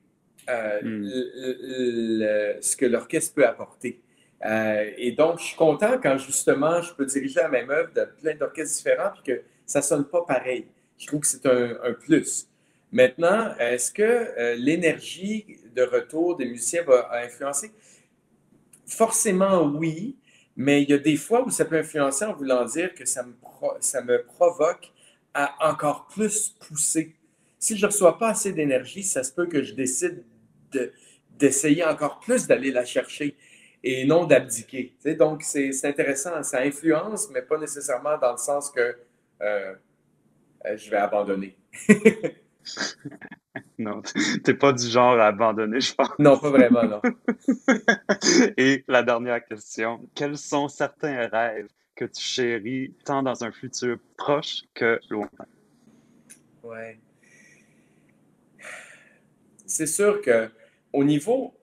euh, 0.48 0.80
hmm. 0.82 2.60
ce 2.60 2.76
que 2.76 2.86
l'orchestre 2.86 3.34
peut 3.34 3.46
apporter. 3.46 4.00
Euh, 4.44 4.90
et 4.96 5.12
donc, 5.12 5.38
je 5.38 5.44
suis 5.44 5.56
content 5.56 5.98
quand 6.02 6.16
justement 6.18 6.80
je 6.80 6.94
peux 6.94 7.06
diriger 7.06 7.40
la 7.40 7.48
même 7.48 7.70
œuvre 7.70 7.92
de 7.92 8.04
plein 8.20 8.34
d'orchestres 8.34 8.76
différents 8.76 9.12
et 9.14 9.26
que 9.26 9.42
ça 9.66 9.80
ne 9.80 9.84
sonne 9.84 10.04
pas 10.04 10.22
pareil. 10.22 10.66
Je 10.98 11.06
trouve 11.06 11.20
que 11.20 11.26
c'est 11.26 11.46
un, 11.46 11.92
plus. 11.92 12.48
Maintenant, 12.92 13.54
est-ce 13.58 13.92
que 13.92 14.02
euh, 14.02 14.54
l'énergie 14.56 15.58
de 15.74 15.82
retour 15.82 16.36
des 16.36 16.46
musiciens 16.46 16.82
va 16.82 17.10
influencer? 17.22 17.70
Forcément, 18.86 19.62
oui, 19.62 20.16
mais 20.56 20.82
il 20.82 20.90
y 20.90 20.94
a 20.94 20.98
des 20.98 21.16
fois 21.16 21.42
où 21.42 21.50
ça 21.50 21.64
peut 21.64 21.78
influencer 21.78 22.24
en 22.24 22.34
voulant 22.34 22.64
dire 22.64 22.92
que 22.94 23.04
ça 23.04 23.22
me, 23.22 23.34
ça 23.80 24.02
me 24.02 24.24
provoque 24.24 24.90
à 25.32 25.70
encore 25.70 26.08
plus 26.08 26.56
pousser 26.58 27.14
si 27.60 27.76
je 27.76 27.82
ne 27.82 27.90
reçois 27.90 28.18
pas 28.18 28.30
assez 28.30 28.52
d'énergie, 28.52 29.04
ça 29.04 29.22
se 29.22 29.32
peut 29.32 29.46
que 29.46 29.62
je 29.62 29.74
décide 29.74 30.24
d'essayer 31.38 31.84
encore 31.84 32.18
plus 32.18 32.46
d'aller 32.46 32.72
la 32.72 32.84
chercher 32.84 33.36
et 33.84 34.06
non 34.06 34.24
d'abdiquer. 34.24 34.94
donc, 35.18 35.42
c'est 35.42 35.84
intéressant. 35.84 36.42
Ça 36.42 36.60
influence, 36.60 37.28
mais 37.30 37.42
pas 37.42 37.58
nécessairement 37.58 38.18
dans 38.18 38.32
le 38.32 38.38
sens 38.38 38.70
que 38.70 38.96
euh, 39.42 39.74
euh, 40.66 40.76
je 40.76 40.90
vais 40.90 40.96
abandonner. 40.96 41.56
non, 43.78 44.02
tu 44.02 44.42
n'es 44.46 44.54
pas 44.54 44.72
du 44.72 44.86
genre 44.86 45.18
à 45.18 45.26
abandonner, 45.26 45.80
je 45.80 45.94
pense. 45.94 46.18
Non, 46.18 46.38
pas 46.38 46.50
vraiment, 46.50 46.84
non. 46.84 47.02
et 48.56 48.84
la 48.88 49.02
dernière 49.02 49.44
question. 49.44 50.00
Quels 50.14 50.38
sont 50.38 50.68
certains 50.68 51.28
rêves 51.28 51.68
que 51.94 52.06
tu 52.06 52.22
chéris 52.22 52.94
tant 53.04 53.22
dans 53.22 53.44
un 53.44 53.52
futur 53.52 53.98
proche 54.16 54.62
que 54.74 54.98
lointain? 55.10 55.46
Ouais 56.62 56.98
c'est 59.70 59.86
sûr 59.86 60.20
qu'au 60.20 61.04
niveau 61.04 61.54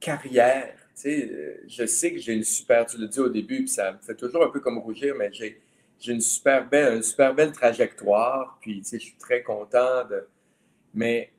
carrière, 0.00 0.76
euh, 1.06 1.56
je 1.66 1.86
sais 1.86 2.12
que 2.12 2.18
j'ai 2.18 2.34
une 2.34 2.44
super, 2.44 2.86
tu 2.86 2.98
l'as 2.98 3.08
dit 3.08 3.20
au 3.20 3.28
début, 3.28 3.58
puis 3.58 3.68
ça 3.68 3.92
me 3.92 3.98
fait 3.98 4.14
toujours 4.14 4.44
un 4.44 4.50
peu 4.50 4.60
comme 4.60 4.78
rougir, 4.78 5.14
mais 5.16 5.32
j'ai, 5.32 5.60
une 6.06 6.20
super 6.20 6.68
belle, 6.68 6.96
une 6.96 7.02
super 7.02 7.34
belle 7.34 7.52
trajectoire, 7.52 8.58
puis 8.60 8.82
je 8.84 8.98
suis 8.98 9.16
très 9.16 9.42
content 9.42 10.04
de. 10.08 10.26
Mais 10.92 11.32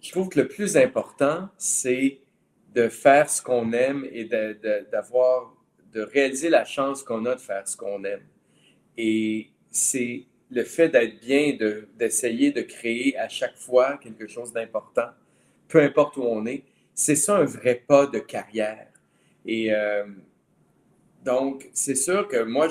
je 0.00 0.10
trouve 0.12 0.28
que 0.28 0.40
le 0.40 0.48
plus 0.48 0.76
important, 0.76 1.48
c'est 1.58 2.20
de 2.74 2.88
faire 2.88 3.28
ce 3.28 3.42
qu'on 3.42 3.72
aime 3.72 4.06
et 4.10 4.24
d'avoir, 4.24 5.54
de, 5.92 6.00
de 6.00 6.04
réaliser 6.04 6.48
la 6.48 6.64
chance 6.64 7.02
qu'on 7.02 7.26
a 7.26 7.34
de 7.34 7.40
faire 7.40 7.66
ce 7.66 7.76
qu'on 7.76 8.04
aime. 8.04 8.24
Et 8.96 9.50
c'est 9.70 10.26
le 10.50 10.64
fait 10.64 10.88
d'être 10.88 11.20
bien, 11.20 11.56
d'essayer 11.96 12.50
de, 12.52 12.62
créer 12.62 13.16
à 13.18 13.28
chaque 13.28 13.56
fois 13.56 13.98
quelque 13.98 14.26
chose 14.26 14.52
d'important, 14.52 15.10
peu 15.68 15.80
importe 15.82 16.16
où 16.16 16.22
on 16.22 16.46
est, 16.46 16.62
c'est 16.94 17.16
ça 17.16 17.36
un 17.36 17.44
vrai 17.44 17.82
pas 17.86 18.06
de 18.06 18.18
carrière. 18.18 18.88
Et 19.44 19.72
euh, 19.72 20.04
donc, 21.24 21.68
c'est 21.72 21.94
sûr 21.94 22.26
que 22.28 22.42
moi, 22.42 22.68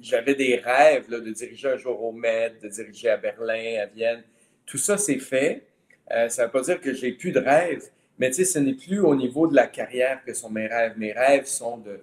j'avais 0.00 0.34
des 0.34 0.56
rêves 0.56 1.08
de 1.08 1.30
diriger 1.30 1.68
un 1.68 1.76
jour 1.76 2.02
au 2.02 2.12
Met, 2.12 2.54
de 2.62 2.68
diriger 2.68 3.10
à 3.10 3.16
Berlin, 3.16 3.82
à 3.82 3.86
Vienne. 3.86 4.22
Tout 4.66 4.78
ça, 4.78 4.98
c'est 4.98 5.18
fait. 5.18 5.66
Euh, 6.12 6.28
ça 6.28 6.42
ne 6.42 6.46
veut 6.46 6.52
pas 6.52 6.62
dire 6.62 6.80
que 6.80 6.92
j'ai 6.92 7.12
plus 7.12 7.32
de 7.32 7.38
rêves, 7.38 7.84
mais 8.18 8.32
ce 8.32 8.58
n'est 8.58 8.74
plus 8.74 9.00
au 9.00 9.14
niveau 9.14 9.46
de 9.46 9.54
la 9.54 9.68
carrière 9.68 10.22
que 10.24 10.34
sont 10.34 10.50
mes 10.50 10.66
rêves. 10.66 10.94
Mes 10.96 11.12
rêves 11.12 11.46
sont 11.46 11.78
de, 11.78 12.00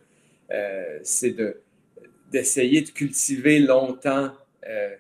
euh, 0.52 1.00
c'est 1.04 1.32
de, 1.32 1.62
d'essayer 2.32 2.82
de 2.82 2.90
cultiver 2.90 3.60
longtemps 3.60 4.32
euh, 4.68 4.96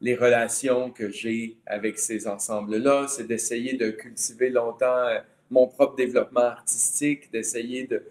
les 0.00 0.14
relations 0.14 0.90
que 0.90 1.10
j'ai 1.10 1.56
avec 1.66 1.98
ces 1.98 2.28
ensembles-là, 2.28 3.06
c'est 3.08 3.26
d'essayer 3.26 3.76
de 3.76 3.90
cultiver 3.90 4.48
longtemps 4.48 5.06
euh, 5.08 5.18
mon 5.50 5.66
propre 5.66 5.96
développement 5.96 6.42
artistique, 6.42 7.32
d'essayer 7.32 7.84
de 7.88 8.04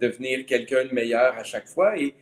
devenir 0.00 0.44
quelqu'un 0.46 0.84
de 0.84 0.92
meilleur 0.92 1.38
à 1.38 1.44
chaque 1.44 1.68
fois. 1.68 1.96
Et 1.96 2.14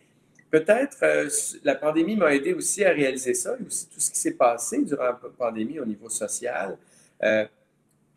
peut-être 0.51 0.99
euh, 1.03 1.31
la 1.65 1.77
pandémie 1.77 2.15
m'a 2.15 2.35
aidé 2.35 2.53
aussi 2.53 2.85
à 2.85 2.91
réaliser 2.91 3.33
ça, 3.33 3.57
et 3.59 3.67
aussi 3.67 3.89
tout 3.89 4.01
ce 4.01 4.11
qui 4.11 4.19
s'est 4.19 4.35
passé 4.35 4.83
durant 4.83 5.05
la 5.05 5.19
pandémie 5.39 5.79
au 5.79 5.87
niveau 5.87 6.11
social. 6.11 6.77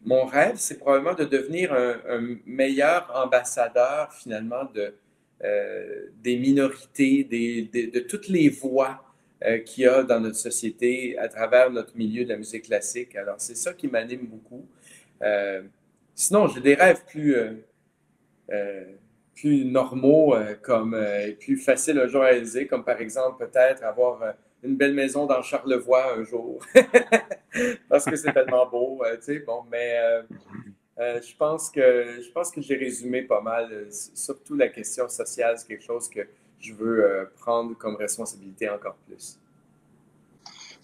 mon 0.04 0.26
rêve, 0.26 0.56
c'est 0.58 0.80
probablement 0.80 1.14
de 1.16 1.26
devenir 1.26 1.72
un, 1.74 2.38
meilleur 2.46 3.10
ambassadeur 3.16 4.14
finalement 4.14 4.66
de, 4.74 4.94
des 6.22 6.38
minorités, 6.38 7.24
de 7.24 8.00
toutes 8.00 8.28
les 8.28 8.50
voix 8.50 9.09
qu'il 9.66 9.84
y 9.84 9.88
a 9.88 10.04
dans 10.04 10.20
notre 10.20 10.36
société 10.36 11.18
à 11.18 11.28
travers 11.28 11.72
notre 11.72 11.96
milieu 11.96 12.24
de 12.24 12.30
la 12.30 12.38
musique 12.38 12.66
classique. 12.66 13.16
Alors, 13.16 13.36
c'est 13.40 13.56
ça 13.56 13.74
qui 13.74 13.88
m'anime 13.88 14.26
beaucoup. 14.26 14.66
Euh, 15.22 15.62
sinon, 16.14 16.48
j'ai 16.48 16.62
des 16.62 16.76
rêves 16.76 17.04
plus, 17.06 17.36
plus 19.36 19.66
normaux, 19.66 20.36
comme 20.62 20.98
plus 21.40 21.58
faciles 21.58 22.00
à 22.00 22.20
réaliser, 22.20 22.68
comme 22.68 22.84
par 22.84 23.00
exemple 23.00 23.46
peut-être 23.46 23.84
avoir 23.84 24.34
une 24.62 24.76
belle 24.76 24.94
maison 24.94 25.26
dans 25.26 25.42
Charlevoix 25.42 26.18
un 26.18 26.24
jour. 26.24 26.60
Parce 27.90 28.06
que 28.06 28.16
c'est 28.18 28.34
tellement 28.34 28.68
beau, 28.68 29.02
tu. 29.24 29.40
Bon, 29.46 29.64
mais 29.72 29.98
je 30.98 31.36
pense 31.38 31.72
que 31.72 32.62
j'ai 32.62 32.76
résumé 32.76 33.22
pas 33.22 33.40
mal. 33.40 33.88
surtout 33.90 34.56
la 34.56 34.68
question 34.68 35.08
sociale, 35.08 35.58
c'est 35.58 35.68
quelque 35.68 35.86
chose 35.86 36.10
que 36.10 36.28
je 36.60 36.74
veux 36.74 37.30
prendre 37.40 37.76
comme 37.78 37.96
responsabilité 37.96 38.70
encore 38.70 38.96
plus. 39.08 39.40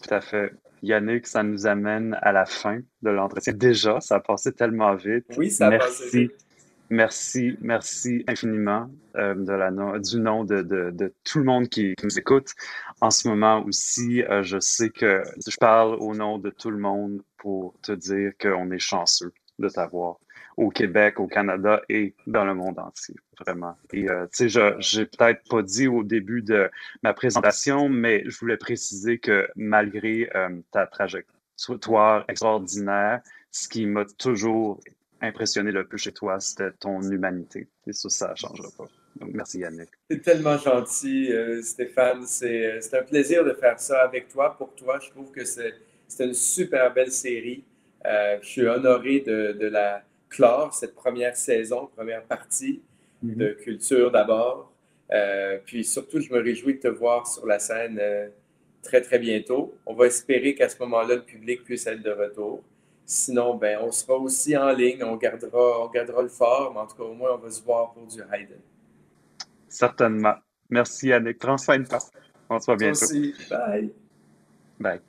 Tout 0.01 0.13
à 0.13 0.21
fait. 0.21 0.53
Yannick, 0.81 1.25
ça 1.25 1.43
nous 1.43 1.65
amène 1.65 2.17
à 2.21 2.31
la 2.31 2.45
fin 2.45 2.79
de 3.01 3.09
l'entretien. 3.09 3.53
Déjà, 3.53 3.99
ça 4.01 4.15
a 4.15 4.19
passé 4.19 4.51
tellement 4.51 4.95
vite. 4.95 5.25
Oui, 5.37 5.49
ça 5.49 5.67
a 5.67 5.69
merci. 5.71 6.03
passé 6.03 6.19
vite. 6.19 6.45
Merci, 6.91 7.57
merci 7.61 8.23
infiniment 8.27 8.87
euh, 9.15 9.33
de 9.33 9.51
la 9.51 9.71
du 9.99 10.19
nom 10.19 10.43
de, 10.43 10.61
de, 10.61 10.91
de, 10.91 11.11
tout 11.23 11.39
le 11.39 11.45
monde 11.45 11.67
qui, 11.67 11.95
nous 12.03 12.19
écoute. 12.19 12.53
En 13.01 13.09
ce 13.09 13.27
moment 13.27 13.65
aussi, 13.65 14.21
euh, 14.21 14.43
je 14.43 14.59
sais 14.59 14.91
que 14.91 15.23
je 15.47 15.57
parle 15.57 15.95
au 15.95 16.13
nom 16.13 16.37
de 16.37 16.51
tout 16.51 16.69
le 16.69 16.77
monde 16.77 17.23
pour 17.37 17.73
te 17.81 17.91
dire 17.91 18.33
qu'on 18.39 18.69
est 18.69 18.79
chanceux 18.79 19.33
de 19.57 19.67
t'avoir 19.67 20.17
au 20.57 20.69
Québec, 20.69 21.19
au 21.19 21.27
Canada 21.27 21.81
et 21.89 22.13
dans 22.27 22.45
le 22.45 22.53
monde 22.53 22.79
entier, 22.79 23.15
vraiment. 23.39 23.75
Et 23.91 24.09
euh, 24.09 24.25
tu 24.27 24.49
sais, 24.49 24.75
je 24.79 24.99
n'ai 24.99 25.05
peut-être 25.05 25.41
pas 25.49 25.61
dit 25.61 25.87
au 25.87 26.03
début 26.03 26.41
de 26.41 26.69
ma 27.03 27.13
présentation, 27.13 27.89
mais 27.89 28.23
je 28.25 28.37
voulais 28.39 28.57
préciser 28.57 29.19
que 29.19 29.47
malgré 29.55 30.29
euh, 30.35 30.49
ta 30.71 30.87
trajectoire 30.87 32.25
extraordinaire, 32.29 33.21
ce 33.51 33.67
qui 33.67 33.85
m'a 33.85 34.05
toujours 34.17 34.79
impressionné 35.21 35.71
le 35.71 35.85
plus 35.85 35.97
chez 35.97 36.11
toi, 36.11 36.39
c'était 36.39 36.71
ton 36.71 37.01
humanité. 37.01 37.67
Et 37.87 37.93
ça, 37.93 38.09
ça 38.09 38.31
ne 38.31 38.35
changera 38.35 38.69
pas. 38.77 38.85
Donc, 39.17 39.31
merci 39.33 39.59
Yannick. 39.59 39.89
C'est 40.09 40.21
tellement 40.21 40.57
gentil, 40.57 41.31
euh, 41.31 41.61
Stéphane. 41.61 42.25
C'est 42.25 42.93
un 42.93 43.03
plaisir 43.03 43.43
de 43.43 43.53
faire 43.53 43.79
ça 43.79 44.01
avec 44.03 44.27
toi. 44.29 44.57
Pour 44.57 44.73
toi, 44.75 44.99
je 45.01 45.09
trouve 45.09 45.31
que 45.31 45.43
c'est 45.43 45.73
une 46.19 46.33
super 46.33 46.93
belle 46.93 47.11
série. 47.11 47.63
je 48.05 48.47
suis 48.47 48.67
honoré 48.67 49.21
de 49.21 49.67
la 49.67 50.03
clore 50.35 50.73
cette 50.73 50.95
première 50.95 51.35
saison, 51.35 51.89
première 51.95 52.23
partie 52.23 52.81
mhm. 53.23 53.35
de 53.35 53.49
culture 53.53 54.11
d'abord. 54.11 54.71
Euh, 55.11 55.59
puis 55.65 55.83
surtout, 55.83 56.19
je 56.19 56.31
me 56.33 56.39
réjouis 56.39 56.75
de 56.75 56.79
te 56.79 56.87
voir 56.87 57.27
sur 57.27 57.45
la 57.45 57.59
scène 57.59 57.99
euh, 58.01 58.27
très, 58.81 59.01
très 59.01 59.19
bientôt. 59.19 59.75
On 59.85 59.93
va 59.93 60.07
espérer 60.07 60.55
qu'à 60.55 60.69
ce 60.69 60.79
moment-là, 60.79 61.15
le 61.15 61.23
public 61.23 61.63
puisse 61.63 61.85
être 61.87 62.01
de 62.01 62.11
retour. 62.11 62.63
Sinon, 63.05 63.55
ben, 63.55 63.77
on 63.81 63.91
sera 63.91 64.17
aussi 64.17 64.57
en 64.57 64.71
ligne, 64.71 65.03
on 65.03 65.15
gardera, 65.15 65.85
on 65.85 65.89
gardera 65.89 66.23
le 66.23 66.27
fort, 66.27 66.71
mais 66.73 66.79
en 66.79 66.87
tout 66.87 66.95
cas, 66.95 67.03
au 67.03 67.13
moins, 67.13 67.33
on 67.33 67.37
va 67.37 67.51
se 67.51 67.61
voir 67.61 67.93
pour 67.93 68.07
du 68.07 68.19
Hayden. 68.19 68.57
Certainement. 69.67 70.35
Merci, 70.69 71.13
Annick. 71.13 71.37
Prends 71.37 71.57
soin 71.57 71.77
de 71.77 71.87
toi. 71.87 71.99
On 72.49 72.59
se 72.59 72.65
voit 72.65 72.75
bientôt. 72.75 73.05
Merci. 73.11 73.35
Bye. 73.49 73.93
Bye. 74.79 75.01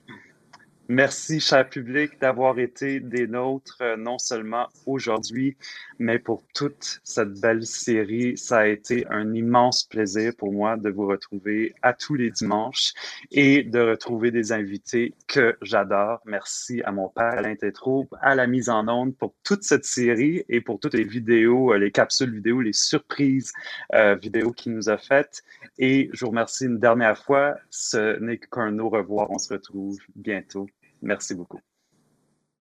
Merci, 0.88 1.40
cher 1.40 1.68
public, 1.68 2.12
d'avoir 2.20 2.60
été 2.60 3.00
des 3.00 3.26
nôtres, 3.26 3.78
euh, 3.80 3.96
non 3.96 4.18
seulement 4.18 4.68
aujourd'hui, 4.86 5.56
mais 5.98 6.20
pour 6.20 6.44
toute 6.54 7.00
cette 7.02 7.40
belle 7.40 7.66
série. 7.66 8.38
Ça 8.38 8.58
a 8.58 8.66
été 8.66 9.04
un 9.10 9.34
immense 9.34 9.82
plaisir 9.82 10.32
pour 10.38 10.52
moi 10.52 10.76
de 10.76 10.88
vous 10.88 11.08
retrouver 11.08 11.74
à 11.82 11.92
tous 11.92 12.14
les 12.14 12.30
dimanches 12.30 12.92
et 13.32 13.64
de 13.64 13.80
retrouver 13.80 14.30
des 14.30 14.52
invités 14.52 15.14
que 15.26 15.56
j'adore. 15.60 16.20
Merci 16.24 16.82
à 16.84 16.92
mon 16.92 17.08
père, 17.08 17.32
Alain 17.32 17.56
Tétrault, 17.56 18.08
à 18.20 18.36
la 18.36 18.46
mise 18.46 18.68
en 18.68 18.86
onde 18.86 19.16
pour 19.16 19.34
toute 19.42 19.64
cette 19.64 19.84
série 19.84 20.44
et 20.48 20.60
pour 20.60 20.78
toutes 20.78 20.94
les 20.94 21.02
vidéos, 21.02 21.72
euh, 21.72 21.78
les 21.78 21.90
capsules 21.90 22.32
vidéo, 22.32 22.60
les 22.60 22.72
surprises 22.72 23.52
euh, 23.92 24.14
vidéo 24.14 24.52
qu'il 24.52 24.72
nous 24.74 24.88
a 24.88 24.98
faites. 24.98 25.42
Et 25.78 26.10
je 26.12 26.24
vous 26.24 26.30
remercie 26.30 26.66
une 26.66 26.78
dernière 26.78 27.18
fois. 27.18 27.56
Ce 27.70 28.20
n'est 28.20 28.38
qu'un 28.38 28.78
au 28.78 28.88
revoir. 28.88 29.32
On 29.32 29.38
se 29.38 29.52
retrouve 29.52 29.98
bientôt. 30.14 30.68
Merci 31.02 31.34
beaucoup. 31.34 31.60